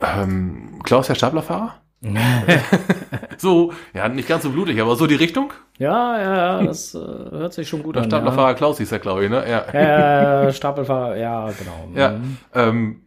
Ähm, 0.00 0.80
Klaus 0.82 1.06
der 1.06 1.14
Staplerfahrer? 1.14 1.80
so, 3.38 3.72
ja, 3.92 4.08
nicht 4.08 4.26
ganz 4.28 4.42
so 4.42 4.50
blutig, 4.50 4.80
aber 4.80 4.96
so 4.96 5.06
die 5.06 5.16
Richtung. 5.16 5.52
ja, 5.78 6.18
ja, 6.18 6.34
ja, 6.60 6.62
das 6.62 6.94
äh, 6.94 6.98
hört 6.98 7.52
sich 7.52 7.68
schon 7.68 7.82
gut 7.82 7.96
Der 7.96 8.04
an. 8.04 8.08
Staplerfahrer 8.08 8.54
Klaus 8.54 8.78
hieß 8.78 8.90
er, 8.92 8.98
glaube 9.00 9.24
ich, 9.24 9.30
ne? 9.30 9.44
Ja. 9.48 9.64
Ja, 9.72 10.52
Stapelfahrer, 10.52 11.16
ja, 11.16 11.50
genau. 11.50 11.90
Ja, 11.94 12.14
ähm, 12.54 13.02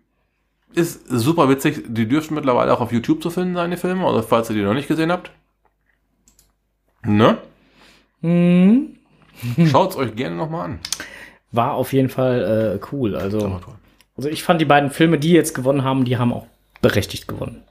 ist 0.73 1.07
super 1.09 1.49
witzig. 1.49 1.83
Die 1.87 2.07
dürften 2.07 2.35
mittlerweile 2.35 2.71
auch 2.73 2.81
auf 2.81 2.91
YouTube 2.91 3.21
zu 3.23 3.29
finden 3.31 3.55
sein, 3.55 3.71
die 3.71 3.77
Filme, 3.77 4.05
also 4.05 4.21
falls 4.21 4.49
ihr 4.49 4.55
die 4.55 4.61
noch 4.63 4.73
nicht 4.75 4.87
gesehen 4.87 5.11
habt. 5.11 5.31
Ne? 7.05 7.37
Mhm. 8.21 8.97
Schaut's 9.71 9.95
euch 9.95 10.15
gerne 10.15 10.35
nochmal 10.35 10.65
an. 10.65 10.79
war 11.51 11.73
auf 11.73 11.93
jeden 11.93 12.09
Fall 12.09 12.79
äh, 12.79 12.85
cool. 12.91 13.15
Also, 13.15 13.59
also 14.15 14.29
ich 14.29 14.43
fand 14.43 14.61
die 14.61 14.65
beiden 14.65 14.89
Filme, 14.91 15.17
die 15.17 15.31
jetzt 15.31 15.53
gewonnen 15.53 15.83
haben, 15.83 16.05
die 16.05 16.17
haben 16.17 16.31
auch 16.31 16.45
berechtigt 16.81 17.27
gewonnen. 17.27 17.63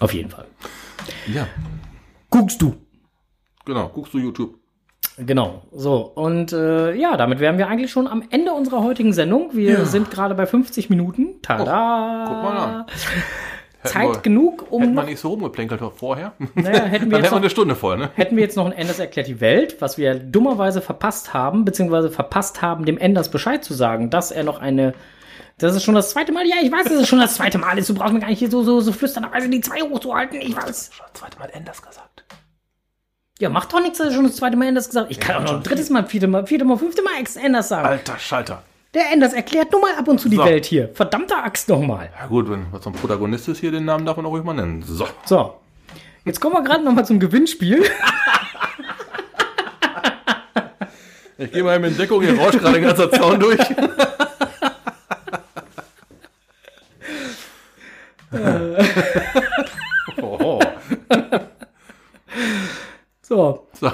Auf 0.00 0.12
jeden 0.14 0.30
Fall. 0.30 0.46
Ja, 1.26 1.46
Guckst 2.30 2.60
du. 2.60 2.74
genau. 3.64 3.88
Guckst 3.88 4.12
du 4.14 4.18
YouTube. 4.18 4.54
Genau, 5.18 5.62
so. 5.72 6.02
Und 6.14 6.52
äh, 6.52 6.92
ja, 6.94 7.16
damit 7.16 7.40
wären 7.40 7.56
wir 7.56 7.68
eigentlich 7.68 7.90
schon 7.90 8.06
am 8.06 8.22
Ende 8.30 8.52
unserer 8.52 8.82
heutigen 8.82 9.12
Sendung. 9.14 9.50
Wir 9.54 9.70
Ja. 9.78 9.84
sind 9.86 10.10
gerade 10.10 10.34
bei 10.34 10.44
50 10.46 10.90
Minuten. 10.90 11.40
Tada! 11.40 12.24
guck 12.28 12.42
mal 12.42 12.56
an. 12.58 12.84
Zeit 13.84 14.08
wir- 14.08 14.20
genug, 14.20 14.66
um 14.70 14.82
Hätten 14.82 14.94
wir 14.94 15.04
nicht 15.04 15.20
so 15.20 15.28
rumgeplänkelt 15.30 15.80
vorher. 15.94 16.32
naja, 16.54 16.54
hätten 16.54 16.64
wir 16.74 16.82
Dann 16.82 16.90
jetzt 16.90 17.02
hätten 17.02 17.12
wir 17.12 17.30
noch, 17.30 17.36
eine 17.36 17.50
Stunde 17.50 17.74
voll, 17.76 17.96
ne? 17.98 18.10
hätten 18.14 18.36
wir 18.36 18.42
jetzt 18.42 18.56
noch 18.56 18.66
ein 18.66 18.72
Enders 18.72 18.98
erklärt 18.98 19.28
die 19.28 19.40
Welt, 19.40 19.76
was 19.80 19.96
wir 19.96 20.16
dummerweise 20.16 20.82
verpasst 20.82 21.32
haben, 21.32 21.64
beziehungsweise 21.64 22.10
verpasst 22.10 22.60
haben, 22.62 22.84
dem 22.84 22.98
Enders 22.98 23.30
Bescheid 23.30 23.64
zu 23.64 23.72
sagen, 23.74 24.10
dass 24.10 24.30
er 24.32 24.42
noch 24.44 24.58
eine. 24.60 24.92
Das 25.58 25.74
ist 25.74 25.84
schon 25.84 25.94
das 25.94 26.10
zweite 26.10 26.32
Mal. 26.32 26.46
Ja, 26.46 26.56
ich 26.62 26.70
weiß, 26.70 26.84
dass 26.84 27.00
es 27.00 27.08
schon 27.08 27.18
das 27.18 27.34
zweite 27.34 27.56
Mal 27.56 27.78
ist. 27.78 27.88
Du 27.88 27.94
brauchst 27.94 28.12
mir 28.12 28.20
gar 28.20 28.28
nicht 28.28 28.38
hier 28.38 28.50
so, 28.50 28.62
so, 28.62 28.80
so 28.80 28.92
flüsternderweise 28.92 29.48
die 29.48 29.60
zwei 29.62 29.80
hochzuhalten. 29.80 30.38
Ich 30.40 30.54
weiß. 30.54 30.90
Schon 30.92 31.06
das 31.12 31.20
zweite 31.20 31.38
Mal 31.38 31.48
Enders 31.50 31.80
gesagt. 31.80 32.24
Ja, 33.38 33.48
macht 33.48 33.72
doch 33.72 33.80
nichts, 33.80 33.98
dass 33.98 34.08
er 34.08 34.14
schon 34.14 34.24
das 34.24 34.36
zweite 34.36 34.56
Mal 34.56 34.68
Enders 34.68 34.88
gesagt 34.88 35.10
Ich 35.10 35.18
kann 35.20 35.36
auch 35.36 35.42
noch 35.42 35.56
ein 35.58 35.62
drittes 35.62 35.88
Mal, 35.90 36.06
vierte 36.06 36.26
Mal, 36.26 36.46
vierte 36.46 36.64
Mal, 36.64 36.76
fünfte 36.78 37.02
Mal 37.02 37.12
Enders 37.42 37.68
sagen. 37.68 37.86
Alter 37.86 38.18
Schalter. 38.18 38.62
Der 38.94 39.12
Enders 39.12 39.32
erklärt 39.34 39.72
nur 39.72 39.80
mal 39.82 39.94
ab 39.94 40.08
und 40.08 40.18
zu 40.20 40.28
die 40.28 40.36
So. 40.36 40.44
Welt 40.44 40.64
hier. 40.64 40.90
Verdammte 40.94 41.36
Axt 41.36 41.68
nochmal. 41.68 42.10
Ja 42.18 42.26
gut, 42.26 42.50
wenn 42.50 42.66
was 42.70 42.84
so 42.84 42.90
ein 42.90 42.94
Protagonist 42.94 43.48
ist 43.48 43.58
hier, 43.60 43.70
den 43.72 43.84
Namen 43.84 44.06
darf 44.06 44.16
man 44.16 44.24
auch 44.26 44.30
ruhig 44.30 44.44
mal 44.44 44.54
nennen. 44.54 44.82
So. 44.86 45.06
So. 45.24 45.54
Jetzt 46.24 46.40
kommen 46.40 46.54
wir 46.54 46.62
gerade 46.62 46.82
nochmal 46.84 47.04
zum 47.06 47.20
Gewinnspiel. 47.20 47.84
Ich 51.38 51.52
gehe 51.52 51.62
mal 51.62 51.82
in 51.84 51.96
Deckung, 51.96 52.22
hier 52.22 52.38
rauscht 52.38 52.58
gerade 52.58 52.76
ein 52.76 52.82
ganzer 52.82 53.10
Zaun 53.10 53.38
durch. 53.38 53.60
oh, 60.22 60.60
So, 63.22 63.66
so. 63.72 63.90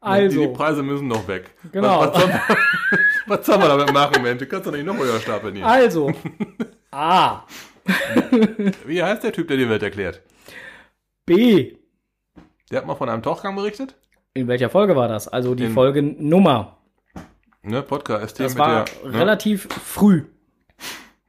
also. 0.00 0.40
Die, 0.40 0.46
die 0.46 0.52
Preise 0.54 0.82
müssen 0.84 1.08
noch 1.08 1.26
weg. 1.26 1.50
Genau. 1.72 2.00
Was, 2.00 2.14
was, 2.14 2.20
soll, 2.22 2.28
man, 2.28 2.40
was 3.26 3.46
soll 3.46 3.58
man 3.58 3.68
damit 3.70 3.92
machen, 3.92 4.22
Mensch? 4.22 4.38
Du 4.38 4.46
kannst 4.46 4.66
doch 4.68 4.72
nicht 4.72 4.86
noch 4.86 4.96
höher 4.96 5.18
stapeln 5.18 5.56
hier. 5.56 5.66
Also. 5.66 6.12
A. 6.92 7.42
Wie 8.86 9.02
heißt 9.02 9.24
der 9.24 9.32
Typ, 9.32 9.48
der 9.48 9.56
die 9.56 9.68
Welt 9.68 9.82
erklärt? 9.82 10.22
B. 11.26 11.76
Der 12.70 12.78
hat 12.78 12.86
mal 12.86 12.94
von 12.94 13.08
einem 13.08 13.22
Tauchgang 13.22 13.56
berichtet. 13.56 13.96
In 14.34 14.46
welcher 14.46 14.70
Folge 14.70 14.94
war 14.94 15.08
das? 15.08 15.26
Also 15.26 15.56
die 15.56 15.64
In- 15.64 15.72
Folgennummer. 15.72 16.76
Ne, 17.62 17.82
Podcast. 17.82 18.38
Das 18.38 18.54
mit 18.54 18.60
war 18.60 18.84
der, 18.84 19.10
ne, 19.10 19.18
relativ 19.18 19.68
früh. 19.72 20.24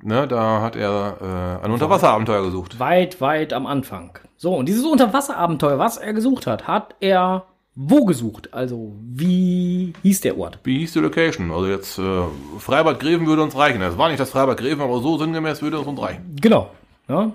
Ne, 0.04 0.28
da 0.28 0.62
hat 0.62 0.76
er 0.76 1.60
äh, 1.62 1.66
ein 1.66 1.72
Unterwasserabenteuer 1.72 2.44
gesucht. 2.44 2.80
Weit, 2.80 3.22
weit 3.22 3.54
am 3.54 3.66
Anfang. 3.66 4.18
So, 4.38 4.54
und 4.56 4.68
dieses 4.68 4.86
Unterwasserabenteuer, 4.86 5.78
was 5.80 5.98
er 5.98 6.14
gesucht 6.14 6.48
hat, 6.48 6.68
hat 6.68 6.96
er 7.00 7.46
wo 7.76 8.04
gesucht? 8.06 8.54
Also, 8.54 8.94
wie 9.02 9.94
hieß 10.04 10.22
der 10.22 10.38
Ort? 10.38 10.60
Wie 10.64 10.80
hieß 10.80 10.92
die 10.94 11.00
Location? 11.00 11.52
Also 11.52 11.68
jetzt 11.68 11.98
äh, 12.00 12.24
Freibad 12.60 13.00
Greven 13.00 13.26
würde 13.28 13.44
uns 13.44 13.56
reichen. 13.58 13.80
Das 13.80 13.98
war 13.98 14.10
nicht 14.10 14.20
das 14.20 14.30
Freibad 14.32 14.58
Greven, 14.58 14.82
aber 14.82 15.00
so 15.00 15.18
sinngemäß 15.18 15.62
würde 15.62 15.78
es 15.78 15.88
uns 15.88 16.02
reichen. 16.02 16.36
Genau. 16.42 16.70
Ja, 17.08 17.32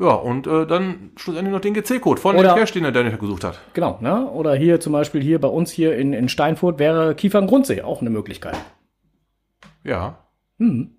Ja, 0.00 0.10
und 0.14 0.46
äh, 0.48 0.66
dann 0.66 1.10
schlussendlich 1.16 1.52
noch 1.52 1.60
den 1.60 1.74
GC-Code 1.74 2.20
von 2.20 2.36
Oder- 2.36 2.54
dem 2.54 2.58
Cache, 2.58 2.72
den 2.74 2.84
er 2.84 2.92
Daniel 2.92 3.16
gesucht 3.18 3.44
hat. 3.44 3.60
genau. 3.72 3.98
Ne? 4.00 4.26
Oder 4.28 4.54
hier 4.56 4.80
zum 4.80 4.92
Beispiel 4.92 5.22
hier 5.22 5.40
bei 5.40 5.48
uns 5.48 5.70
hier 5.70 5.96
in, 5.96 6.12
in 6.12 6.28
Steinfurt 6.28 6.78
wäre 6.80 7.14
Kieferngrundsee 7.14 7.82
auch 7.82 8.00
eine 8.00 8.10
Möglichkeit. 8.10 8.56
Ja. 9.84 10.18
Hm. 10.58 10.90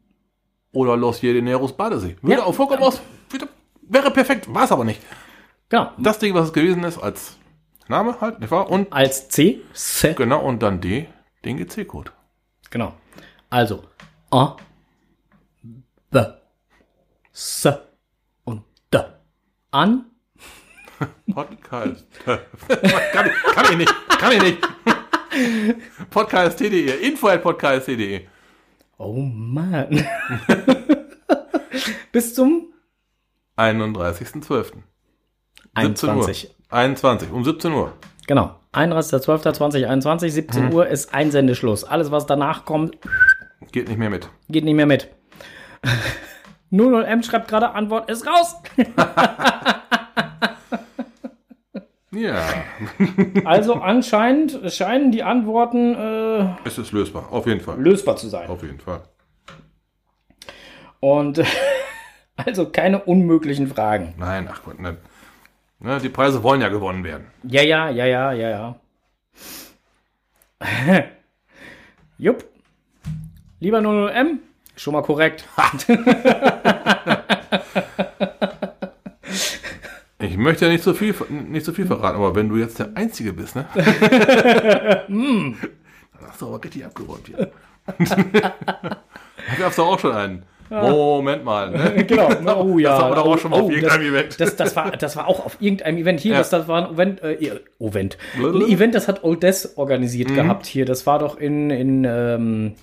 Oder 0.72 0.96
Los 0.96 1.22
Jedineros 1.22 1.76
Badesee. 1.76 2.16
Würde 2.22 2.42
Ja. 2.42 2.46
auch 2.46 2.54
vollkommen 2.54 2.84
aus. 2.84 3.02
Wäre 3.82 4.12
perfekt, 4.12 4.54
war 4.54 4.66
es 4.66 4.72
aber 4.72 4.84
nicht. 4.84 5.02
Genau. 5.68 5.92
Das 5.98 6.20
Ding, 6.20 6.34
was 6.36 6.48
es 6.48 6.54
gewesen 6.54 6.84
ist, 6.84 7.00
als 7.00 7.38
Name 7.88 8.22
halt, 8.22 8.40
nicht 8.40 8.52
wahr? 8.52 8.70
Und 8.70 8.94
Als 8.94 9.30
C, 9.30 9.62
C 9.74 10.14
genau, 10.14 10.42
und 10.46 10.62
dann 10.62 10.80
D, 10.80 11.08
den 11.44 11.58
GC-Code. 11.58 12.12
Genau. 12.70 12.94
Also 13.50 13.84
A, 14.30 14.58
B, 16.12 16.20
S 17.34 17.68
und 18.44 18.64
D. 18.94 19.00
An. 19.72 20.06
Podcast. 21.34 22.06
kann, 22.26 22.40
ich, 23.26 23.54
kann 23.56 23.66
ich 23.72 23.78
nicht. 23.78 23.96
Kann 24.20 24.32
ich 24.34 24.42
nicht. 24.44 24.68
Podcast.de. 26.12 27.08
Info 27.08 27.28
at 27.28 27.42
podcast.de. 27.42 28.28
Oh 29.00 29.14
Mann. 29.14 29.88
Bis 32.12 32.36
zum 32.36 32.74
31.12. 33.58 34.43
17 34.43 34.50
Uhr. 34.52 34.76
21. 35.74 36.56
21, 36.70 37.32
um 37.32 37.43
17 37.45 37.72
Uhr. 37.72 37.93
Genau. 38.28 38.56
31.12.2021, 38.74 40.30
17 40.30 40.74
Uhr 40.74 40.86
ist 40.88 41.14
Einsendeschluss. 41.14 41.84
Alles, 41.86 42.12
was 42.12 42.26
danach 42.28 42.66
kommt, 42.66 42.97
Geht 43.72 43.88
nicht 43.88 43.97
mehr 43.97 44.10
mit. 44.10 44.30
geht 44.50 44.66
nicht 44.66 44.76
mehr 44.76 44.86
mit. 44.86 45.08
00M 46.72 47.24
schreibt 47.24 47.47
gerade, 47.47 47.72
Antwort 47.72 48.10
ist 48.12 48.28
raus. 48.28 48.56
Ja, 52.12 52.43
Also 53.45 53.76
anscheinend 53.76 54.60
scheinen 54.74 55.12
die 55.12 55.22
Antworten 55.22 55.93
äh, 55.95 56.55
es 56.64 56.80
ist 56.80 56.91
lösbar. 56.91 57.32
Auf 57.32 57.45
jeden 57.45 57.62
Fall. 57.62 57.80
lösbar 57.80 58.16
zu 58.16 58.30
sein. 58.30 58.49
Auf 58.49 58.64
jeden 58.64 58.80
Fall. 58.80 59.01
Und 60.99 61.43
also 62.36 62.68
keine 62.70 63.03
unmöglichen 63.03 63.68
Fragen. 63.68 64.16
Nein, 64.18 64.49
ach 64.51 64.64
Gott, 64.64 64.80
ne. 64.80 64.97
Ne, 65.82 65.99
die 65.99 66.10
Preise 66.10 66.41
wollen 66.43 66.62
ja 66.62 66.70
gewonnen 66.70 67.03
werden. 67.03 67.28
Ja, 67.43 67.62
ja, 67.62 67.89
ja, 67.89 68.05
ja, 68.05 68.32
ja, 68.34 68.49
ja. 68.49 68.76
Jupp. 72.18 72.43
Lieber 73.62 73.80
00M, 73.80 74.39
schon 74.76 74.93
mal 74.93 75.03
korrekt. 75.03 75.47
Ich 80.40 80.46
möchte 80.46 80.68
ja 80.68 80.72
nicht 80.72 80.86
so 80.86 80.94
viel, 80.94 81.14
nicht 81.50 81.66
so 81.66 81.74
viel 81.74 81.86
verraten, 81.86 82.16
aber 82.16 82.34
wenn 82.34 82.48
du 82.48 82.56
jetzt 82.56 82.80
der 82.80 82.92
Einzige 82.96 83.34
bist, 83.34 83.58
ne? 83.58 83.66
Hm. 85.08 85.58
Dann 86.14 86.30
hast 86.30 86.42
du 86.42 86.48
aber 86.48 86.64
richtig 86.64 86.86
abgeräumt 86.86 87.28
hier. 87.28 87.52
Da 89.50 89.56
gab's 89.58 89.76
doch 89.76 89.88
auch 89.88 90.00
schon 90.00 90.14
einen. 90.14 90.44
Moment 90.70 91.44
mal, 91.44 91.72
ne? 91.72 92.06
Genau. 92.08 92.30
Oh 92.56 92.78
ja. 92.78 92.98
Das 92.98 93.10
wir 93.10 93.16
doch 93.16 93.26
auch 93.26 93.38
schon 93.38 93.52
mal 93.52 93.60
oh, 93.60 93.66
auf 93.66 93.72
irgendeinem 93.72 94.02
das, 94.02 94.12
Event. 94.12 94.40
Das, 94.40 94.56
das, 94.56 94.76
war, 94.78 94.92
das 94.92 95.16
war 95.18 95.28
auch 95.28 95.46
auf 95.46 95.58
irgendeinem 95.60 95.98
Event 95.98 96.20
hier. 96.22 96.34
Ja. 96.34 96.38
Das, 96.38 96.52
das 96.52 96.70
war 96.70 96.88
ein 96.88 96.94
Event, 96.94 97.22
äh, 97.22 97.60
Event. 97.80 98.18
Ein. 98.38 98.62
Event, 98.62 98.96
das 98.96 99.10
hat 99.10 99.26
Old 99.26 99.44
Death 99.44 99.66
Mhm. 99.66 99.72
organisiert 99.78 100.34
gehabt 100.34 100.68
hier. 100.68 100.86
Das 100.86 101.06
war 101.06 101.20
doch 101.20 101.38
in, 101.38 101.70
in 101.70 102.06
ähm, 102.06 102.76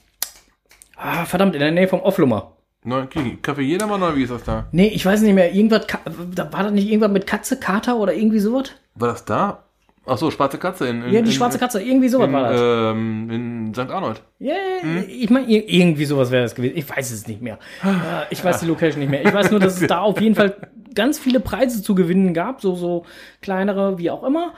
ah, 0.97 1.25
verdammt, 1.25 1.55
in 1.55 1.61
der 1.61 1.71
Nähe 1.71 1.89
vom 1.89 2.01
Offlummer. 2.01 2.53
Nein, 2.87 3.09
Kiki, 3.11 3.37
Kaffee 3.43 3.63
Jedermann 3.63 4.01
oder 4.03 4.15
wie 4.17 4.23
ist 4.23 4.31
das 4.31 4.45
da? 4.45 4.67
Nee, 4.73 4.87
ich 4.89 5.05
weiß 5.05 5.21
nicht 5.23 5.35
mehr. 5.35 5.53
Irgendwas, 5.53 5.87
da 6.35 6.53
war 6.53 6.63
das 6.63 6.73
nicht 6.73 6.87
irgendwas 6.89 7.11
mit 7.11 7.27
Katze, 7.27 7.59
Kater 7.59 7.97
oder 7.97 8.15
irgendwie 8.15 8.39
sowas? 8.39 8.71
War 8.95 9.09
das 9.09 9.25
da? 9.25 9.65
Ach 10.09 10.17
so, 10.17 10.31
schwarze 10.31 10.57
Katze 10.57 10.87
in, 10.87 11.03
in 11.03 11.13
Ja, 11.13 11.21
die 11.21 11.31
in, 11.31 11.33
schwarze 11.33 11.59
Katze, 11.59 11.83
irgendwie 11.83 12.09
sowas 12.09 12.29
in, 12.29 12.33
war 12.33 12.43
das. 12.53 12.61
ähm, 12.95 13.29
in 13.31 13.75
St. 13.75 13.91
Arnold. 13.91 14.23
Ja, 14.39 14.55
Hm? 14.83 15.05
ich 15.09 15.29
meine, 15.31 15.47
irgendwie 15.51 16.05
sowas 16.05 16.31
wäre 16.31 16.45
das 16.45 16.55
gewesen. 16.55 16.77
Ich 16.77 16.89
weiß 16.89 17.11
es 17.11 17.27
nicht 17.27 17.43
mehr. 17.43 17.59
Äh, 17.83 17.89
Ich 18.31 18.45
weiß 18.45 18.61
die 18.61 18.67
Location 18.67 19.01
nicht 19.01 19.11
mehr. 19.11 19.25
Ich 19.27 19.35
weiß 19.35 19.51
nur, 19.51 19.59
dass 19.59 19.81
es 19.81 19.89
da 19.89 19.99
auf 20.03 20.21
jeden 20.21 20.37
Fall 20.37 20.55
ganz 20.95 21.19
viele 21.19 21.41
Preise 21.41 21.83
zu 21.83 21.97
gewinnen 21.97 22.35
gab, 22.35 22.61
so, 22.61 22.77
so 22.77 23.05
kleinere, 23.43 23.99
wie 23.99 24.11
auch 24.13 24.23
immer. 24.23 24.55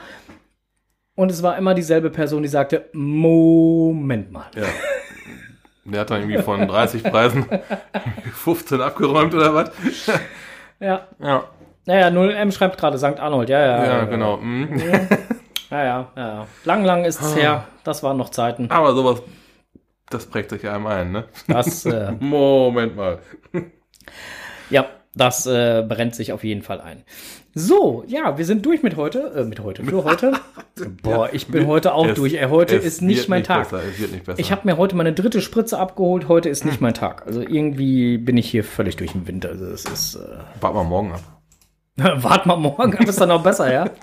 Und 1.15 1.31
es 1.31 1.41
war 1.41 1.57
immer 1.57 1.73
dieselbe 1.73 2.11
Person, 2.11 2.43
die 2.43 2.47
sagte, 2.49 2.85
Moment 2.93 4.31
mal. 4.31 4.45
Ja. 4.55 4.63
Der 5.91 6.01
hat 6.01 6.09
dann 6.09 6.21
irgendwie 6.21 6.41
von 6.41 6.67
30 6.67 7.03
Preisen 7.03 7.45
15 8.33 8.81
abgeräumt 8.81 9.33
oder 9.33 9.53
was? 9.53 9.71
Ja. 10.79 11.07
Ja, 11.19 11.43
Naja, 11.85 12.07
0M 12.07 12.51
schreibt 12.51 12.77
gerade 12.77 12.97
St. 12.97 13.19
Arnold. 13.19 13.49
Ja, 13.49 13.59
ja. 13.59 13.85
ja, 13.85 14.05
genau. 14.05 14.37
mhm. 14.37 14.79
Ja, 15.69 15.83
ja, 15.83 15.83
ja. 15.83 16.07
ja. 16.15 16.47
Lang, 16.65 16.83
lang 16.83 17.05
ist 17.05 17.21
es 17.21 17.35
her. 17.35 17.65
Das 17.83 18.01
waren 18.03 18.17
noch 18.17 18.29
Zeiten. 18.29 18.69
Aber 18.71 18.93
sowas, 18.93 19.21
das 20.09 20.25
prägt 20.25 20.49
sich 20.49 20.67
einem 20.67 20.87
ein, 20.87 21.11
ne? 21.11 21.25
Das, 21.47 21.85
äh, 21.85 22.11
Moment 22.19 22.95
mal. 22.95 23.19
ja, 24.69 24.85
das 25.19 25.45
äh, 25.45 25.83
brennt 25.87 26.15
sich 26.15 26.31
auf 26.33 26.43
jeden 26.43 26.61
Fall 26.61 26.81
ein. 26.81 27.03
So, 27.53 28.03
ja, 28.07 28.37
wir 28.37 28.45
sind 28.45 28.65
durch 28.65 28.83
mit 28.83 28.95
heute. 28.95 29.33
Äh, 29.35 29.43
mit 29.43 29.59
heute, 29.61 29.83
für 29.83 30.03
heute. 30.03 30.33
Boah, 31.03 31.29
ich 31.33 31.47
bin 31.47 31.67
heute 31.67 31.93
auch 31.93 32.07
Es- 32.07 32.15
durch. 32.15 32.33
Ey, 32.35 32.47
heute 32.49 32.77
es 32.77 32.85
ist 32.85 33.01
nicht 33.01 33.27
mein 33.29 33.43
Tag. 33.43 33.69
Besser, 33.69 33.83
es 33.91 33.99
wird 33.99 34.11
nicht 34.11 34.25
besser. 34.25 34.39
Ich 34.39 34.51
habe 34.51 34.61
mir 34.65 34.77
heute 34.77 34.95
meine 34.95 35.13
dritte 35.13 35.41
Spritze 35.41 35.77
abgeholt. 35.77 36.27
Heute 36.27 36.49
ist 36.49 36.63
nicht 36.65 36.79
mein 36.81 36.93
Tag. 36.93 37.25
Also 37.27 37.41
irgendwie 37.41 38.17
bin 38.17 38.37
ich 38.37 38.49
hier 38.49 38.63
völlig 38.63 38.95
durch 38.97 39.11
den 39.11 39.27
Winter. 39.27 39.49
Also 39.49 39.65
es 39.65 39.85
ist. 39.85 40.15
Äh, 40.15 40.19
Warte 40.61 40.75
mal 40.77 40.83
morgen 40.83 41.11
ab. 41.11 41.21
Wart 42.23 42.45
mal 42.45 42.55
morgen, 42.55 42.93
ab 42.95 43.07
ist 43.07 43.19
dann 43.19 43.29
noch 43.29 43.43
besser, 43.43 43.71
ja? 43.73 43.89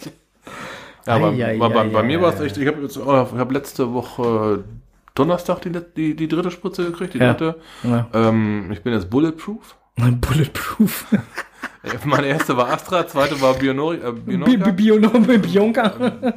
Ja, 1.06 1.14
aber, 1.14 1.28
Ei, 1.28 1.44
ei, 1.46 1.56
bei, 1.56 1.66
ei, 1.66 1.88
bei 1.88 2.00
ei, 2.00 2.02
mir 2.02 2.20
war 2.20 2.34
es 2.34 2.40
echt, 2.40 2.56
ich 2.56 2.66
habe 2.66 2.84
ich 2.84 2.96
hab 2.98 3.52
letzte 3.52 3.94
Woche 3.94 4.64
Donnerstag 5.14 5.60
die, 5.60 5.70
die, 5.96 6.16
die 6.16 6.26
dritte 6.26 6.50
Spritze 6.50 6.84
gekriegt, 6.84 7.14
die 7.14 7.18
Ja. 7.18 7.32
dritte. 7.34 7.60
Ja. 7.84 8.08
Ähm, 8.12 8.70
ich 8.72 8.82
bin 8.82 8.92
jetzt 8.92 9.08
bulletproof. 9.08 9.76
Bulletproof. 9.97 11.07
Meine 12.05 12.26
erste 12.26 12.57
war 12.57 12.68
Astra, 12.72 13.07
zweite 13.07 13.40
war 13.40 13.55
Bionori, 13.55 13.97
äh, 13.99 14.11
Bi- 14.12 14.36
Bionoka, 14.36 14.57
Bi- 14.57 14.72
Bionome, 14.72 15.38
Bionka. 15.38 15.88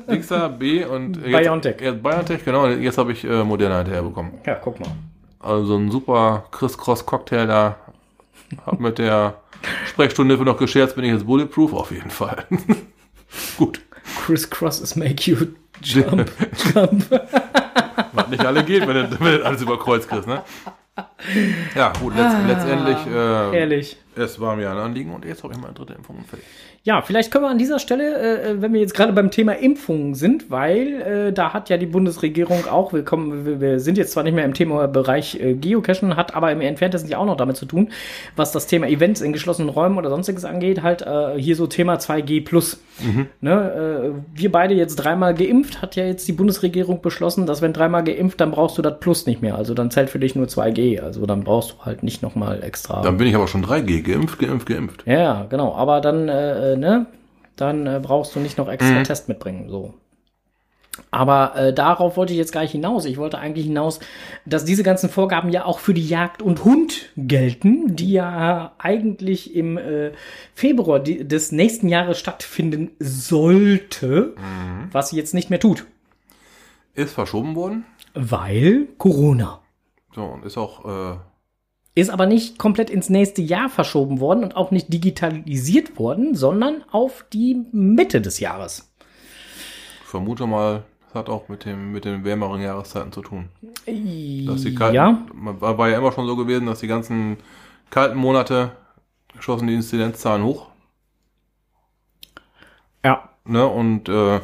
Dixa, 0.09 0.47
B 0.47 0.85
und 0.85 1.17
jetzt, 1.25 1.41
BioNTech. 1.43 1.81
Jetzt 1.81 2.03
BioNTech, 2.03 2.45
genau. 2.45 2.67
Jetzt 2.67 2.97
habe 2.99 3.11
ich 3.11 3.23
äh, 3.23 3.43
Moderna 3.43 3.77
hinterher 3.77 4.03
bekommen. 4.03 4.33
Ja, 4.45 4.55
guck 4.55 4.79
mal. 4.79 4.89
Also 5.39 5.75
ein 5.77 5.89
super 5.89 6.45
Criss-Cross-Cocktail 6.51 7.47
da. 7.47 7.75
Hab 8.65 8.79
mit 8.79 8.97
der 8.99 9.35
Sprechstunde 9.87 10.37
noch 10.37 10.57
gescherzt, 10.57 10.95
bin 10.95 11.03
ich 11.05 11.11
jetzt 11.11 11.25
bulletproof? 11.25 11.73
Auf 11.73 11.91
jeden 11.91 12.09
Fall. 12.11 12.45
Gut. 13.57 13.81
Criss 14.25 14.49
Crosses 14.49 14.95
make 14.95 15.29
you 15.29 15.37
jump. 15.81 16.29
jump. 16.73 17.05
Was 18.13 18.27
nicht 18.27 18.45
alle 18.45 18.63
geht, 18.63 18.87
wenn 18.87 19.09
du, 19.09 19.19
wenn 19.19 19.39
du 19.39 19.45
alles 19.45 19.61
über 19.61 19.77
Kreuz 19.79 20.07
kriegst, 20.07 20.27
ne? 20.27 20.43
Ja, 21.75 21.93
gut, 21.99 22.15
letzt, 22.15 22.35
letztendlich, 22.45 22.97
äh, 23.07 23.57
Ehrlich. 23.57 23.97
es 24.15 24.39
war 24.39 24.55
mir 24.55 24.69
ein 24.69 24.77
Anliegen 24.77 25.13
und 25.13 25.23
jetzt 25.23 25.43
habe 25.43 25.53
ich 25.53 25.59
meine 25.59 25.73
dritte 25.73 25.93
Impfung 25.93 26.23
fertig. 26.25 26.45
Ja, 26.83 27.01
vielleicht 27.01 27.31
können 27.31 27.43
wir 27.43 27.49
an 27.49 27.57
dieser 27.57 27.79
Stelle, 27.79 28.43
äh, 28.43 28.61
wenn 28.61 28.73
wir 28.73 28.79
jetzt 28.79 28.93
gerade 28.93 29.11
beim 29.11 29.31
Thema 29.31 29.53
Impfungen 29.53 30.15
sind, 30.15 30.49
weil 30.49 31.01
äh, 31.01 31.33
da 31.33 31.53
hat 31.53 31.69
ja 31.69 31.77
die 31.77 31.85
Bundesregierung 31.85 32.67
auch, 32.67 32.93
wir, 32.93 33.03
kommen, 33.03 33.45
wir, 33.45 33.59
wir 33.59 33.79
sind 33.79 33.97
jetzt 33.97 34.13
zwar 34.13 34.23
nicht 34.23 34.33
mehr 34.33 34.45
im 34.45 34.53
Thema-Bereich 34.53 35.39
äh, 35.39 35.53
Geocachen, 35.55 36.15
hat 36.15 36.35
aber 36.35 36.51
im 36.51 36.61
Entferntesten 36.61 37.11
ja 37.11 37.17
auch 37.17 37.25
noch 37.25 37.37
damit 37.37 37.57
zu 37.57 37.65
tun, 37.65 37.89
was 38.35 38.51
das 38.51 38.67
Thema 38.67 38.87
Events 38.87 39.21
in 39.21 39.33
geschlossenen 39.33 39.69
Räumen 39.69 39.97
oder 39.97 40.09
sonstiges 40.09 40.45
angeht, 40.45 40.81
halt 40.81 41.01
äh, 41.01 41.37
hier 41.37 41.55
so 41.55 41.67
Thema 41.67 41.95
2G+. 41.95 42.77
Ne, 43.41 43.51
äh, 43.51 44.39
wir 44.39 44.51
beide 44.51 44.73
jetzt 44.73 44.97
dreimal 44.97 45.33
geimpft, 45.33 45.81
hat 45.81 45.95
ja 45.95 46.05
jetzt 46.05 46.27
die 46.27 46.33
Bundesregierung 46.33 47.01
beschlossen, 47.01 47.45
dass 47.45 47.61
wenn 47.61 47.73
dreimal 47.73 48.03
geimpft, 48.03 48.41
dann 48.41 48.51
brauchst 48.51 48.77
du 48.77 48.81
das 48.81 48.99
Plus 48.99 49.25
nicht 49.25 49.41
mehr. 49.41 49.55
Also 49.55 49.73
dann 49.73 49.91
zählt 49.91 50.09
für 50.09 50.19
dich 50.19 50.35
nur 50.35 50.47
2G. 50.47 50.99
Also 50.99 51.25
dann 51.25 51.43
brauchst 51.43 51.71
du 51.71 51.85
halt 51.85 52.03
nicht 52.03 52.21
nochmal 52.21 52.63
extra. 52.63 53.01
Dann 53.01 53.17
bin 53.17 53.27
ich 53.27 53.35
aber 53.35 53.47
schon 53.47 53.63
3G, 53.63 54.01
geimpft, 54.01 54.39
geimpft, 54.39 54.67
geimpft. 54.67 55.03
Ja, 55.05 55.19
ja, 55.19 55.45
genau. 55.49 55.73
Aber 55.75 56.01
dann, 56.01 56.27
äh, 56.73 56.77
ne, 56.77 57.07
dann 57.55 57.87
äh, 57.87 57.99
brauchst 58.01 58.35
du 58.35 58.39
nicht 58.39 58.57
noch 58.57 58.69
extra 58.69 59.03
Test 59.03 59.27
mitbringen. 59.27 59.69
So. 59.69 59.93
Aber 61.11 61.55
äh, 61.55 61.73
darauf 61.73 62.17
wollte 62.17 62.33
ich 62.33 62.39
jetzt 62.39 62.51
gar 62.51 62.61
nicht 62.61 62.71
hinaus. 62.71 63.05
Ich 63.05 63.17
wollte 63.17 63.37
eigentlich 63.37 63.65
hinaus, 63.65 63.99
dass 64.45 64.65
diese 64.65 64.83
ganzen 64.83 65.09
Vorgaben 65.09 65.49
ja 65.49 65.65
auch 65.65 65.79
für 65.79 65.93
die 65.93 66.07
Jagd 66.07 66.41
und 66.41 66.63
Hund 66.65 67.09
gelten, 67.17 67.95
die 67.95 68.11
ja 68.11 68.73
eigentlich 68.77 69.55
im 69.55 69.77
äh, 69.77 70.11
Februar 70.53 70.99
die, 70.99 71.27
des 71.27 71.51
nächsten 71.51 71.87
Jahres 71.87 72.19
stattfinden 72.19 72.91
sollte, 72.99 74.35
was 74.91 75.09
sie 75.09 75.17
jetzt 75.17 75.33
nicht 75.33 75.49
mehr 75.49 75.59
tut. 75.59 75.85
Ist 76.93 77.13
verschoben 77.13 77.55
worden. 77.55 77.85
Weil 78.13 78.87
Corona. 78.97 79.61
So, 80.13 80.23
und 80.23 80.43
ist 80.43 80.57
auch, 80.57 81.15
äh, 81.15 81.17
Ist 81.95 82.09
aber 82.09 82.25
nicht 82.25 82.57
komplett 82.57 82.89
ins 82.89 83.09
nächste 83.09 83.41
Jahr 83.41 83.69
verschoben 83.69 84.19
worden 84.19 84.43
und 84.43 84.55
auch 84.55 84.71
nicht 84.71 84.93
digitalisiert 84.93 85.97
worden, 85.97 86.35
sondern 86.35 86.83
auf 86.91 87.25
die 87.33 87.65
Mitte 87.71 88.21
des 88.21 88.39
Jahres. 88.39 88.91
ich 90.01 90.07
vermute 90.07 90.47
mal, 90.47 90.83
das 91.05 91.15
hat 91.15 91.29
auch 91.29 91.49
mit 91.49 91.65
dem, 91.65 91.91
mit 91.91 92.05
den 92.05 92.23
wärmeren 92.23 92.61
Jahreszeiten 92.61 93.11
zu 93.11 93.21
tun. 93.21 93.49
Dass 93.65 94.61
die 94.61 94.75
kalten, 94.75 94.95
ja, 94.95 95.25
war 95.59 95.89
ja 95.89 95.97
immer 95.97 96.11
schon 96.11 96.27
so 96.27 96.35
gewesen, 96.35 96.67
dass 96.67 96.79
die 96.79 96.87
ganzen 96.87 97.37
kalten 97.89 98.17
Monate 98.17 98.71
schossen 99.39 99.67
die 99.67 99.73
Inzidenzzahlen 99.73 100.43
hoch. 100.43 100.67
ja. 103.03 103.29
Ne? 103.45 103.65
Und 103.65 104.07
äh, 104.09 104.39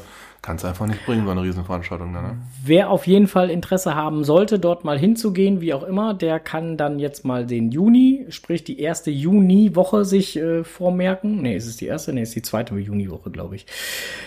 kannst 0.45 0.63
einfach 0.63 0.85
nicht 0.85 1.03
bringen, 1.07 1.25
so 1.25 1.31
eine 1.31 1.41
Riesenveranstaltung 1.41 2.11
ne? 2.11 2.37
Wer 2.63 2.91
auf 2.91 3.07
jeden 3.07 3.27
Fall 3.27 3.49
Interesse 3.49 3.95
haben 3.95 4.23
sollte, 4.23 4.59
dort 4.59 4.85
mal 4.85 4.99
hinzugehen, 4.99 5.59
wie 5.59 5.73
auch 5.73 5.81
immer, 5.81 6.13
der 6.13 6.39
kann 6.39 6.77
dann 6.77 6.99
jetzt 6.99 7.25
mal 7.25 7.47
den 7.47 7.71
Juni, 7.71 8.27
sprich 8.29 8.63
die 8.63 8.79
erste 8.79 9.09
Juni-Woche 9.09 10.05
sich 10.05 10.37
äh, 10.37 10.63
vormerken. 10.63 11.41
Nee, 11.41 11.55
ist 11.55 11.65
es 11.65 11.77
die 11.77 11.87
erste? 11.87 12.13
Nee, 12.13 12.21
ist 12.21 12.35
die 12.35 12.43
zweite 12.43 12.75
Juni-Woche, 12.75 13.31
glaube 13.31 13.55
ich. 13.55 13.65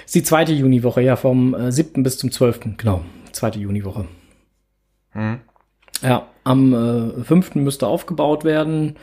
Ist 0.04 0.16
die 0.16 0.24
zweite 0.24 0.52
Juni-Woche, 0.52 1.02
ja, 1.02 1.14
vom 1.14 1.54
äh, 1.54 1.70
7. 1.70 2.02
bis 2.02 2.18
zum 2.18 2.32
12. 2.32 2.76
Genau, 2.76 3.02
zweite 3.30 3.60
Juni-Woche. 3.60 4.06
Hm. 5.12 5.38
Ja, 6.02 6.26
am 6.42 7.20
äh, 7.20 7.22
5. 7.22 7.54
müsste 7.54 7.86
aufgebaut 7.86 8.42
werden. 8.42 8.96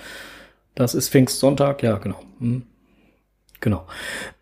Das 0.76 0.94
ist 0.94 1.10
Pfingstsonntag, 1.10 1.82
ja, 1.82 1.98
genau. 1.98 2.20
Hm. 2.40 2.64
Genau. 3.62 3.88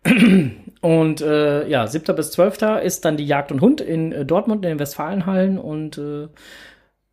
Und 0.84 1.22
äh, 1.22 1.66
ja, 1.66 1.86
7. 1.86 2.14
bis 2.14 2.32
12. 2.32 2.60
ist 2.82 3.06
dann 3.06 3.16
die 3.16 3.24
Jagd 3.24 3.50
und 3.50 3.62
Hund 3.62 3.80
in 3.80 4.12
äh, 4.12 4.26
Dortmund 4.26 4.66
in 4.66 4.72
den 4.72 4.78
Westfalenhallen. 4.78 5.56
Und 5.56 5.96
äh, 5.96 6.28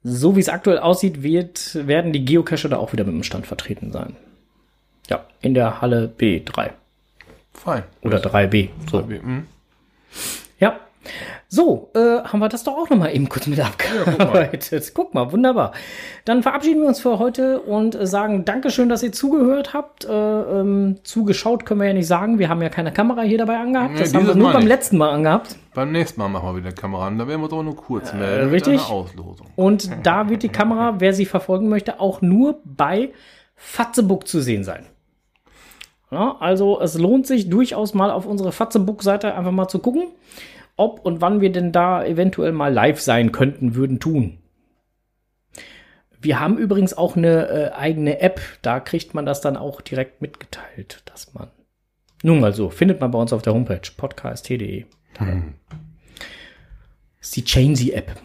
so 0.04 0.36
wie 0.36 0.42
es 0.42 0.50
aktuell 0.50 0.80
aussieht, 0.80 1.24
wird, 1.24 1.88
werden 1.88 2.12
die 2.12 2.26
Geocacher 2.26 2.68
da 2.68 2.76
auch 2.76 2.92
wieder 2.92 3.06
mit 3.06 3.14
dem 3.14 3.24
Stand 3.24 3.48
vertreten 3.48 3.94
sein. 3.94 4.18
Ja, 5.10 5.24
in 5.40 5.54
der 5.54 5.80
Halle 5.80 6.12
B3 6.20 6.72
Fein. 7.54 7.84
oder 8.02 8.18
3B. 8.18 8.72
So. 8.92 9.08
Hm. 9.08 9.48
Ja. 10.60 10.78
So, 11.54 11.92
äh, 11.96 12.00
haben 12.24 12.40
wir 12.40 12.48
das 12.48 12.64
doch 12.64 12.78
auch 12.78 12.90
noch 12.90 12.96
mal 12.98 13.14
eben 13.14 13.28
kurz 13.28 13.46
mit 13.46 13.60
abgearbeitet. 13.60 14.90
guck, 14.96 15.14
mal. 15.14 15.34
wunderbar. 15.34 15.74
Dann 16.24 16.44
verabschieden 16.44 16.80
wir 16.80 16.88
uns 16.88 17.02
für 17.02 17.20
heute 17.20 17.60
und 17.60 17.94
äh, 17.94 18.08
sagen 18.08 18.46
Dankeschön, 18.46 18.88
dass 18.88 19.04
ihr 19.04 19.12
zugehört 19.12 19.74
habt. 19.74 20.06
Äh, 20.06 20.12
ähm, 20.14 21.00
zugeschaut 21.04 21.66
können 21.66 21.82
wir 21.82 21.88
ja 21.88 21.94
nicht 21.94 22.08
sagen. 22.08 22.40
Wir 22.40 22.48
haben 22.48 22.62
ja 22.62 22.70
keine 22.70 22.94
Kamera 22.94 23.24
hier 23.24 23.38
dabei 23.38 23.58
angehabt. 23.58 23.96
Nee, 23.96 24.00
Das 24.00 24.14
haben 24.14 24.28
wir 24.28 24.36
nur 24.36 24.48
Mal 24.48 24.54
beim 24.54 24.62
nicht. 24.62 24.70
letzten 24.70 24.98
Mal 24.98 25.10
angehabt. 25.10 25.58
Beim 25.74 25.92
nächsten 25.92 26.22
Mal 26.22 26.30
machen 26.30 26.48
wir 26.48 26.56
wieder 26.56 26.72
Kamera 26.72 27.08
an. 27.08 27.18
Da 27.18 27.28
werden 27.28 27.42
wir 27.42 27.52
aber 27.52 27.64
nur 27.64 27.76
kurz 27.76 28.14
melden. 28.14 28.48
Äh, 28.48 28.52
richtig. 28.54 28.80
Auslosung. 28.90 29.48
Und 29.58 29.90
da 30.04 30.30
wird 30.30 30.44
die 30.44 30.50
Kamera, 30.50 31.02
wer 31.02 31.14
sie 31.14 31.26
verfolgen 31.26 31.68
möchte, 31.68 32.00
auch 32.00 32.22
nur 32.22 32.62
bei 32.64 33.10
Fatzebook 33.58 34.26
zu 34.26 34.40
sehen 34.40 34.64
sein. 34.64 34.86
Ja, 36.12 36.38
also 36.40 36.80
es 36.80 36.98
lohnt 36.98 37.28
sich 37.28 37.50
durchaus 37.50 37.94
mal 37.94 38.10
auf 38.10 38.26
unsere 38.26 38.54
Fatzebook-Seite 38.54 39.34
einfach 39.36 39.52
mal 39.52 39.68
zu 39.68 39.80
gucken, 39.80 40.04
ob 40.82 41.06
und 41.06 41.22
wann 41.22 41.42
wir 41.42 41.52
denn 41.52 41.72
da 41.72 42.04
eventuell 42.04 42.52
mal 42.52 42.74
live 42.74 43.00
sein 43.00 43.32
könnten, 43.32 43.76
würden 43.76 44.00
tun. 44.00 44.40
Wir 46.20 46.40
haben 46.40 46.58
übrigens 46.58 46.96
auch 46.96 47.16
eine 47.16 47.48
äh, 47.48 47.72
eigene 47.72 48.20
App, 48.20 48.42
da 48.62 48.80
kriegt 48.80 49.14
man 49.14 49.26
das 49.26 49.42
dann 49.42 49.58
auch 49.58 49.82
direkt 49.82 50.22
mitgeteilt, 50.22 51.04
dass 51.06 51.34
man. 51.34 51.50
Nun 52.24 52.40
mal 52.40 52.54
so, 52.54 52.70
findet 52.70 53.00
man 53.00 53.12
bei 53.12 53.20
uns 53.20 53.34
auf 53.34 53.42
der 53.42 53.54
Homepage 53.54 53.82
podcast.de. 53.96 54.86
Ist 57.20 57.36
die 57.36 57.44
Chainsy-App. 57.44 58.16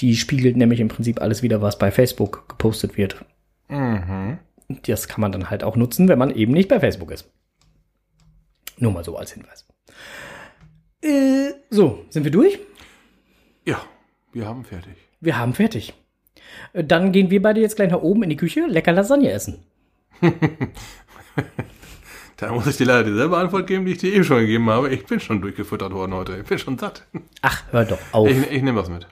Die 0.00 0.16
spiegelt 0.16 0.56
nämlich 0.56 0.80
im 0.80 0.88
Prinzip 0.88 1.20
alles 1.20 1.42
wieder, 1.42 1.62
was 1.62 1.78
bei 1.78 1.90
Facebook 1.90 2.48
gepostet 2.48 2.96
wird. 2.96 3.24
Mhm. 3.68 4.38
Das 4.82 5.08
kann 5.08 5.20
man 5.20 5.32
dann 5.32 5.50
halt 5.50 5.64
auch 5.64 5.76
nutzen, 5.76 6.08
wenn 6.08 6.18
man 6.18 6.30
eben 6.30 6.52
nicht 6.52 6.68
bei 6.68 6.78
Facebook 6.78 7.10
ist. 7.10 7.30
Nur 8.78 8.92
mal 8.92 9.04
so 9.04 9.16
als 9.16 9.32
Hinweis. 9.32 9.66
Äh, 11.02 11.50
so, 11.70 12.04
sind 12.10 12.24
wir 12.24 12.30
durch? 12.30 12.58
Ja, 13.64 13.80
wir 14.32 14.46
haben 14.46 14.64
fertig. 14.64 14.94
Wir 15.20 15.38
haben 15.38 15.54
fertig. 15.54 15.94
Äh, 16.72 16.84
Dann 16.84 17.12
gehen 17.12 17.30
wir 17.30 17.40
beide 17.42 17.60
jetzt 17.60 17.76
gleich 17.76 17.90
nach 17.90 18.02
oben 18.02 18.22
in 18.24 18.30
die 18.30 18.36
Küche, 18.36 18.66
lecker 18.66 18.92
Lasagne 18.92 19.30
essen. 19.30 19.64
Da 22.40 22.52
muss 22.52 22.68
ich 22.68 22.76
dir 22.76 22.84
leider 22.86 23.02
dieselbe 23.02 23.36
Antwort 23.36 23.66
geben, 23.66 23.84
die 23.84 23.90
ich 23.92 23.98
dir 23.98 24.12
eben 24.14 24.22
schon 24.22 24.38
gegeben 24.38 24.70
habe. 24.70 24.90
Ich 24.94 25.04
bin 25.06 25.18
schon 25.18 25.40
durchgefüttert 25.42 25.92
worden 25.92 26.14
heute. 26.14 26.36
Ich 26.38 26.46
bin 26.46 26.56
schon 26.56 26.78
satt. 26.78 27.04
Ach, 27.42 27.64
hör 27.72 27.84
doch 27.84 27.98
auf. 28.12 28.28
Ich, 28.28 28.38
ich 28.52 28.62
nehme 28.62 28.78
was 28.80 28.88
mit. 28.88 29.08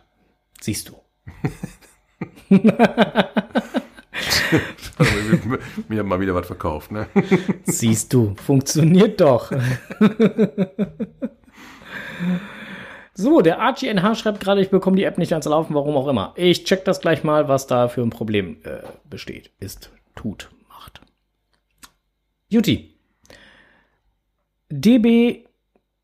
Siehst 0.60 0.88
du. 0.90 0.96
Also, 4.98 5.12
mir- 5.88 5.98
hat 5.98 6.06
mal 6.06 6.20
wieder 6.20 6.34
was 6.34 6.46
verkauft, 6.46 6.90
ne? 6.92 7.06
Siehst 7.64 8.12
du, 8.14 8.34
funktioniert 8.36 9.20
doch. 9.20 9.50
so, 13.14 13.40
der 13.40 13.60
Archie 13.60 13.88
NH 13.88 14.14
schreibt 14.16 14.40
gerade, 14.40 14.60
ich 14.60 14.70
bekomme 14.70 14.96
die 14.96 15.04
App 15.04 15.18
nicht 15.18 15.32
ans 15.32 15.46
Laufen, 15.46 15.74
warum 15.74 15.96
auch 15.96 16.08
immer. 16.08 16.32
Ich 16.36 16.64
check 16.64 16.84
das 16.84 17.00
gleich 17.00 17.24
mal, 17.24 17.48
was 17.48 17.66
da 17.66 17.88
für 17.88 18.02
ein 18.02 18.10
Problem 18.10 18.58
äh, 18.64 18.80
besteht, 19.08 19.50
ist, 19.58 19.90
tut, 20.14 20.50
macht. 20.68 21.00
Juti. 22.48 22.94
DB 24.68 25.46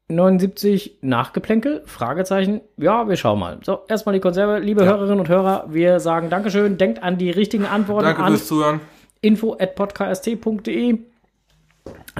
79 0.09 0.99
Nachgeplänkel? 1.01 1.83
Fragezeichen. 1.87 2.61
Ja, 2.77 3.09
wir 3.09 3.17
schauen 3.17 3.39
mal. 3.39 3.59
So, 3.63 3.81
erstmal 3.89 4.15
die 4.15 4.21
Konserve. 4.21 4.59
Liebe 4.59 4.85
Hörerinnen 4.85 5.21
und 5.21 5.29
Hörer, 5.29 5.67
wir 5.69 6.01
sagen 6.01 6.31
Dankeschön. 6.31 6.79
Denkt 6.79 7.03
an 7.03 7.19
die 7.19 7.31
richtigen 7.31 7.67
Antworten 7.67 8.07
Danke 8.07 8.23
an 8.23 8.33
fürs 8.33 8.47
Zuhören. 8.47 8.81
info 9.21 9.57
at 9.59 9.75
podcast.de. 9.75 10.99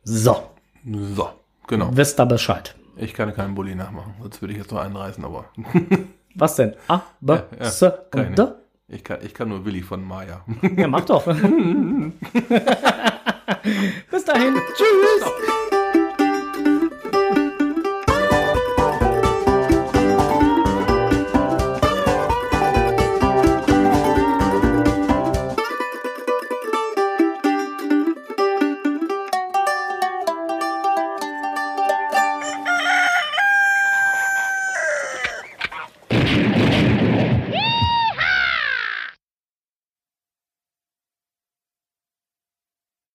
So, 0.03 0.43
So, 0.85 1.29
genau. 1.67 1.89
wisst 1.93 2.19
ihr 2.19 2.25
Bescheid. 2.25 2.75
Ich 2.97 3.13
kann 3.13 3.33
keinen 3.35 3.55
Bulli 3.55 3.75
nachmachen, 3.75 4.13
sonst 4.21 4.41
würde 4.41 4.53
ich 4.53 4.59
jetzt 4.59 4.71
nur 4.71 4.81
einen 4.81 4.95
reißen, 4.95 5.25
aber 5.25 5.45
Was 6.35 6.55
denn? 6.55 6.73
A, 6.87 7.01
B, 7.21 7.33
Ja, 7.33 7.43
ja, 7.59 7.65
S 7.65 7.81
und 7.81 8.37
D? 8.37 8.43
ich 8.89 9.03
kann, 9.03 9.19
ich 9.23 9.33
kann 9.33 9.49
nur 9.49 9.65
Willi 9.65 9.81
von 9.81 10.03
Maya. 10.03 10.41
Ja, 10.77 10.87
mach 10.87 11.05
doch. 11.05 11.25
Bis 14.11 14.25
dahin. 14.25 14.53
Tschüss. 14.75 15.23